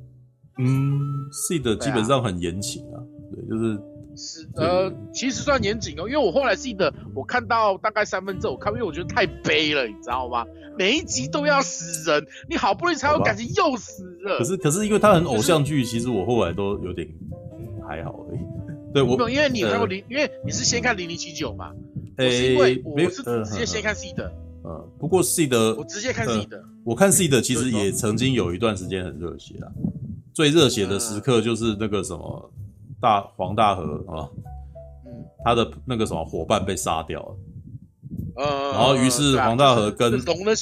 [0.58, 1.00] 嗯
[1.32, 3.00] ，SEED 基本上很严谨啊，
[3.32, 3.80] 对，就是
[4.16, 10.44] 是呃，其实算严谨哦，因为我后来 SEED 我看到大概三分之二，我看，因为我觉得太悲了，你知道吗？
[10.78, 14.38] 每一集都要死人，你好不容易才有感情，又死了。
[14.38, 17.08] 可是可是因为他很偶像剧，其实我后来都有点
[17.88, 18.40] 还好而已。
[18.92, 21.72] 对我，因为你看过零，因为你是先看零零七九嘛，
[22.16, 24.30] 诶，因为我是直接先看 SEED。
[24.64, 29.68] 嗯，不过 SEED 我直接看 SEED，我看 SEED 其实也曾经有一段时间很热血啊。
[30.32, 32.52] 最热血的时刻就是那个什么
[33.00, 34.30] 大黄大河啊，
[35.04, 35.12] 嗯，
[35.44, 37.36] 他的那个什么伙伴被杀掉了，
[38.36, 40.12] 嗯，然后于是黄大河跟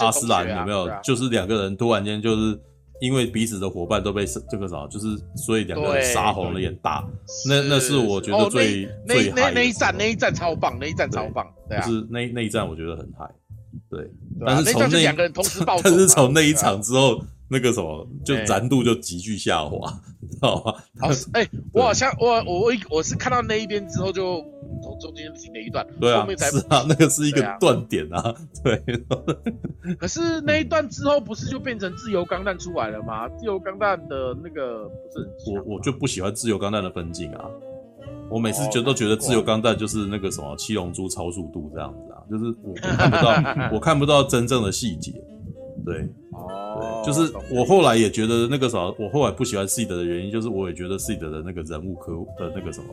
[0.01, 2.59] 阿斯兰有没有，就是两个人突然间就是
[3.01, 7.07] 因为彼此的伙伴都被这个什么，就是所以两个人杀红了眼大，
[7.47, 13.29] 那那是我觉得最最那那一战那一战超棒，那一战超棒，就是那那一战我觉得很嗨，
[13.91, 14.11] 对，
[14.45, 17.21] 但是从那两个人同时 爆，但是从那一场之后。
[17.51, 19.91] 那个什么，就燃度就急剧下滑，
[20.21, 20.75] 你知道吗？
[21.01, 24.45] 好，哎，我好像我我我我是看到那一边之后就
[24.83, 28.83] 从中间停了一段，对啊，是啊，那个是一个断点啊， 对。
[29.99, 33.27] 可是那一段之后不是就变成自由钢弹出来了吗？
[33.31, 37.49] 自由钢弹的那个不是，我我就不喜欢自由钢弹的分镜啊。
[38.31, 45.13] 我每次觉得都觉得自由钢弹就是那个什么七龙珠超速度这样子啊，就是我看不到，我看不到真正的细节。
[45.85, 52.89] 对，对，就是我后来也觉得那个啥，我后来不喜欢 SEED 的原因，就是我也觉得 SEED 的那个人物科的那个什么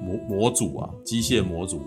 [0.00, 1.82] 模模组啊，机械模组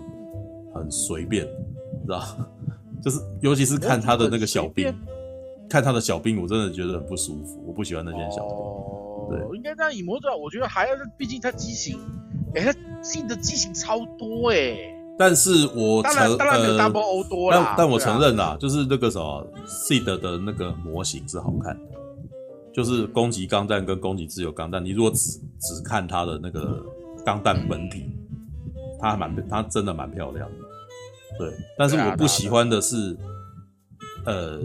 [0.74, 2.22] 很随便，你知道？
[3.02, 4.94] 就是尤其是看他的那个小兵，
[5.68, 9.36] 看他的小兵，我真的觉得很不舒服，我不喜欢那些小兵。
[9.36, 11.98] 对，应该这样以模组，我觉得还要是，毕竟他机型。
[12.54, 21.96] 哎、欸，他 SEED 的机型超多哎、欸，但是我承当然没有 Double O 多啦，但但我承认啦，啊、就是那个什么 SEED 的那个模型是好看的，
[22.72, 26.82] 就是攻击钢弹跟攻击自由钢弹，你如果只只看它的那个
[27.24, 28.10] 钢弹本体，
[29.00, 30.56] 它还蛮它真的蛮漂亮的，
[31.38, 33.16] 对，但是我不喜欢的是，
[34.24, 34.60] 呃，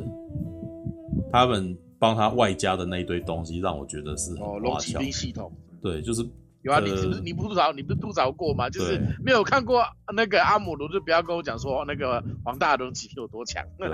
[1.32, 4.98] 他们帮他外加的那一堆东西，让我觉得是很花俏。
[4.98, 5.52] 哦，系统，
[5.82, 6.26] 对，就是。
[6.63, 8.69] 有啊，你是不是你不吐槽，你不是吐槽过吗？
[8.69, 9.83] 就是没有看过
[10.15, 13.63] 那个阿姆罗，就不要跟我讲说那个黄大龙骑有多强。
[13.77, 13.89] 对，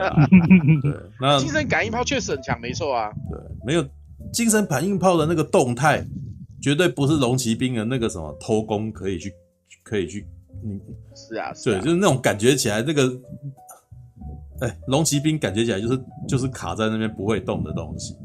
[1.19, 3.09] 那精神感应炮确实很强，没错啊。
[3.31, 3.85] 对，没有
[4.33, 6.05] 精神感应炮的那个动态，
[6.61, 9.33] 绝对不是龙骑兵的那个什么偷工可以去
[9.83, 10.27] 可以去。
[10.65, 10.81] 嗯，
[11.15, 13.03] 是啊，对，就是那种感觉起来那个，
[14.59, 18.15] 哎，龙骑兵感觉起来就是就是卡在那边不会动的东西。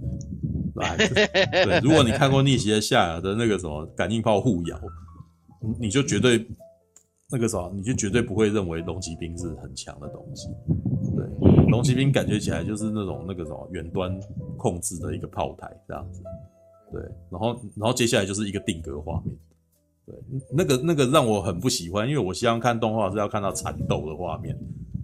[0.75, 4.81] 对，如果你看过逆袭的夏亚的那个什么感应炮互咬，
[5.79, 6.47] 你就绝对
[7.31, 10.49] 那个什么，你就绝对不会认为龙骑兵是很强的东西。
[11.15, 11.27] 对，
[11.69, 14.19] 龙骑兵感觉起来就是那种那个什么远端
[14.57, 16.23] 控制的一个炮台这样子。
[16.91, 19.37] 对，然后然后接下来就是一个定格画面。
[20.05, 20.15] 对，
[20.51, 24.59] 那个那个让我很不喜欢，因为我希望看动画是要看到缠斗的画面，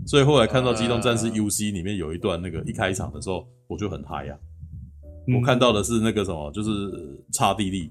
[0.07, 4.37] 所以后来看到机动战士 UC 里面有一段那个一开场的时候，我就很嗨呀。
[5.35, 6.71] 我看到的是那个什么，就是
[7.33, 7.91] 刹帝利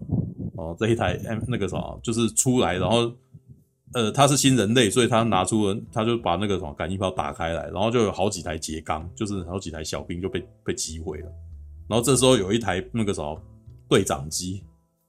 [0.56, 3.12] 哦，这一台 M 那个什么，就是出来，然后
[3.94, 11.32] 呃，他是新人类，所以他拿出了，他就把那个什么感应炮打开来，然后就有好几台杰钢，就是好几台小兵就被被击毁了。
[11.88, 13.40] 然后这时候有一台那个什么
[13.88, 14.64] 队长机，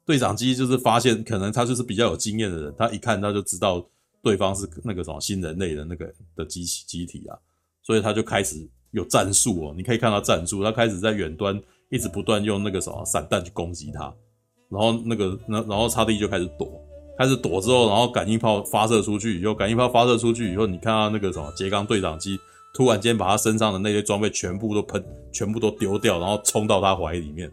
[0.05, 3.83] 队长机就是发现可能他就是比较有经验的人，他一看他就知道
[4.23, 7.39] 对方是那个什么新人类的那个的机器机体啊，
[7.83, 11.59] 所以他就开始有战术哦，你可以看到战术，他开始在远端。
[11.91, 14.13] 一直不断用那个什么散弹去攻击他，
[14.71, 16.69] 然后那个那然后刹帝就开始躲，
[17.19, 22.39] 开始躲之后，然后感应炮发射出去以后，感应炮发射出去以后，你看到那个什么杰刚队长机
[22.75, 25.03] 突然间把他身上的那些装备全部都喷，
[25.33, 27.51] 全部都丢掉，然后冲到他怀里面，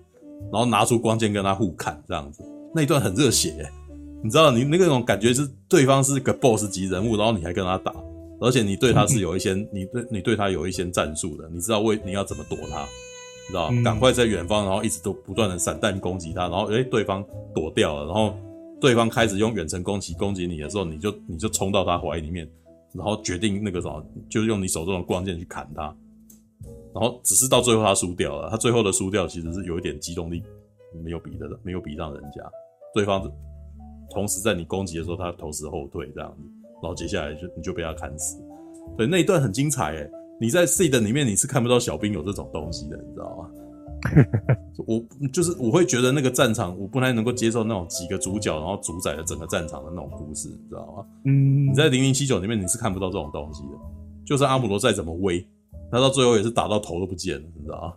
[0.51, 2.43] 然后拿出光剑跟他互砍这样子，
[2.73, 3.71] 那一段很热血，
[4.21, 7.93] 你知道你那个种感觉是对方是个 boss 级人物，然后你还跟他打，
[8.41, 12.85] 而且你对他是有一些你对你对他有一些战术的，你知道为你要怎么躲他。
[13.47, 17.23] 知道，赶快在远方，然后一直都不断的散弹攻击他，然后诶，对方
[17.53, 18.35] 躲掉了，然后
[18.81, 22.49] 对方开始用远程攻击攻击你的时候，你就你就冲到他怀里面，
[22.93, 25.83] 然后决定那个什么，就用你手中的光剑去砍他，
[26.93, 30.41] 然后只是到最后他输掉了，他最后的输掉其实是有一点机动力
[31.03, 32.41] 没有比的，没有比上人家，
[32.93, 33.31] 对方
[34.09, 36.43] 同时在你攻击的时候，他同时后退这样子，
[36.81, 38.41] 然后接下来就你就被他砍死，
[38.97, 40.09] 对，那一段很精彩诶。
[40.39, 43.49] 你在 SEED 里面你是看不到小兵有这种东西的，你知道吗？
[44.85, 51.05] 我就是我会觉得那个战场我不太能够接受那种几个主角然后主宰了整个战场的那种故事，你知道吗？
[51.25, 53.69] 嗯，你在零零七九里面你是看不到这种东西的，
[54.25, 55.43] 就算阿姆罗再怎么威，
[55.91, 57.93] 他到最后也是打到头都不见了，你知道吗？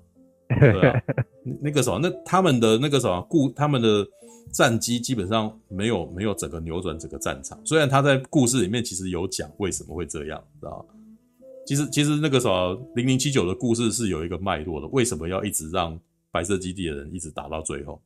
[0.60, 1.02] 对啊，
[1.60, 4.06] 那个什么，那他们的那个什么故，他们的
[4.50, 10.94] 战机基本上没有没有整个扭转整个战场，虽然他在故事里面其实有讲为什么会这样，你知道吗？
[11.68, 14.86] 其实，其实那个什么零零七九的故事是有一个脉络的。
[14.86, 16.00] 为什么要一直让
[16.30, 18.00] 白色基地的人一直打到最后？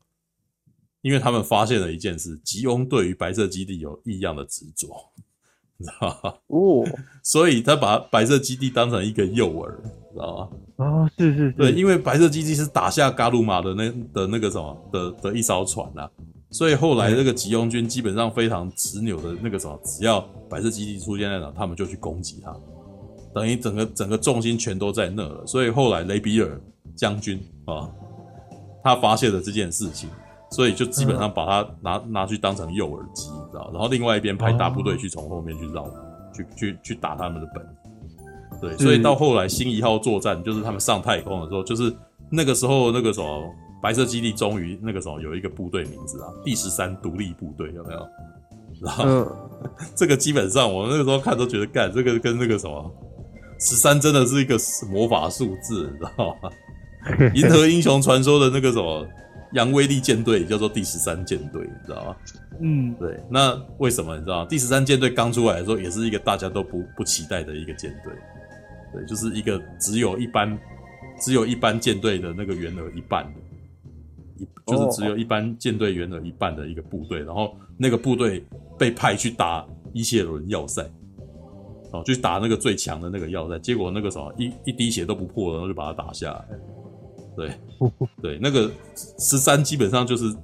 [1.01, 4.89] 因为他们发现了一件事：吉翁对于白色基地有异样的执着，
[5.78, 6.34] 你知道吗？
[6.48, 6.84] 哦，
[7.22, 9.68] 所以他把白色基地当成一个诱饵，
[10.12, 10.84] 知道吗？
[10.84, 16.10] 哦，是是是，对，因为白色基地是打下嘎鲁玛的那的那个什么的的一艘船啊，
[16.51, 20.20] 所以后来那个吉翁军基本上非常执拗的那个什么，只要
[20.51, 22.56] 白色基地出现在哪，他们就去攻击他。
[23.34, 26.60] 等于整个整个重心全都在那了，所以后来雷比尔
[26.94, 27.88] 将军啊，
[28.84, 30.10] 他发现了这件事情，
[30.50, 33.70] 所以就基本上把他拿拿去当成诱饵机，你知道？
[33.72, 35.86] 然后另外一边派大部队去从后面去绕，
[36.34, 37.66] 去去去打他们的本。
[38.60, 41.92] 对，所以到后来新一号作战，就是他们上太空的时候，就是
[42.30, 43.50] 那个时候那个什么
[43.82, 48.06] 白色基地终于那个时候有一个部队名字啊，第十三独立部队有没有？
[48.82, 49.26] 然后
[49.94, 52.92] 这个基本上我那个时候看都觉得干这个跟那个什么。
[53.62, 54.59] 十三真的是一个
[54.90, 56.51] 魔法数字，你知道吗？
[57.34, 59.06] 银河英雄传说的那个什么
[59.52, 62.16] 扬威利舰队，也叫做第十三舰队，你知道吗？
[62.60, 63.18] 嗯，对。
[63.30, 64.44] 那为什么你知道？
[64.47, 68.12] 第十三舰队刚出来的时候，也是一个大家都不不期待的一个舰队，
[68.93, 70.59] 对，就是一个只有一般
[71.20, 73.40] 只有一般舰队的那个员额一半的，
[74.39, 78.44] 一就是只有一般舰队员额一半的一个部队，然后那个部队
[78.76, 80.89] 被派去打伊谢伦要塞。
[81.93, 86.44] 哦，就打那个最强的那个要塞，结果那个什么一一滴血都不破，然后就把他打下来。
[87.36, 87.51] 对，
[88.20, 88.70] 对，那个
[89.19, 90.35] 十三基本上就是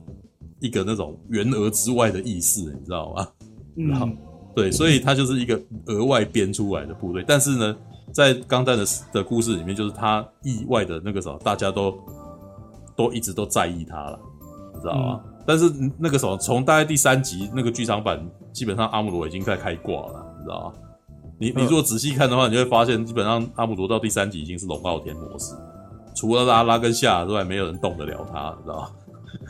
[0.61, 3.29] 一个那种员额之外的意思，你知道吗？
[3.77, 4.17] 然后、嗯、
[4.55, 7.25] 对，所以他就是一个额外编出来的部队。
[7.27, 7.77] 但是呢，
[8.13, 11.95] 在钢弹的的故事里面，就是他意外的那个什么，大家都
[12.97, 14.21] 都一直都在意他了，
[14.75, 15.21] 你知道吗？
[15.25, 18.19] 嗯、但是那个什么，从大概第三集那个剧场版，
[18.53, 20.75] 基本上阿姆罗已经在开挂了，你知道吗？
[21.39, 25.55] 你你如果仔细看的话，你就会发现，基本上阿姆罗到第三集已经是龙傲天模式，
[26.15, 28.91] 除了拉拉跟夏之外，没有人动得了他，你知道吗？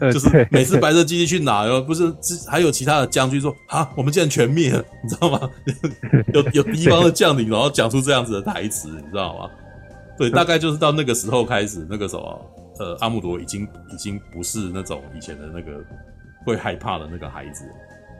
[0.12, 2.12] 就是每次白色基地去哪，哟，不是，
[2.48, 5.40] 还有其他的将军说啊，我们竟然全灭了，你知道吗？
[6.34, 9.50] 有有敌方的将领，然后讲出这样子的台词，你知道吗？
[10.18, 12.40] 对，大概就是到那个时候开始，那个什么，
[12.80, 15.82] 呃，阿姆罗已经已经不是那种以前的那个
[16.44, 17.64] 会害怕的那个孩子。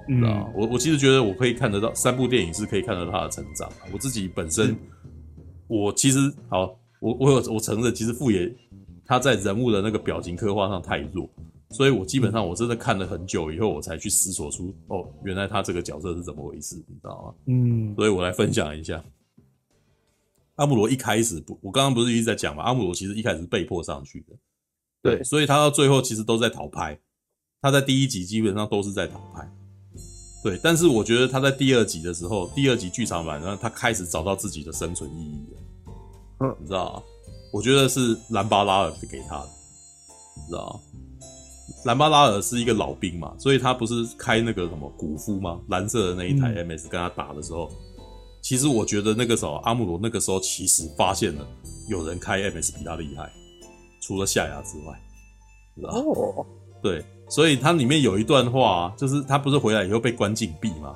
[0.09, 0.22] 嗯，
[0.55, 3.70] 我我其实觉得我可以看得到三部电影是可以看得到他的成长。
[3.93, 4.76] 我自己本身，
[5.66, 6.18] 我其实
[6.48, 8.51] 好，我我有我承认，其实富野
[9.05, 11.28] 他在人物的那个表情刻画上太弱，
[11.70, 17.35] 所以我基本上我真的看了很久以后，我才去思索出哦，原来他这个角色是怎么回事，你知道吗？
[17.47, 19.05] 嗯，所以我来分享一下。
[20.56, 24.36] 阿姆罗一开始不，我刚刚不是一直在讲嘛，阿姆罗其实一开始是被迫上去的，
[25.02, 26.98] 对，所以他到最后其实都在逃拍，
[27.60, 29.48] 他在第一集基本上都是在逃拍。
[30.43, 35.60] 对，但是我觉得他在第二集的时候，第二集剧场版，然后他开始找到自己的生存意义了。
[36.40, 37.02] 嗯，你知道吗？
[37.52, 39.48] 我觉得是兰巴拉尔给他的，
[40.36, 40.81] 你知道吗？
[41.85, 45.60] 兰巴拉尔是一个老兵嘛，所以他不是开那个什么古夫吗？
[45.69, 48.05] 蓝色的那一台 MS 跟他打的时候，嗯、
[48.40, 51.47] 其实我觉得那个时候阿姆罗那个时候其实发现了
[51.89, 53.31] 有人开 MS 比他厉害，
[54.01, 55.01] 除了夏亚之外，
[55.77, 55.98] 知道吗？
[56.15, 56.47] 哦，
[56.81, 57.05] 对。
[57.28, 60.94] 所以它里面有一段话，就是他不是回来以后被关禁闭嘛，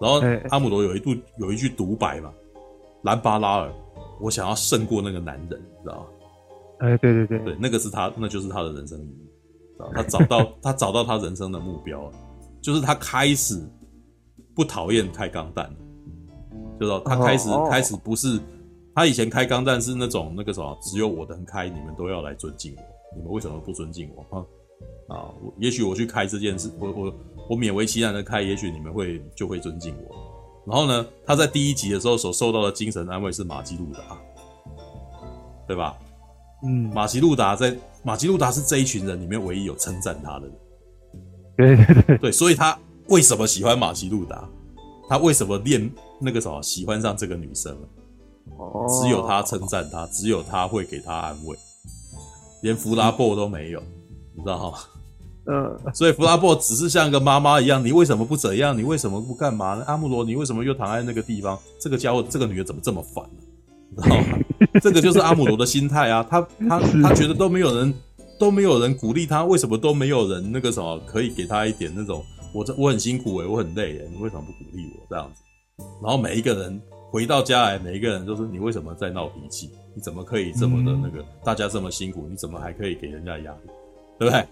[0.00, 0.20] 然后
[0.50, 2.32] 阿姆罗有一度有一句独白嘛，
[3.02, 3.72] 兰巴拉尔，
[4.20, 6.06] 我想要胜过那个男人，你知道吗？
[6.80, 9.28] 哎，对对对，对，那个是他，那就是他的人生意义，
[9.76, 12.12] 知道他找到 他找到他人生的目标了，
[12.60, 13.60] 就是他开始
[14.54, 15.70] 不讨厌开钢弹，
[16.78, 18.38] 就说他开始开始不是
[18.94, 22.82] 他以前开钢弹是那种那个什么，只有我能开，你们都要来尊敬我，
[23.16, 24.38] 你们为什么不尊敬我？
[24.38, 24.44] 啊？
[25.08, 27.14] 啊，我也许我去开这件事，我我
[27.50, 30.16] 我勉为其难的开，也许你们会就会尊敬我。
[30.66, 34.00] 然后呢，他在第一集的时候所受到的精神安慰是玛姬露达，
[35.66, 35.98] 对吧？
[36.62, 40.56] 嗯，玛姬露达在玛姬露达是这一群人里面唯一有称赞他的人。
[41.56, 42.78] 对对对，对，所以他
[43.08, 44.48] 为什么喜欢玛姬露达？
[45.08, 45.90] 他为什么恋
[46.20, 47.76] 那个什么喜欢上这个女生？
[48.58, 51.56] 哦，只有他称赞他，只有他会给他安慰，
[52.62, 53.82] 连弗拉布都没有，
[54.34, 54.78] 你知道吗？
[55.46, 58.76] 嗯，所以弗拉布只是像一个妈妈一样，你为什么不怎样？
[58.76, 59.84] 你为什么不干嘛呢？
[59.86, 61.58] 阿姆罗，你为什么又躺在那个地方？
[61.80, 63.42] 这个家伙，这个女的怎么这么烦呢？
[63.90, 64.24] 你知道吗？
[64.80, 67.94] 这个就是阿姆罗的心态啊，他他他觉得都没有人
[68.38, 72.22] 都没有人鼓励他，为什么都没有人那个什么可以给他一点那种
[72.54, 75.42] 我这我很辛苦诶、欸，我很累诶、欸，你为什么不鼓励我这样子？
[76.02, 76.80] 然后每一个人
[77.10, 79.70] 回到家来，每一个人都是你为什么在闹脾气？
[79.94, 81.24] 你怎么可以这么的那个？
[81.42, 83.70] 大家这么辛苦，你怎么还可以给人家压力？
[84.20, 84.46] 对不对？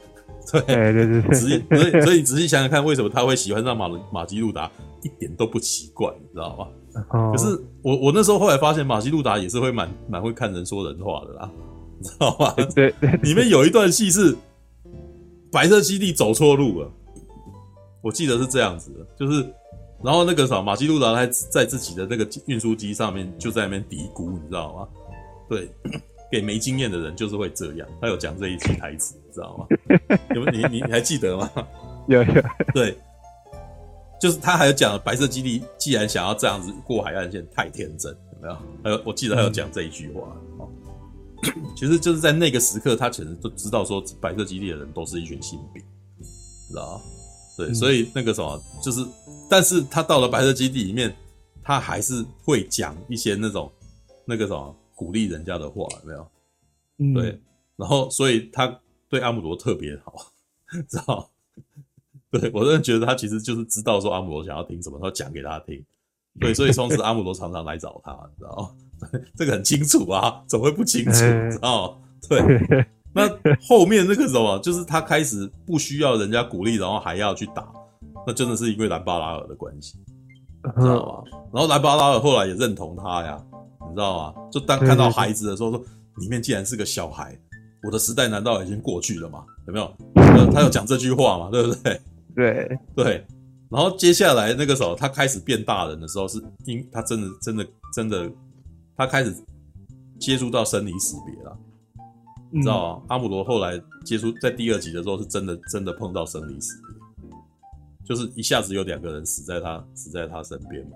[0.66, 4.70] 对对对对，所以所以所以仔细想想看，为什么他会喜欢上马马基路达，
[5.02, 6.68] 一点都不奇怪，你知道吗？
[7.10, 11.50] 哦、可是我我那时候后来发现，马基路达也是会蛮蛮会看人说人话的啦，
[11.98, 12.54] 你知道吗？
[12.74, 14.34] 对，对， 里面有一段戏是
[15.52, 16.90] 白色基地走错路了，
[18.00, 19.46] 我记得是这样子的，就是
[20.02, 24.88] 然后那个啥，马基路达还在自己的那个运输机上面就在那边嘀咕，你知道吗？
[25.46, 25.70] 对。
[26.30, 29.66] 给没经验的人就是会这样，他有讲这一句台词，你知道吗？
[30.34, 31.48] 有你你你还记得吗？
[32.08, 32.34] 有有
[32.74, 32.98] 对，
[34.20, 38.56] 就是他还有讲白色基地既然想要这样子过海岸线，太天真，有没有？
[38.82, 40.36] 还有我记得还有讲这一句话，
[41.76, 45.80] 其实就是在那个时刻，他其实都知道说白色基地的人都是一群新兵，
[46.68, 47.00] 知道吗？
[47.56, 49.06] 对，所以那个什么，就是，
[49.48, 51.14] 但是他到了白色基地里面，
[51.62, 53.70] 他还是会讲一些那种
[54.24, 54.74] 那个什么。
[54.98, 56.30] 鼓励人家的话有没有？
[56.98, 57.40] 嗯、对，
[57.76, 58.66] 然后所以他
[59.08, 60.14] 对阿姆罗特别好，
[60.88, 61.28] 知道？
[62.30, 65.84] 对，我真的觉得他其实就是知道说阿姆罗想要听什么，他讲给他听。
[66.40, 68.76] 对，所以从此阿姆罗常常来找他，你知道？
[69.34, 71.12] 这个很清楚啊，怎么会不清楚？
[71.12, 72.00] 知道？
[72.28, 73.26] 对那
[73.66, 77.72] 后面那个时候啊，就是他开始不需要人家鼓励，然后还要去打，
[78.26, 79.98] 那真的是因为兰巴拉尔的关系，
[80.76, 81.30] 你知道吗？
[81.52, 83.42] 然后兰巴拉尔后来也认同他呀，
[83.88, 84.48] 你知道吗？
[84.52, 85.82] 就当看到孩子的时候，说
[86.16, 87.36] 里面竟然是个小孩，
[87.82, 89.44] 我的时代难道已经过去了吗？
[89.66, 89.94] 有没有？
[90.52, 91.50] 他有讲这句话嘛？
[91.50, 92.00] 对不对？
[92.34, 93.26] 对对。
[93.70, 98.30] 然后接下来那个时候，他开始变大人的时候，是因他真的真的真的，
[98.96, 99.34] 他开始
[100.18, 101.58] 接触到生离死别了。
[102.50, 103.02] 你知道吗？
[103.08, 106.80] 阿姆罗后来接触在第二集的时候，是真的真的碰到生离死
[107.20, 107.30] 别，
[108.06, 110.92] 就是一下子有两个人死在他死在他身边嘛。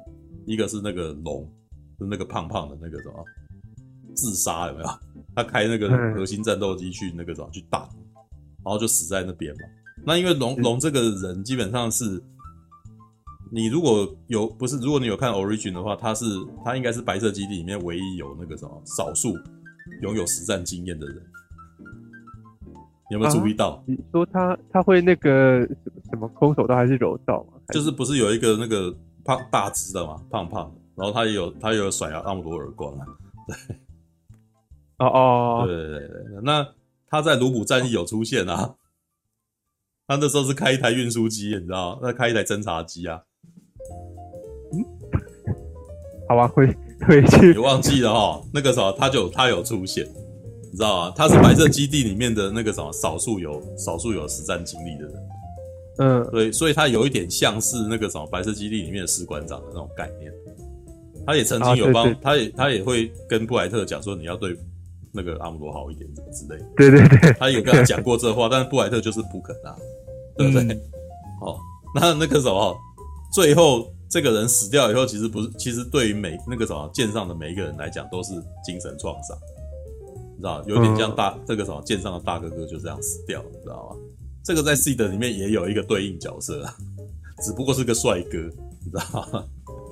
[0.46, 1.46] 一个是那个龙，
[1.98, 3.24] 就是那个胖胖的那个什么
[4.14, 4.89] 自杀有没有？
[5.34, 7.80] 他开那个核心战斗机去那个什么去打，
[8.64, 9.60] 然后就死在那边嘛。
[10.05, 12.22] 那因为龙龙这个人基本上是。
[13.55, 16.24] 你如果有不是，如果你有看 Origin 的话，他是
[16.64, 19.36] 他应该是白色基地里面唯一有那个什么少数
[20.01, 21.22] 拥有实战经验的人。
[23.10, 23.72] 你有没有注意到？
[23.72, 25.60] 啊、你说他他会那个
[26.09, 27.60] 什么空手道还是柔道吗？
[27.74, 28.90] 就是不是有一个那个
[29.22, 33.06] 胖大只的嘛，胖胖的，然后他也有他也有甩阿姆多耳光啊。
[33.47, 33.76] 对，
[35.06, 36.66] 哦哦，对对对对，那
[37.08, 38.74] 他在卢普战役有出现啊。
[40.08, 41.98] 他那时候是开一台运输机，你知道？
[42.02, 43.22] 那开一台侦察机啊。
[46.28, 46.66] 好吧，回
[47.06, 47.52] 回去。
[47.52, 48.42] 你忘记了哈？
[48.52, 50.04] 那个时候他就他有出现，
[50.70, 51.14] 你知道吗？
[51.16, 55.28] 他是白色基地里面的那个什么少数有少数有实战经历的人。
[55.98, 60.32] 嗯，对，所以他有一点像是那个什么白色基地里面的士官长的那种概念。
[61.24, 64.56] 他也曾经有帮，他也他也会跟布莱特讲说，你要对
[65.12, 66.66] 那个阿姆罗好一点，什么之类的。
[66.76, 69.76] 对对对，他有跟他讲过这话，但是布莱特就是不肯啊，
[70.36, 70.62] 对不对？
[70.62, 70.80] 嗯、
[71.43, 71.59] 哦，
[71.94, 72.76] 那那个时候
[73.32, 73.86] 最后。
[74.12, 79.34] 这个人死掉以后，其实不是，其实对于每那个什么舰上的每一个人来讲，都是精神创伤，
[80.36, 83.97] 你知道，有点像大、嗯、这个什么舰上的大哥哥就这样死掉，你知道吗？
[84.44, 86.62] 这个在 Seed 里面也有一个对应角色，
[87.43, 88.36] 只不过是个帅哥，
[88.84, 89.47] 你知道吗？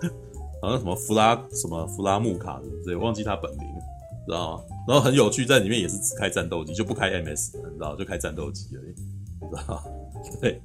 [0.60, 3.66] 好像什么弗拉什么弗拉木卡的，对，忘记他本名，
[4.26, 4.62] 知道吗？
[4.88, 8.94] 然后很有趣，在里面也是只开战斗机，就不开 MS，你知道，就开战斗机而已，
[9.50, 9.82] 知道吗？
[10.40, 10.60] 对，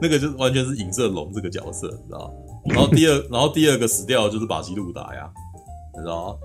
[0.00, 2.34] 那个就是完全是影射龙这个角色，你知道吗？
[2.66, 5.30] 然后第二，然后第二个死掉的就是巴西路达呀，
[5.94, 6.38] 你知道吗？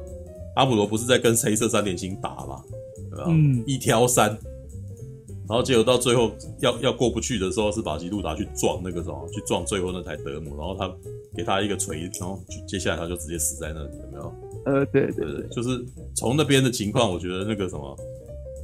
[0.56, 2.64] 阿姆罗不是在跟黑色三点星打吗？
[3.11, 3.26] 对吧？
[3.27, 4.30] 嗯，一挑三，
[5.47, 10.89] 然后结果到最后要要过不去的时候，是巴西路达去撞那个什么，去撞最后那台德姆，然后他
[11.35, 14.34] 给他一个锤，然后接下来他就直接死在那里，有没有？
[14.66, 15.86] 呃，对对对，就是
[16.16, 17.98] 从那边的情况，我觉得那个什么，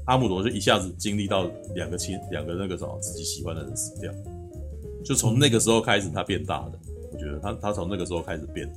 [0.06, 4.12] 阿姆罗就一下子经历到两个亲，两个那个什么自己喜欢的人死掉，
[5.06, 6.80] 就从那个时候开始他变大的。
[7.14, 8.68] 我觉得他他从那个时候开始变，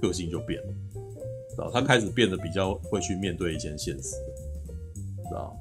[0.00, 0.68] 个性就变了，
[1.50, 1.70] 知道？
[1.72, 4.10] 他开始变得比较会去面对一些现实，
[5.28, 5.56] 知道？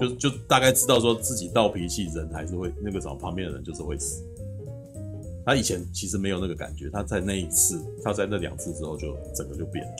[0.00, 4.24] 就就大概知道说自己闹脾气，人还是会那个什么，旁边的人就是会死。
[5.44, 9.92] 他以前其实没有那个感觉，他在那一次，他在那两次之后就整个就变了。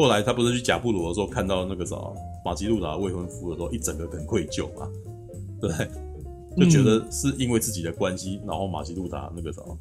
[0.00, 2.14] 后来他不是去贾布罗的时候看到那个什么
[2.44, 4.88] 马吉路达未婚夫的时候，一整个很愧疚嘛，
[5.60, 5.70] 对，
[6.56, 9.76] 就觉得是因为自己的关系，然后马吉路达那个什么。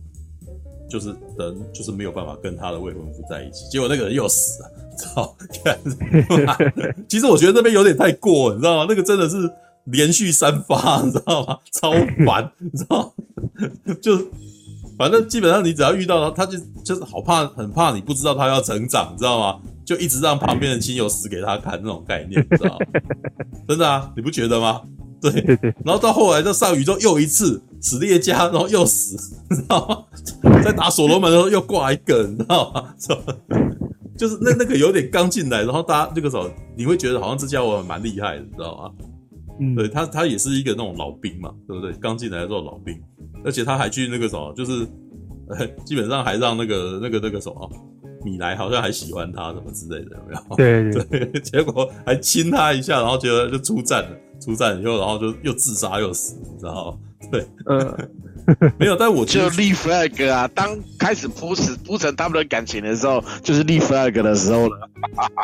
[0.90, 5.36] 就是人就是没有办法跟他的未婚夫在一起，结果那个人又死了，操！
[7.08, 8.88] 其实我觉得那边有点太过，你知道吗？
[8.90, 9.48] 那个真的是
[9.84, 11.60] 连续三发，你知道吗？
[11.72, 11.92] 超
[12.26, 13.96] 烦，你知道吗？
[14.02, 14.18] 就
[14.98, 19.62] 反正基本上你只要遇到他，他就就是好怕，很怕你不知道他要成长，你知道吗？
[19.90, 22.86] 就一直让旁边的亲友死给他看那种概念，你知道吗？
[23.68, 24.84] 真的啊，你不觉得吗？
[25.20, 25.32] 对，
[25.84, 29.18] 然后到后来，就上宇宙又一次死列加，然后又死，
[29.50, 30.62] 你知道吗？
[30.64, 32.94] 在打所罗门的时候又挂一个，你知道吗？
[34.16, 36.48] 就是那那个有点刚进来，然后大家这个时候
[36.78, 38.92] 你会觉得好像这家伙蛮厉害的，你知道吗？
[39.60, 41.92] 嗯，对他他也是一个那种老兵嘛，对不对？
[41.94, 42.96] 刚进来的时候老兵，
[43.44, 44.88] 而且他还去那个什么，就是
[45.84, 47.72] 基本上还让那个那个那个什么
[48.24, 50.42] 米莱好像还喜欢他什么之类的，有没有？
[50.58, 54.10] 对对，对，结果还亲他一下，然后觉得就出战了。
[54.40, 56.98] 出战以后，然后就又自杀又死，你知道吗？
[57.30, 58.10] 对，嗯，
[58.80, 60.48] 没有，但我就立 flag 啊！
[60.56, 64.90] 当开始铺死铺成他们的感情的时候，就是立 flag 的时候了。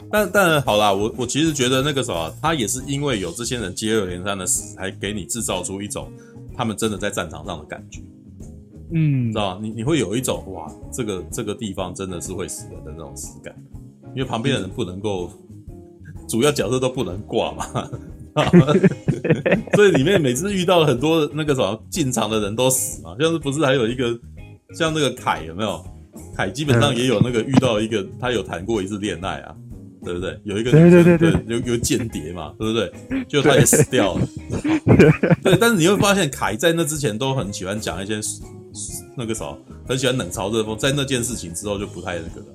[0.10, 6.10] 但但好啦，我我其实觉得那个时候，他也是因为有这些人接二连三的死，才给你制造出一种
[6.56, 8.00] 他们真的在战场上的感觉。
[8.92, 9.60] 嗯，知道？
[9.62, 13.56] 你你会有一种哇，这个这个地方真的是会死人的那种死感，
[14.16, 15.30] 因为旁边的人不能够，
[16.28, 17.66] 主要角色都不能挂嘛。
[19.76, 24.18] 所以里面每次遇到很多那个什么进场的人都死嘛，像是不是还有一个
[24.74, 25.84] 像那个凯有没有？
[26.34, 29.56] 凯基本上也有那个遇到一个他有谈过一次恋爱啊，
[30.06, 30.40] 对不对？
[30.44, 33.26] 有一个对对对，有有间谍嘛，对不对？
[33.28, 34.28] 就他也死掉了。
[35.44, 38.20] 对，但是你会发现，凯在那之前都很喜欢讲一些
[39.18, 39.58] 那个什么，
[39.88, 42.48] 很喜欢冷嘲热讽，在那件事情之后就不太那个了。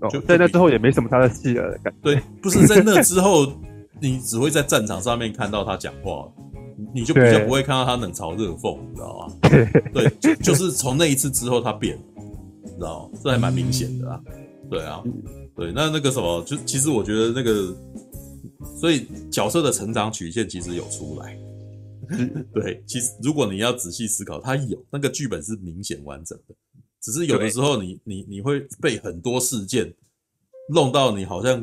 [0.00, 1.98] 哦，就在那之后也没什么他的戏了，感觉。
[2.02, 3.52] 对，不是在那之后，
[4.00, 6.26] 你只会在战场上面看到他讲话，
[6.94, 9.32] 你就比较不会看到他冷嘲热讽，你知道吗？
[9.92, 12.02] 对，就就是从那一次之后他变了，
[12.64, 13.18] 你知道吗？
[13.22, 14.18] 这还蛮明显的啊。
[14.70, 15.02] 对啊，
[15.58, 17.74] 对，那那个什么，就其实我觉得那个，
[18.80, 21.36] 所以角色的成长曲线其实有出来。
[22.54, 26.54] 对，其实如果你要仔细思考，它有那个剧本是明显完整的。
[27.02, 29.92] 只是有的时候你，你你你会被很多事件
[30.72, 31.62] 弄到，你好像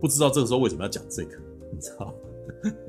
[0.00, 1.36] 不知道这个时候为什么要讲这个，
[1.72, 2.14] 你知道？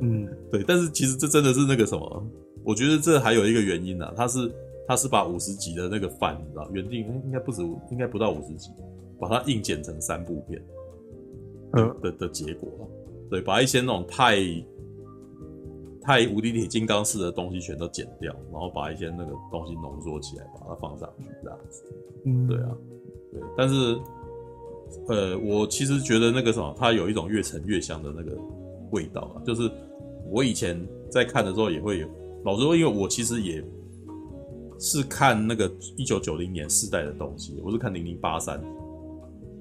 [0.02, 0.64] 嗯， 对。
[0.68, 2.28] 但是其实这真的是那个什么？
[2.64, 4.52] 我觉得这还有一个原因啊，他是
[4.88, 8.70] 他是把五十集的那个饭，你知道，原定应该不止，应该不到五十集，
[9.22, 10.62] 把它硬剪成三部片，
[11.78, 12.88] 嗯的的结果了，
[13.30, 14.38] 对，把一些那种太。
[16.04, 21.84] 太无敌铁金刚式的东西全都剪掉，然后把一些那个东西浓缩起来，把它放上去，这样子。
[22.26, 22.76] 嗯，对啊，
[23.32, 23.40] 对。
[23.56, 24.00] 但是，
[25.10, 28.36] 呃，我其实觉得那个什么，它有一种越沉越香的那个
[28.90, 29.46] 味道啊。
[29.46, 29.70] 就是
[30.26, 30.76] 我以前
[31.08, 32.08] 在看的时候也会有，
[32.46, 33.64] 老实说，因为我其实也
[34.80, 38.60] 是看那个一九九零年世代的东西，我是看零零八三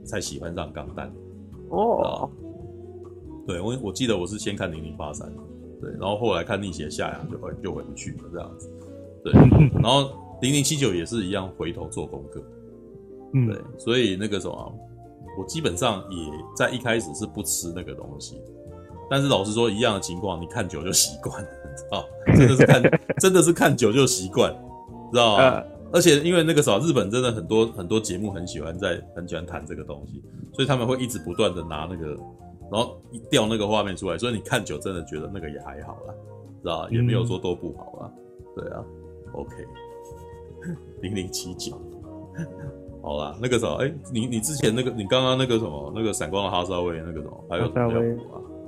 [0.04, 1.12] 才喜欢上钢弹。
[1.70, 2.28] 哦，
[3.46, 5.30] 对，我我记得我是先看零零八三。
[5.80, 8.70] 对，然后后来看逆袭下阳就回就回不去了这样子，
[9.24, 9.32] 对，
[9.80, 10.10] 然后
[10.42, 12.44] 零零七九也是一样回头做功课，
[13.32, 14.78] 嗯，对，所以那个什么，
[15.38, 18.38] 我基本上也在一开始是不吃那个东西，
[19.08, 21.48] 但是老实说一样的情况，你看久就习惯了，
[21.92, 22.04] 啊，
[22.36, 22.82] 真的是看
[23.18, 24.54] 真的是看久就习惯，
[25.10, 25.62] 知道吗？
[25.92, 30.22] 而且因为那个时候日本真的很多很多节目很喜欢在很喜欢谈这个东西，
[30.52, 32.16] 所以他们会一直不断的拿那个。
[32.72, 36.14] 然后一调那个画面出来，所以你看久真的觉得那个也还好啦，
[36.62, 36.88] 知道吧？
[36.92, 38.12] 也没有说都不好啦。
[38.54, 38.84] 对啊
[39.32, 39.56] ，OK，
[41.02, 41.72] 零零七九，
[43.02, 47.90] 好啦，那个时候，哎，你你之前那个，你刚刚那个什么，那个闪光的哈萨威那个什么，还有什么？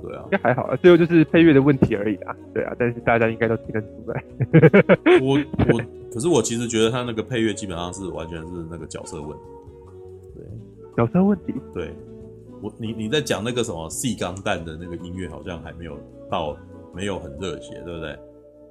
[0.03, 2.35] 对啊，应该还好啊，最后就是配乐的问题而已啊。
[2.53, 4.21] 对啊，但是大家应该都听得出来。
[5.21, 5.39] 我
[5.71, 5.81] 我，
[6.13, 9.43] 可是我其实觉得他那个配乐基本上是完全是那个角色问题。
[10.35, 10.45] 对，
[10.95, 11.53] 角色问题。
[11.73, 11.93] 对。
[12.61, 15.97] 我你你在讲那个什么细钢弹的那个音乐，好像还没有
[16.31, 16.55] 到，
[16.95, 18.19] 没有很热血，对不对？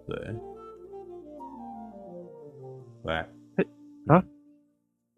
[0.06, 0.34] 对。
[3.02, 3.14] 喂，
[4.06, 4.24] 啊？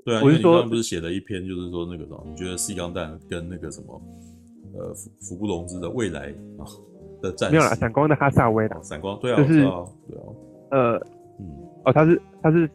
[0.05, 4.03] 对啊，因为你刚刚不是写了一篇，就是说那个什么，你觉得细钢弹跟那个什么，
[4.77, 6.67] 呃，福福布隆之的未来啊
[7.23, 9.85] 的战士没有啦，闪光的哈萨威啦，闪光，对啊，就是对啊，
[10.73, 10.97] 呃，
[11.39, 11.47] 嗯，
[11.85, 12.69] 哦，他是他是，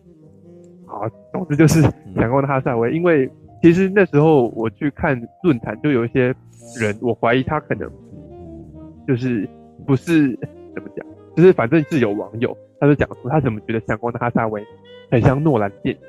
[0.85, 1.81] 好，总之就是
[2.15, 3.29] 闪光的哈萨威，因为。
[3.61, 6.33] 其实那时候我去看论坛，就有一些
[6.79, 7.91] 人，我怀疑他可能
[9.05, 9.45] 就是
[9.85, 10.33] 不是
[10.73, 11.05] 怎么讲，
[11.35, 14.61] 就是反正是有网友，他就讲说他怎么觉得《闪光的哈萨威》
[15.11, 16.01] 很像诺兰电影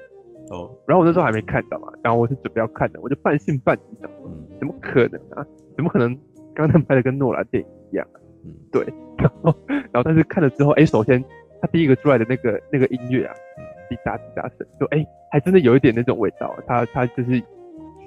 [0.57, 0.71] 哦。
[0.87, 4.09] 然后我那时候还没看到嘛，然后我是准备要看的，我就半信半疑的，
[4.61, 5.45] 怎么可能啊？
[5.75, 6.17] 怎么可能
[6.55, 8.17] 刚刚拍的跟诺兰电影一样啊？
[8.45, 8.87] 嗯，对。
[9.19, 11.21] 然后，然后但是看了之后，哎，首先
[11.61, 13.35] 他第一个出来的那个那个音乐啊。
[13.89, 16.57] 滴答滴答声，就哎、欸，还真的有一点那种味道。
[16.65, 17.37] 他他就是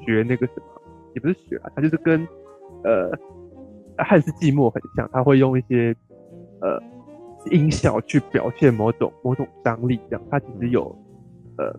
[0.05, 0.81] 学那个什么，
[1.13, 2.25] 也不是学啊，他就是跟
[2.85, 3.11] 呃
[3.97, 5.93] 汉斯季默很像，他会用一些
[6.61, 6.81] 呃
[7.51, 10.25] 音效去表现某种某种张力，这样。
[10.31, 10.83] 他其实有
[11.57, 11.77] 呃，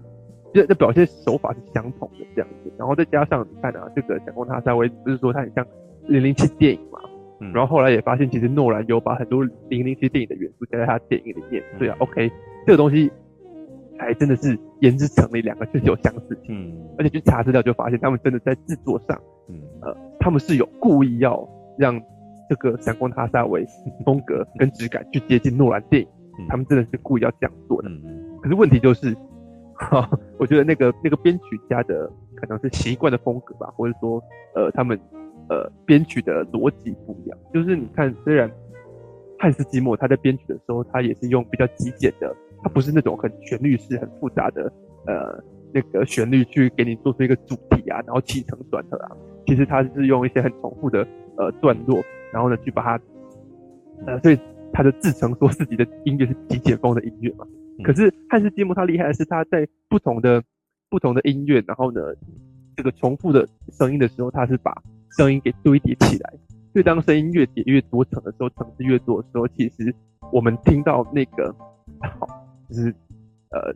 [0.53, 2.71] 这这表现手法是相同的这样子。
[2.77, 5.67] 然后再加上你看啊，这个闪光哈萨威不是说他很像
[6.09, 7.01] 零零七电影嘛？
[7.41, 7.53] 嗯。
[7.53, 11.63] 然后后来也发现，其实诺兰有把很多零零七电影的元素加在他电影里面。
[11.79, 12.31] 对啊，OK，
[12.67, 13.11] 这个东西。
[13.97, 16.47] 还真的是言之成理，两个确实有相似性。
[16.49, 19.17] 嗯，而且去查资料就发现，他们真的在制作上，
[19.49, 21.49] 嗯，呃，他们是有故意要
[21.79, 21.99] 让
[22.51, 23.65] 这个闪光哈萨维
[24.05, 26.09] 风格跟质感去接近诺兰电影，
[26.41, 27.89] 嗯，他们真的是故意要这样做的。
[27.89, 28.03] 嗯，
[28.43, 29.17] 可是问题就是，
[29.75, 34.21] 哈，我觉得那个那个编曲家的可能是习惯的风格吧，或者说，
[34.57, 34.99] 呃，他们
[35.49, 37.39] 呃编曲的逻辑不一样。
[37.53, 38.51] 就是你看，虽然
[39.39, 42.35] 汉斯季默他在编曲的时候，他也是用比较极简的。
[42.63, 44.73] 他不是那种很旋律式、很复杂的
[45.07, 45.39] 呃
[45.73, 49.17] 那个旋律去给你做出一个主题啊，然后起承转合啊。
[49.47, 51.07] 其实他是用一些很重复的
[51.37, 52.03] 呃段落，
[52.33, 53.01] 然后呢去把它
[54.07, 54.39] 呃，所以
[54.73, 57.47] 他就自称说自己的音乐是极简风的音乐嘛。
[57.83, 60.43] 可是汉斯季默他厉害的是他在不同的
[60.89, 62.01] 不同的音乐，然后呢
[62.75, 64.73] 这个重复的声音的时候，他是把
[65.17, 66.33] 声音给堆叠起来。
[66.73, 69.95] 所以当声音越叠越多层的时候，层次越多的时候，其实
[70.33, 71.55] 我们听到那个
[72.19, 72.27] 好。
[72.69, 72.95] 就是，
[73.51, 73.75] 呃，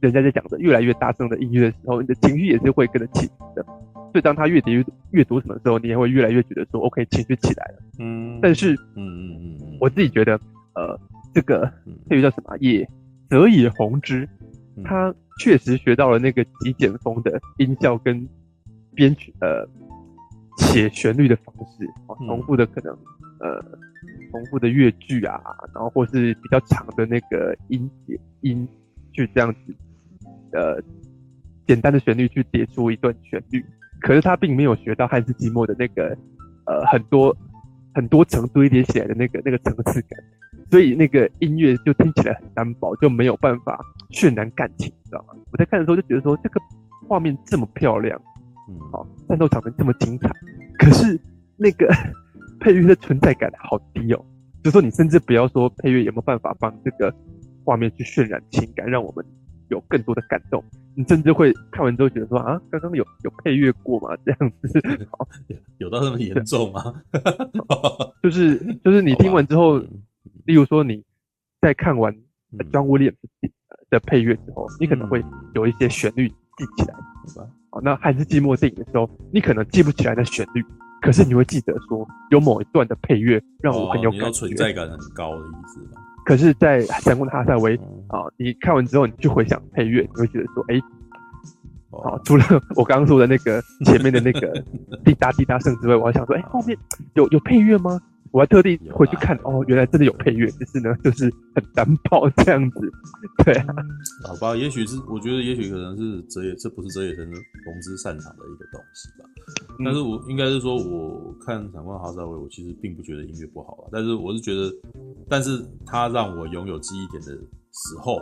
[0.00, 3.62] 人家在讲的越来越大声的音乐的时候，你的情绪也是会跟着起伏的。
[4.12, 7.78] 所所以当它越叠越越多什么的时候，你也会越来越觉得说，OK，情绪起来了。
[8.00, 10.32] 嗯，但是，嗯嗯嗯嗯，我自己觉得，
[10.74, 10.98] 呃，
[11.32, 11.72] 这个
[12.08, 12.56] 配乐叫什么？
[12.58, 12.84] 也
[13.30, 14.28] 泽野弘之，
[14.84, 18.28] 他确实学到了那个极简风的音效跟
[18.92, 19.64] 编曲，呃，
[20.58, 21.88] 写旋律的方式，
[22.26, 22.92] 重复的可能，
[23.40, 23.60] 呃，
[24.30, 25.40] 重复的乐句啊，
[25.74, 28.68] 然后或是比较长的那个音节音，
[29.12, 29.74] 去这样子，
[30.52, 30.82] 呃。
[31.66, 33.62] 简单的旋律去叠出一段旋律，
[34.00, 36.16] 可是他并没有学到汉斯季默的那个
[36.64, 37.36] 呃很多
[37.94, 40.18] 很多层堆叠起来的那个那个层次感，
[40.70, 43.78] 所以那个音乐就听起来很单薄，就没有办法
[44.12, 45.34] 渲染感情，你知道吗？
[45.52, 46.58] 我在看的时候就觉得说这个
[47.06, 48.18] 画面这么漂亮，
[48.68, 50.30] 嗯，好，战斗场面这么精彩，
[50.78, 51.18] 可是
[51.56, 51.88] 那个
[52.60, 54.24] 配乐的存在感好低哦，
[54.62, 57.14] 就说你甚至不要说配乐有没有办法帮这个
[57.64, 59.24] 画面去渲染情感，让我们
[59.68, 60.62] 有更多的感动。
[60.94, 64.16] 你甚至会看完之后觉得说啊，刚刚有有配乐过吗？
[64.26, 64.80] 这样子，
[65.78, 66.82] 有到那么严重吗？
[68.22, 69.78] 就是就是你听完之后，
[70.44, 71.04] 例如说你
[71.60, 72.12] 在看完
[72.72, 73.14] John Williams
[73.90, 75.24] 的配乐之后，你可能会
[75.54, 76.94] 有一些旋律记起来，
[77.70, 80.64] 好，那汉斯季默电影的时候，你可能记不起来的旋律，
[81.02, 85.80] 可是你会记得说有某一段的配乐让我很有感觉，存在感很高的意思。
[86.24, 87.76] 可是，在《闪光的哈萨维》
[88.08, 90.82] 啊，你看完之后，你就回想配乐，你会觉得说，哎、欸，
[91.90, 92.44] 好，除了
[92.76, 94.62] 我刚刚说的那个前面的那个
[95.04, 96.76] 滴答滴答声之外，我还想说，哎、欸，后面
[97.14, 97.98] 有有配乐吗？
[98.32, 102.80] 我还特地回去看，哦，原来真的有配乐，但是呢， 就是很单薄这样子，
[103.44, 103.66] 对啊，
[104.26, 109.28] 好吧，也许是，我觉得也许可能是泽野，这不是泽野弘之擅长的一个东西吧。
[109.84, 113.88] 但是我应该是说，我看《闪光哈萨维》，我其实并不觉得音乐不好啊。
[113.90, 114.70] 但是我是觉得，
[115.28, 118.20] 但是他让我拥有记忆点的时候，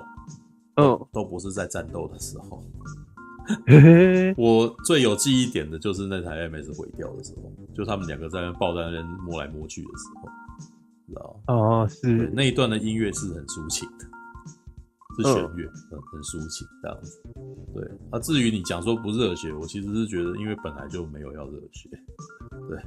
[0.77, 2.63] 嗯，都不是在战斗的时候。
[4.37, 10.29] 我最有记忆点的就是那台 MS 毁掉的时候，就他们两个在那抱在那边摸来摸去的时候，
[11.09, 14.07] 知道哦，是那一段的音乐是很抒情的。
[15.17, 17.19] 是弦乐，很很抒情这样子。
[17.73, 21.89] 对，那、啊、至于你讲说不热血，我其实是觉得，因为本来就没有要热血。
[22.69, 22.79] 对，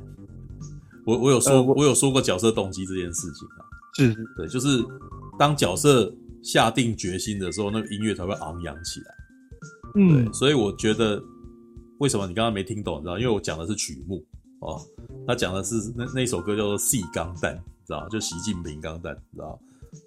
[1.08, 3.66] 我我有说、呃我，我有说过角色动机这件事情啊。
[3.96, 4.68] 是，对，就是
[5.40, 6.14] 当角色
[6.44, 9.16] 下定决心的时候，那个音乐才会昂扬起来。
[9.96, 11.22] 嗯，对，所以我觉得，
[12.00, 12.98] 为什么你刚刚没听懂？
[13.00, 13.18] 你知道？
[13.18, 14.24] 因为我讲的是曲目
[14.60, 14.82] 哦，
[15.28, 17.56] 他讲的是那那首歌叫做《细钢弹》，
[17.88, 18.08] 知道？
[18.10, 19.60] 就习近平钢弹，知道？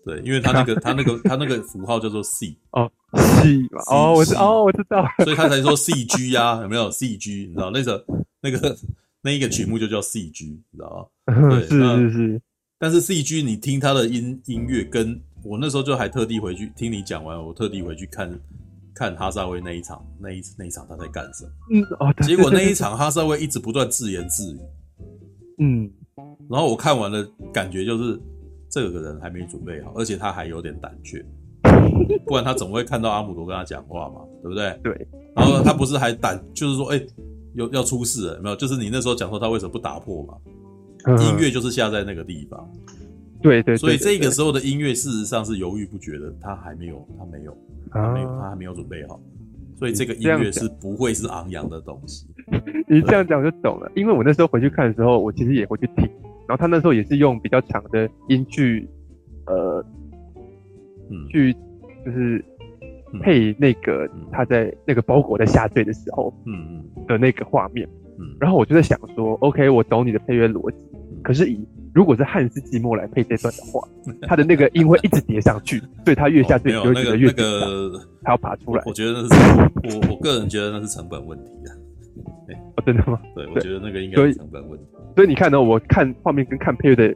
[0.04, 7.46] 对，因为他那个 他那个他那个符号叫做 C 哦，C 哦，我知哦，我知道，所以他才说 C G 呀，有没有 C G？
[7.48, 8.04] 你知道那个
[8.40, 8.76] 那个
[9.22, 11.50] 那一个曲目就叫 C G，你知道吗？
[11.50, 12.42] 对，是是是。
[12.78, 18.30] 但是 C G 你听他的音音乐，跟我那时候就还特地回去听你讲完，我特地回去看
[18.94, 21.51] 看哈萨威那一场，那一那一场他在干什么？
[21.73, 24.59] 嗯哦，结果那一场哈萨威一直不断自言自语，
[25.59, 25.90] 嗯，
[26.51, 28.20] 然后我看完了，感觉就是。
[28.74, 31.23] 这个人还没准备好，而且他还有点胆怯，
[32.24, 34.81] 不然他总会看到阿姆罗跟他讲话嘛，对不对？
[34.82, 35.09] 对。
[35.36, 36.98] 然后他不是还胆，就是说，哎，
[37.52, 38.56] 有要出事了，有没有？
[38.56, 40.35] 就是你那时候讲说他为什么不打破嘛？
[41.23, 42.66] 音乐就是下在那个地方。
[43.43, 43.77] 对对。
[43.77, 47.56] 所以这个时候的音乐，事实上是犹豫不决的，他还没有，他没有，
[47.90, 49.20] 他没有，他还没有准备好。
[49.77, 52.27] 所以这个音乐是不会是昂扬的东西。
[52.89, 56.09] 你这样讲我就懂了，因为我那时候回去看的时候，我其实也回去听。
[56.48, 58.86] 然后他那时候也是用比较长的音去，
[59.47, 59.85] 呃，
[61.10, 61.52] 嗯，去
[62.05, 62.44] 就是
[63.23, 67.89] 配那个他在那个包裹在下坠的时候，嗯嗯的那个画面，
[68.19, 70.77] 嗯，然后我就在想说，OK，我懂你的配乐逻辑，
[71.23, 73.86] 可是以如果是汉斯季默来配这段的话，
[74.27, 77.69] 他的那个音会一直叠上去， 所以他越下坠就觉得越紧张，
[78.23, 78.82] 他要爬出来。
[78.86, 81.70] 我觉得那是我我个人觉得那是成本问题啊。
[82.77, 83.19] 哦，真的吗？
[83.35, 84.86] 对，我觉得那个应该是成本问题。
[85.14, 87.14] 所以你看呢，我看画面跟看配乐的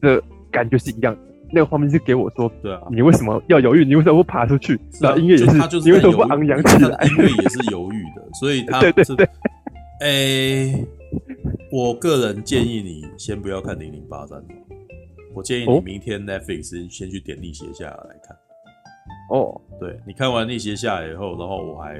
[0.00, 1.20] 的感觉是一样的。
[1.54, 3.84] 那个画面是给我说，对啊，你为什么要犹豫？
[3.84, 4.78] 你为什么不爬出去？
[5.00, 6.98] 那音乐也是，他就是你为什么不昂扬起来？
[7.06, 9.28] 音乐也是犹豫的，所以他对对对。
[10.00, 10.86] 诶，
[11.72, 14.44] 我个人建议你先不要看零零八三，
[15.34, 18.36] 我建议你明天 Netflix 先去点逆邪下来看。
[19.30, 21.96] 哦，对，你看完逆邪下来以后，然后我还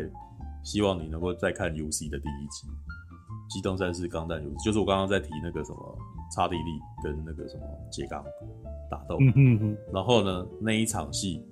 [0.63, 2.69] 希望你能够再看 UC 的第一集。
[3.49, 5.99] 机动战士钢弹游戏，就是我刚刚在提那个什么
[6.37, 8.23] 刹帝利跟那个什么杰刚
[8.91, 11.43] 打斗，嗯嗯嗯，然后呢，那一场戏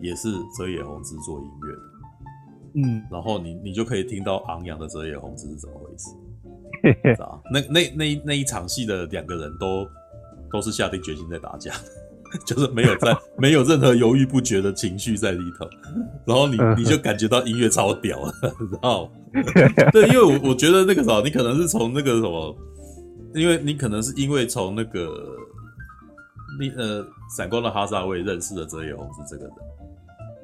[0.00, 5.79] 也是泽野弘之做音乐的，嗯，然后你你就可以听到昂扬的泽野弘之是怎么
[7.50, 9.86] 那那那那一场戏的两个人都
[10.50, 11.72] 都是下定决心在打架，
[12.46, 15.68] 就是没有在没有任何犹豫不决的情绪在里头，
[16.24, 18.32] 然后你你就感觉到音乐超屌了，
[18.72, 19.10] 然后
[19.92, 22.56] 对，因为我我觉得那个啥，你可能是从那个什么，
[23.34, 25.36] 因为你可能是因为从那个
[26.58, 29.54] 你呃闪光的哈萨维认识了泽野弘之这个人，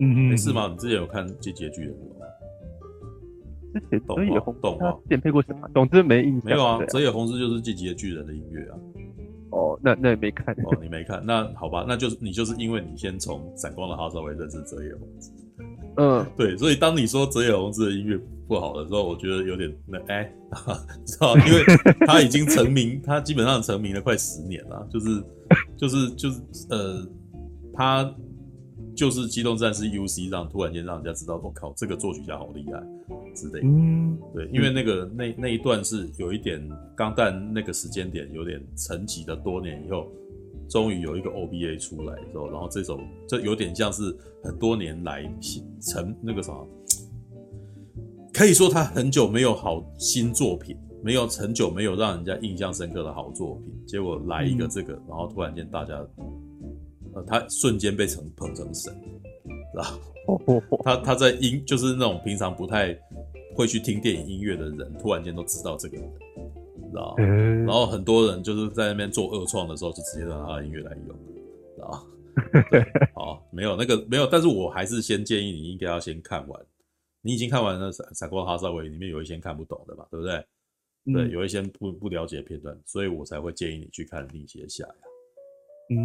[0.01, 0.69] 嗯嗯，是吗？
[0.71, 2.16] 你之前有看《进击的巨人》吗？
[3.91, 5.69] 之前泽野弘动画之前配过什么？
[5.75, 6.45] 总之没印象。
[6.45, 8.79] 没有啊，泽野弘之就是《进击的巨人》的音乐啊。
[9.51, 15.31] 哦，那那也没看哦，你没看，那好吧，那就是你就是因为你先从闪光的哈萨维认识泽野弘之，
[15.97, 20.31] 嗯， 对，所以当你说泽野弘之的音乐不好的时候，我觉得有点那哎，
[21.07, 21.63] 知道，因为
[22.07, 25.23] 他已经成名，他基本上成名了快十年了，就是
[25.77, 26.41] 就是就是
[26.71, 27.07] 呃，
[27.73, 28.15] 他。
[28.97, 32.83] 就是机动战士 UC 让突然间让人家知道，我靠，这个作曲家好厉害
[33.35, 33.67] 之类的。
[33.67, 36.67] 嗯，对，因为那个那那一段是有一点
[36.97, 40.09] 钢弹那个时间点有点沉寂的多年以后，
[40.69, 42.99] 终于有一个 OBA 出来之后，然后这首
[43.29, 45.23] 这有点像是很多年来
[45.83, 46.67] 成那个什么，
[48.33, 50.75] 可以说他很久没有好新作品，
[51.05, 56.03] 没有很久没有让人家印象深刻的好作品，结果来一个这个，然后突然间大家。
[57.25, 58.95] 他瞬间被成捧成神，
[59.75, 60.53] 然后
[60.85, 62.97] 他他在音就是那种平常不太
[63.55, 66.13] 会去听电影音乐的人，突然间都知道这个人，
[66.91, 67.15] 知道？
[67.19, 71.17] 然后很多人就是在那边做恶创的时候，就直接让他的音乐来用，
[71.75, 72.07] 知道？
[73.15, 76.61] 好，没有那个没有，但是我还是先建议你应该要先看完。
[77.23, 80.45] 你已经看完了《闪闪光哈萨维》，里面有一些看不懂的嘛，对不对？
[81.13, 84.95] 对，有一些不不了解的片段，所以我才会建议你去看《逆邪下》呀。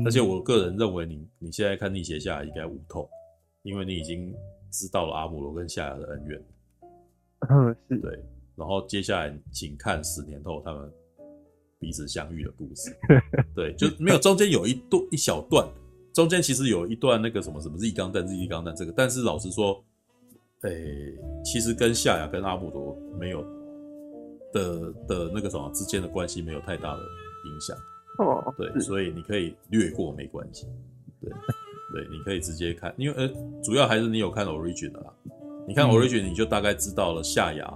[0.05, 3.09] 而且我个人认为你，你你现在看逆邪下应该无痛，
[3.63, 4.33] 因为你已经
[4.71, 6.45] 知道了阿姆罗跟夏亚的恩怨。
[7.49, 8.23] 嗯，是对。
[8.55, 10.91] 然后接下来请看十年后他们
[11.79, 12.95] 彼此相遇的故事。
[13.55, 15.67] 对，就没有中间有一段一小段，
[16.13, 19.83] 中间其实有一段那个什么什么 Z 钢弹 Z 钢弹这个，但是老实说，
[20.61, 23.41] 诶、欸，其实跟夏亚跟阿姆罗没有
[24.53, 27.75] 的的那个什么之间的关系没有太大的影响。
[28.17, 30.67] 哦，对，所以你可以略过没关系，
[31.21, 31.31] 对，
[31.93, 33.27] 对，你可以直接看，因为呃，
[33.63, 35.13] 主要还是你有看 Origin 的啦，
[35.67, 37.73] 你看 Origin 你就大概知道了夏雅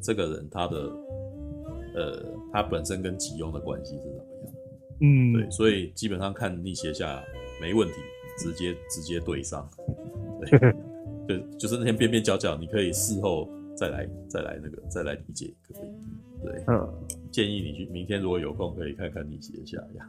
[0.00, 0.76] 这个人他的
[1.94, 4.54] 呃，他本身跟吉庸的关系是怎么样，
[5.00, 7.22] 嗯，对，所以基本上看逆邪下
[7.60, 7.94] 没问题，
[8.38, 9.68] 直接直接对上，
[10.40, 10.58] 对，
[11.28, 13.48] 对，就是那些边边角角，你可以事后
[13.82, 16.88] 再来再来那个再来理解，可以，对，嗯。
[17.32, 20.08] 建议你去明天如果有空可以看看逆邪下呀，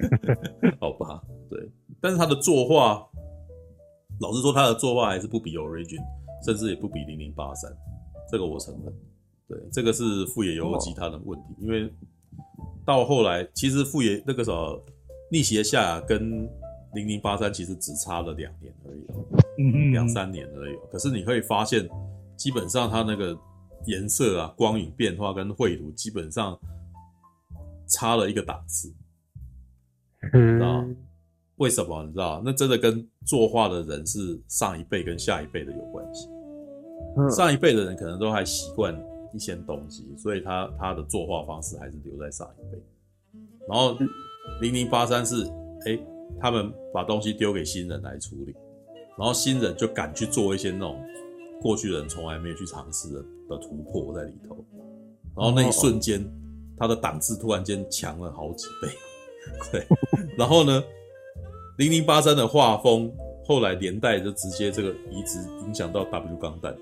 [0.80, 1.22] 好吧？
[1.50, 1.70] 对，
[2.00, 3.06] 但是他的作画，
[4.20, 6.00] 老实说，他的作画还是不比 Origin，
[6.46, 7.70] 甚至也不比零零八三，
[8.32, 8.94] 这个我承认。
[9.46, 11.92] 对，这个是富野由悠季他的问题，因为
[12.86, 14.82] 到后来其实富野那个时候
[15.30, 16.48] 逆邪下跟
[16.94, 19.06] 零零八三其实只差了两年而已，
[19.58, 20.76] 嗯，两三年而已。
[20.90, 21.86] 可是你可以发现，
[22.38, 23.38] 基本上他那个。
[23.86, 26.58] 颜色啊，光影变化跟绘图基本上
[27.86, 28.92] 差了一个档次，
[30.32, 30.84] 知道
[31.58, 32.02] 为什么？
[32.02, 32.42] 你知道？
[32.44, 36.28] 那真的跟作画的人是上一辈跟下一辈的有关系。
[37.30, 38.92] 上一辈的人可能都还习惯
[39.32, 42.82] 一些东西，所以他他的作画方式还是留在上一辈。
[43.68, 43.96] 然后
[44.60, 45.44] 零零八三是，
[45.86, 45.96] 哎，
[46.40, 48.52] 他们把东西丢给新人来处理，
[49.16, 51.00] 然后新人就敢去做一些那种
[51.60, 53.24] 过去的人从来没有去尝试的。
[53.48, 54.62] 的突破在里头，
[55.34, 56.22] 然后那一瞬间，
[56.76, 58.88] 他的档次突然间强了好几倍，
[59.72, 59.86] 对。
[60.36, 60.84] 然后呢，
[61.78, 63.10] 零零八三的画风
[63.46, 66.76] 后来连带就直接这个移植影响到 W 钢弹，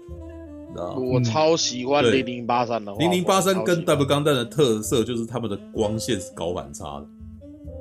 [0.73, 2.93] 知道我超喜欢零零八三的。
[2.97, 7.07] 零零八三跟 W 钢弹的特色就是他们的光线是高反差的，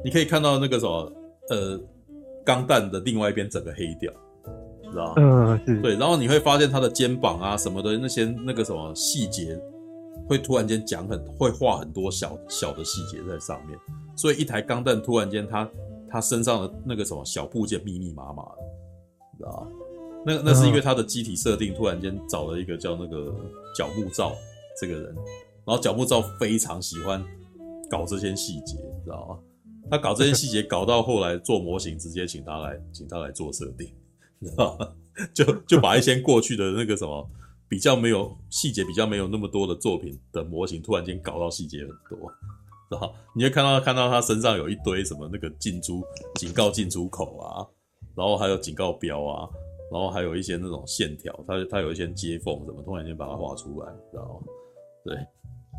[0.04, 1.12] 你可以看到那个什么
[1.50, 1.80] 呃
[2.46, 4.14] 钢弹的另外一边整个黑掉。
[4.96, 9.60] 知道嗯，是对，然后你会发现他的肩膀啊什么的那些那个什么细节，
[10.26, 13.78] 会突然间讲很会画很多小小的细节在上面，
[14.16, 15.70] 所以一台钢弹突然间他
[16.10, 19.68] 他身上的那个什么小部件密密麻麻的，知道
[20.26, 23.36] 那那是因为他的机体设定突然间找了一个叫那个
[23.78, 24.34] 角木照
[24.80, 25.14] 这个人，
[25.66, 27.22] 然后角木照非常喜欢
[27.92, 29.38] 搞这些细节，你知道吗？
[29.92, 33.88] 他搞这些细节搞到后来做模型，直接请他来请他来做设定。
[34.50, 34.78] 知道？
[35.34, 37.30] 就就把一些过去的那个什么
[37.68, 42.32] 比较没有细节、比较没有那么多的作品的模型，突然间搞到细节很多，
[42.92, 43.14] 然后？
[43.34, 46.04] 你会看到看到他身上有一堆什么那个进出
[46.36, 47.66] 警告进出口啊，
[48.16, 49.50] 然后还有警告标啊，
[49.92, 54.48] 然后还有一些那种线条，他他有一些接缝，什么突然间把它画出来，知道吗？
[55.06, 55.18] 对，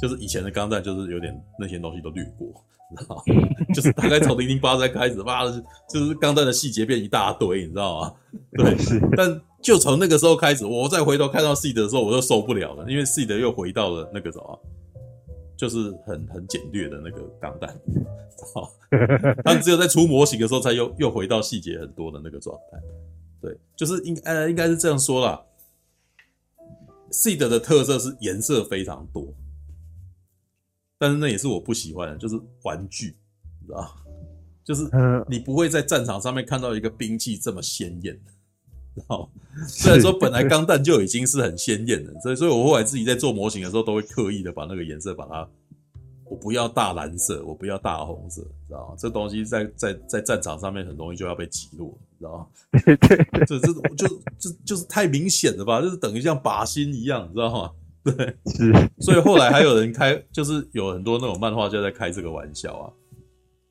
[0.01, 2.49] 就是以前的钢弹就是有点那些东西都略过，
[2.91, 3.23] 你知道？
[3.75, 5.45] 就是大概从零零八三开始，哇，
[5.93, 8.15] 就是钢弹的细节变一大堆，你知道吗？
[8.57, 9.01] 对，是。
[9.17, 14.61] 但就从那个时候开始，我再回头看到 SEED 的时候，我就受不了了，因为 SEED 又回到了那个什么，
[15.57, 17.69] 就是很很简略的那个钢弹，
[18.55, 18.71] 好，
[19.45, 22.79] 他只有在出模型的时候才又又回到细节很多的那个状态。
[23.41, 25.43] 对，就是应呃应该是这样说啦。
[27.11, 29.27] SEED 的特色是颜色非常多。
[30.99, 33.17] 但是那也是我不喜欢的，就是玩具，
[33.61, 33.95] 你知道，
[34.65, 34.89] 就是
[35.29, 38.19] 你不会在战场上面看到一个兵器这么鲜艳，
[38.95, 39.31] 知道？
[39.69, 45.49] 虽然说本来钢弹就已经是很鲜艳的，所以所以我后来自己在做模型的时候，都会刻意的把那个颜色把它，
[46.25, 48.95] 我不要大蓝色，我不要大红色，知道吗？
[48.99, 52.47] 这东西在在在战场上面很容易就要被击落，知道吗？
[52.85, 54.09] 对对对，这这就
[54.39, 55.81] 就就是太明显了吧？
[55.83, 57.71] 就是等于像靶心一样，你知道吗？
[58.13, 62.93] 对，是，所以后来还有人开，就是有很多那种漫画家在开这个玩笑啊。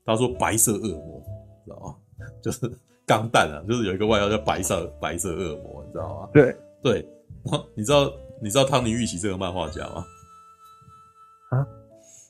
[0.04, 1.22] 他说白色恶魔，
[1.64, 1.94] 知道吗？
[2.42, 2.70] 就是
[3.06, 6.28] 钢弹啊，就是有一个外号叫白色白色恶魔，你知道吗？
[6.32, 7.08] 对对，
[7.74, 10.04] 你知道你知道汤尼玉琪这个漫画家吗？
[11.50, 11.66] 啊？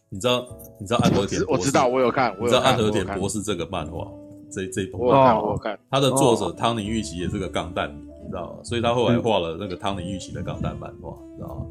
[0.09, 0.47] 你知道
[0.79, 1.61] 你知道岸和田博士？
[1.61, 4.11] 我知道，我有看，我有看，你知道岸和田博士这个漫画，
[4.51, 8.61] 这这部我有看，我有看，他的作者汤尼玉琪也是个钢弹迷，你知道吗？
[8.63, 11.67] 所以他后来画了那个汤尼玉琪的钢弹漫画，你知道吗？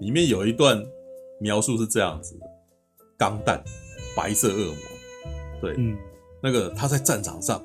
[0.00, 0.82] 里面有一段
[1.40, 2.46] 描述是这样子的：
[3.18, 3.62] 钢弹，
[4.16, 4.74] 白色恶魔，
[5.60, 5.96] 对，嗯，
[6.42, 7.62] 那个他在战场上，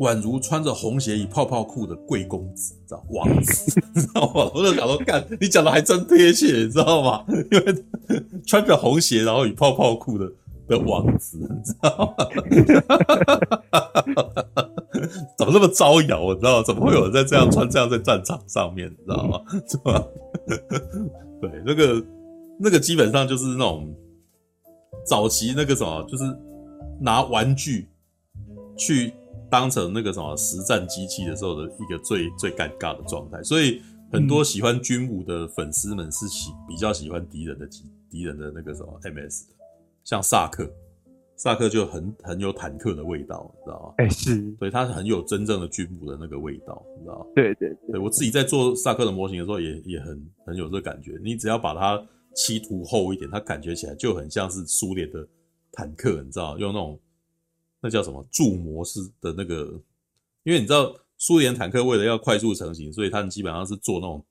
[0.00, 4.50] 宛如穿着红鞋与泡泡裤的贵公子，你知道王子， 你知道吗？
[4.54, 7.24] 我就想说，干，你讲的还真贴切，你知道吗？
[7.50, 7.84] 因为
[8.46, 10.30] 穿着红鞋，然后与泡泡裤的
[10.68, 12.26] 的王子，你知道吗？
[15.36, 16.22] 怎么那么招摇？
[16.22, 18.88] 我知道，怎么会有人在这样穿这样在战场上面？
[18.90, 19.40] 你知道吗？
[19.68, 20.02] 是吧？
[21.48, 22.06] 对，那个
[22.58, 23.94] 那个基本上就是那种
[25.06, 26.24] 早期那个什么，就是
[27.00, 27.88] 拿玩具
[28.76, 29.12] 去
[29.50, 33.42] 当成那个什么实战机器的时候的一个最最尴尬的状态。
[33.42, 39.54] 所以很多喜欢军武的粉丝们是喜比较喜欢敌人的敌敌人的那个什么 MS 的，
[40.04, 40.70] 像萨克，
[41.36, 43.94] 萨克就很很有坦克的味道，你知道吗？
[43.98, 47.26] 哎、欸，是，对，他是很有真正的军武的那个味道，你知道吗？
[47.34, 51.18] 对对对，对我自己在做萨克的模型的时候也，也也很很有这个感觉。
[51.22, 52.00] 你只要把它
[52.34, 55.26] 漆涂厚一点，它感觉起来就很像是苏联的
[55.72, 56.58] 坦克，你知道吗？
[56.60, 57.00] 用那种
[57.80, 59.80] 那叫什么铸模式的那个，
[60.44, 64.24] 因为你知道苏联坦克为了要快速成型，所以他们基本上是做那种，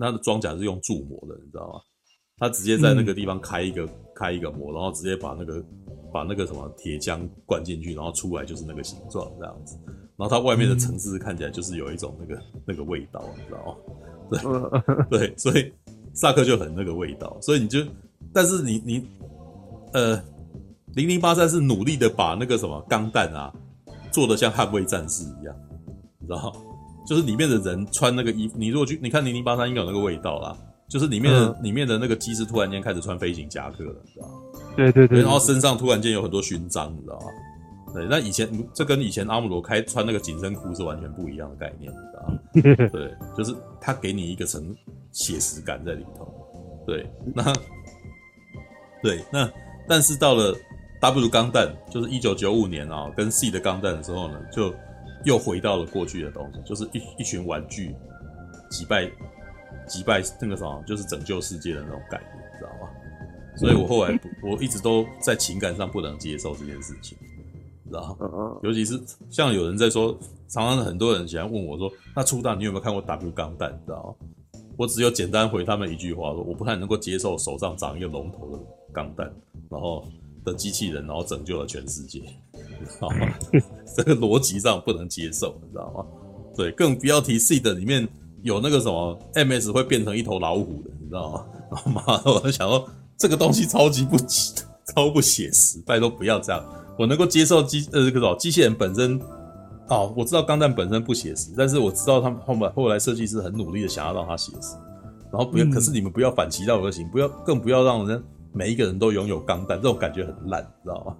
[0.00, 1.80] 它的装甲是用铸模的，你知道吗？
[2.40, 5.62] 他直接在那个地方开一个、嗯、开一个模，然后直接把那个。
[6.12, 9.78] 把那个什么铁浆灌进去，然后出来就是那个形状这样子，
[10.16, 15.06] 然后它外面的层次看起来就是有一种那个那个味道，你知道吗？
[15.08, 15.72] 对 对，所以
[16.12, 17.78] 萨克就很那个味道，所以你就，
[18.32, 19.06] 但是你你
[19.92, 20.20] 呃，
[20.94, 23.54] 零零八三是努力的把那个什么钢弹啊
[24.10, 25.54] 做的像捍卫战士一样，
[26.18, 26.58] 你知道吗？
[27.06, 30.58] 就是里面的人穿那个衣服，你如果去你看零零八三应该有那个味道啦，
[30.90, 34.34] 就是里面的、嗯、里面的那个机师突然间开始穿飞行夹克了，你知道吗？
[34.76, 37.26] 对对对，然后身上突然间有很多勋章，你知道吗？
[37.94, 42.88] 对，那以前这跟以前阿姆罗开穿那个紧身裤是完全不一样的概念，你知道吗？
[42.92, 44.74] 对，就是他给你一个成
[45.12, 46.32] 写实感在里头。
[46.86, 47.52] 对，那
[49.02, 49.50] 对那
[49.88, 50.54] 但是到了
[51.00, 54.72] W 钢弹，就是一九九五年啊，跟 SEED 的钢弹的时候呢，就
[55.24, 57.94] 又回到了过去的东西，就是一一群玩具
[58.70, 59.10] 击败
[59.90, 62.26] 击败那个什么，就是拯救世界的那种感觉。
[63.56, 67.18] 所以我后来我一直都在情感上不能接受这件事情，
[67.88, 68.56] 知道吗？
[68.62, 68.98] 尤其是
[69.28, 70.16] 像有人在说，
[70.48, 74.62] 常常很多人喜欢问我说：“那初代你有没有看过 W 钢弹？”知道吗？
[74.78, 78.62] 我只有简单回他们一句话说：“我不太能够接受手上长一个龙头的
[78.92, 79.30] 钢弹，
[79.68, 80.06] 然后
[80.42, 82.20] 的机器人，然后拯救了全世界，
[82.54, 83.28] 知道吗？
[83.94, 86.06] 这个逻辑上不能接受，你知道吗？
[86.56, 88.08] 对，更不要提 SEED 里面
[88.42, 91.46] 有那个什么 MS 会变成一头老虎的，你知道吗？
[91.70, 92.88] 然 后妈的，我就想说。
[93.18, 94.16] 这个东西超级不
[94.86, 96.64] 超不写实，拜托不要这样。
[96.98, 99.20] 我能够接受机呃这个机器人本身，
[99.90, 104.74] 哦，我知道钢弹本身不写实，但是我知道他们后面后来设计师很努力的想要让它写实，
[105.30, 111.14] 然后不要，嗯、可是你们不要反其道而行，不要更不要让人每一个人都拥有钢弹，这种感觉很烂，知道吗？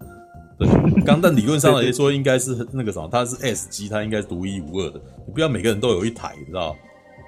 [0.58, 6.78] 对，钢弹理论上来说应该是那个什么，它是 S 机，它应该是独一无二的，你不要每个人都有一台，你知道吗？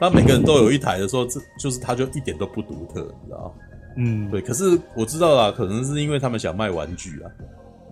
[0.02, 3.52] 当每个人都有一台的时候，这就是它就一点都不独特，你知道吗？
[3.98, 7.30] 嗯，对，可是我知道啦，可能是因为他们想卖玩具啊，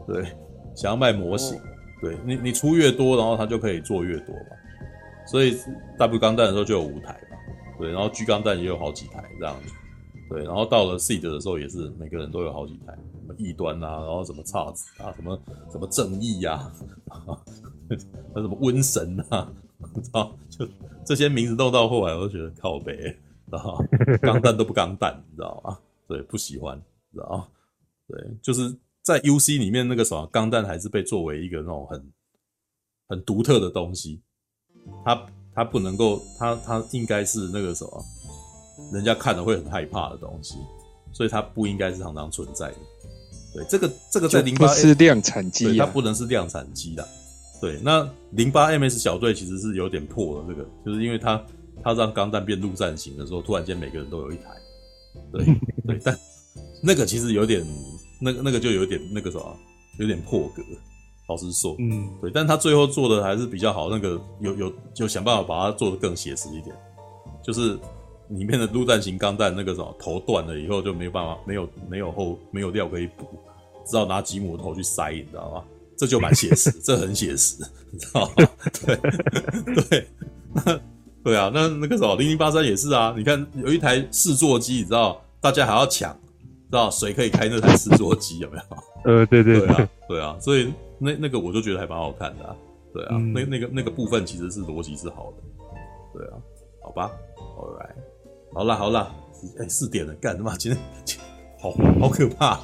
[0.09, 0.25] 对，
[0.75, 1.63] 想要卖模型，哦、
[2.01, 4.57] 对你，你出越多，然后他就可以做越多嘛，
[5.25, 5.57] 所以
[5.99, 7.37] W 钢弹的时候就有五台嘛，
[7.79, 9.73] 对，然后 G 钢弹也有好几台这样子，
[10.29, 15.39] 对，然后到了 Seed 的时候，也是每个人都有好几台，什么异端啊，然后什么叉子啊，什么
[15.71, 16.55] 什么正义呀，
[17.07, 17.39] 啊，
[18.35, 19.49] 那 什么瘟神啊，
[20.03, 20.67] 知道就
[21.05, 23.85] 这些名字弄到后来，我都觉得靠北，知道
[24.23, 25.79] 钢弹都不钢弹，你知道吗？
[26.07, 26.81] 对，不喜欢，
[27.13, 27.49] 知道
[28.09, 32.13] 对，就是在 UC 里面那个什么钢弹还是被作为一个那种很
[33.09, 34.21] 很独特的东西，
[35.05, 38.05] 它它不能够，它它应该是那个什么。
[38.95, 40.57] 人家看了会很害怕的东西，
[41.13, 42.77] 所以它不应该是常常存在的。
[43.53, 47.07] 对，这个这个在零八是量产机，它不能是量产机的。
[47.61, 51.45] 对，那零八 MS 小队其实是有点破了，这个就是因为它
[51.83, 54.45] 它让钢弹变陆战型的时候，突然间每个人都有一台。
[55.33, 55.45] 对
[55.87, 56.19] 对，但
[56.83, 57.67] 那个其实有点
[58.21, 59.57] 那个那个就有点那个什么，
[59.99, 60.63] 有点破格。
[61.29, 66.75] 老实说，嗯，对，但他最后做的还是比较好，那个有有就想办法把它做的更写实一点，
[67.43, 67.79] 就是。
[68.31, 73.27] 里面的陆战型钢弹那个什么头断了以后就没有办法，没有没有后没有料可以补，
[73.85, 75.65] 只好拿吉姆头去塞，你知道吗？
[76.01, 77.63] 这就蛮写实， 这很写实，
[77.93, 78.49] 你知道吗？
[78.87, 78.97] 对
[79.85, 80.09] 对，
[80.55, 80.81] 那
[81.23, 86.11] 对啊，那那个什么零零八三也是啊，你看有一台试作机，你知道大家还要抢，
[86.71, 88.63] 知道谁可以开那台试作机有没有？
[89.05, 92.57] 呃，对对对啊，对啊，所以那那个我就觉得还蛮好看的啊，
[92.95, 95.69] 对啊，嗯、那那个那个部分其实是逻辑是好的，
[96.19, 96.33] 对啊，
[96.83, 97.11] 好吧
[97.59, 97.95] ，All right。
[98.55, 99.15] 好啦好啦，
[99.59, 100.57] 哎、欸，四点了，干什么？
[100.57, 100.81] 今天
[101.61, 101.71] 好
[102.01, 102.59] 好可怕。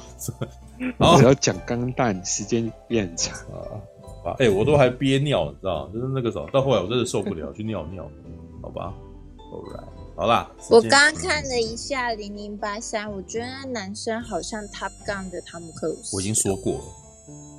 [1.17, 4.33] 只要讲钢弹，时间变长啊。
[4.39, 8.09] 哎、欸，我都还憋尿，你知道就是那个时候，到后来我真的受不了，去尿尿。
[8.61, 8.93] 好吧
[9.51, 10.51] ，Alright，好啦。
[10.69, 16.15] 我刚刚看了一下零零八三，我觉得那男生好像 Top Gun 的汤姆克鲁斯。
[16.15, 16.83] 我已经说过了。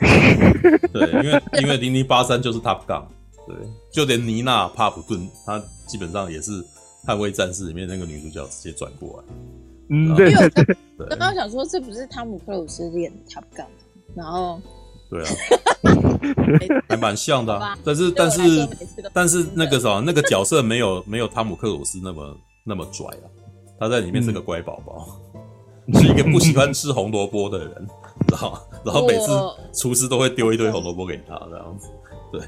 [0.92, 3.04] 对，因为因为零零八三就是 Top Gun，
[3.46, 3.56] 对，
[3.92, 6.64] 就连妮娜帕普顿，她基本上也是。
[7.06, 9.24] 捍卫战士里面那个女主角直接转过来，
[9.90, 10.76] 嗯，对对对。
[11.10, 13.66] 刚刚想说这不是汤姆克鲁斯练 Top Gun，
[14.14, 14.60] 然后
[15.08, 15.30] 对啊，
[16.88, 17.78] 还蛮像的，啊。
[17.84, 18.68] 但是但是
[19.12, 23.26] 但是那个什么，那个角色没有没有汤姆克鲁斯那么那么拽啊。
[23.80, 25.20] 他在里面是个乖宝宝，
[25.86, 27.88] 嗯，是一个不喜欢吃红萝卜的人，
[28.28, 29.30] 然后然后每次
[29.72, 31.88] 厨师都会丢一堆红萝卜给他这样子。
[32.32, 32.42] 对，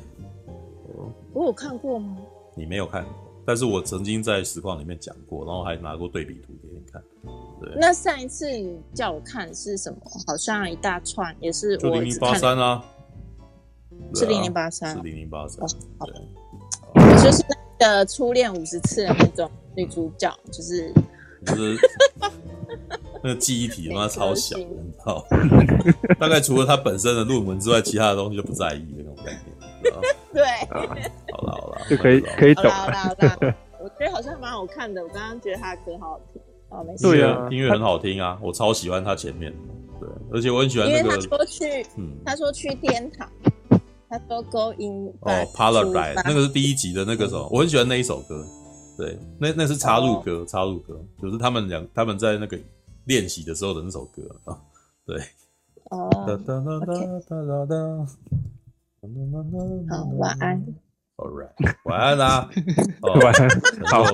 [1.32, 2.16] 我有看过吗？
[2.56, 3.12] 你没有看过。
[3.46, 7.00] 但是我曾经在实况里面讲过，然后还拿过对比图给你看。
[7.60, 9.98] 对，那上一次你叫我看是什么？
[10.26, 12.84] 好像一大串，也是我零零八三啊，
[14.14, 15.66] 是零零八三，是零零八三。
[16.00, 16.14] 对，
[16.94, 17.44] 我就是
[17.78, 20.92] 那个初恋五十次的那种女主角，就是
[21.46, 21.76] 就是
[23.22, 24.70] 那个记忆体他妈超小，你知
[25.04, 25.24] 道？
[26.18, 29.44] 大概除了他本身的论文之外，其他的东西就不在意那种感觉。
[30.32, 30.44] 对，
[31.32, 32.70] 好了好了，就可以可以懂。
[32.70, 35.02] 好了好了，我觉得好像蛮好看的。
[35.02, 36.40] 我刚刚觉得他的歌好好听，
[36.70, 37.02] 哦，没事。
[37.02, 39.52] 对啊，音乐很好听啊，我超喜欢他前面。
[40.00, 40.98] 对，而且我很喜欢那个。
[41.00, 43.28] 因为他说去，嗯，他说去天堂，
[44.08, 45.12] 他说 Go in。
[45.20, 48.44] 哦，Paradise，那个是第一集的那个时候，我很喜欢那一首歌。
[48.96, 52.58] 对，那那是插入歌，插入歌，就是他们两他们在那个
[53.04, 54.58] 练习的时候的那首歌啊。
[55.06, 55.18] 对。
[55.90, 56.08] 哦。
[59.88, 60.64] 好，晚安。
[61.20, 61.50] All right，
[61.84, 62.48] 晚安啦。
[63.22, 63.48] 晚安。
[63.84, 64.04] 好，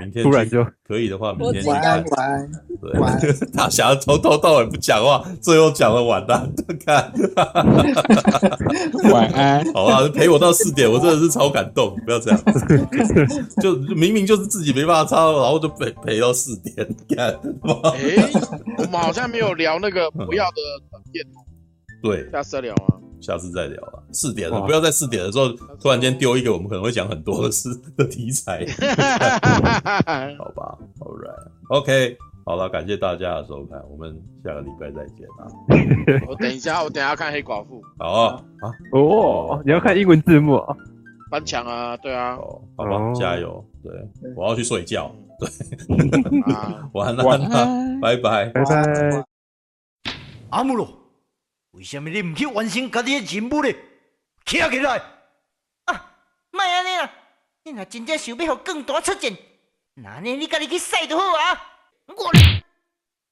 [0.00, 2.50] 明天突然就可以的话，明天晚安，晚安。
[2.80, 6.52] 对， 他想要从头到尾不讲话，最后讲了晚安。
[6.84, 7.12] 看，
[9.12, 9.64] 晚安。
[9.72, 11.94] 好啊，陪我到四点，我真的是超感动。
[12.04, 12.40] 不要这样，
[13.62, 16.74] 就明明就是自己没办法唱，然后就陪陪到四点。
[17.14, 17.28] 看，
[17.94, 18.28] 哎，
[18.78, 20.56] 我们好像没有聊那个不要的
[20.90, 21.24] 短片。
[22.02, 22.94] 对，下次再聊啊？
[23.20, 24.00] 下次再聊啊。
[24.12, 25.48] 四点了，不要在四点的时候
[25.80, 28.64] 突然间丢一个我们可能会讲很多的事的题材。
[30.38, 32.16] 好吧，All right，OK，
[32.46, 35.46] 好了，感谢大家的收看，我们下个礼拜再见啊。
[36.26, 37.82] 我等一下，我等一下看黑寡妇。
[37.98, 40.76] 好啊，啊哦，你要看英文字幕啊？
[41.30, 42.36] 翻墙啊，对啊。
[42.36, 43.64] 哦，好吧，加油。
[43.82, 43.92] 对，
[44.34, 45.14] 我要去睡觉。
[45.38, 45.48] 对，
[46.92, 49.24] 晚安，晚安，拜拜，拜拜。
[50.50, 50.99] 阿姆罗。
[51.72, 53.72] 为什么你唔去完成家己的任务呢？
[54.44, 55.02] 起来！
[55.84, 56.14] 啊，
[56.50, 57.12] 莫安尼啦！
[57.62, 59.36] 你若真正想要互更大出战，
[59.94, 61.72] 那呢你家己去使就好啊！
[62.06, 62.28] 我，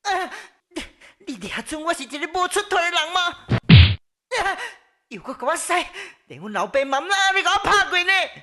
[0.03, 0.31] 啊，
[0.69, 0.83] 你
[1.27, 3.21] 你俩准我是一个无出头的人吗？
[4.45, 4.59] 啊，
[5.09, 5.73] 又搁甲我使，
[6.27, 8.13] 连阮老爸妈妈你甲我拍过呢！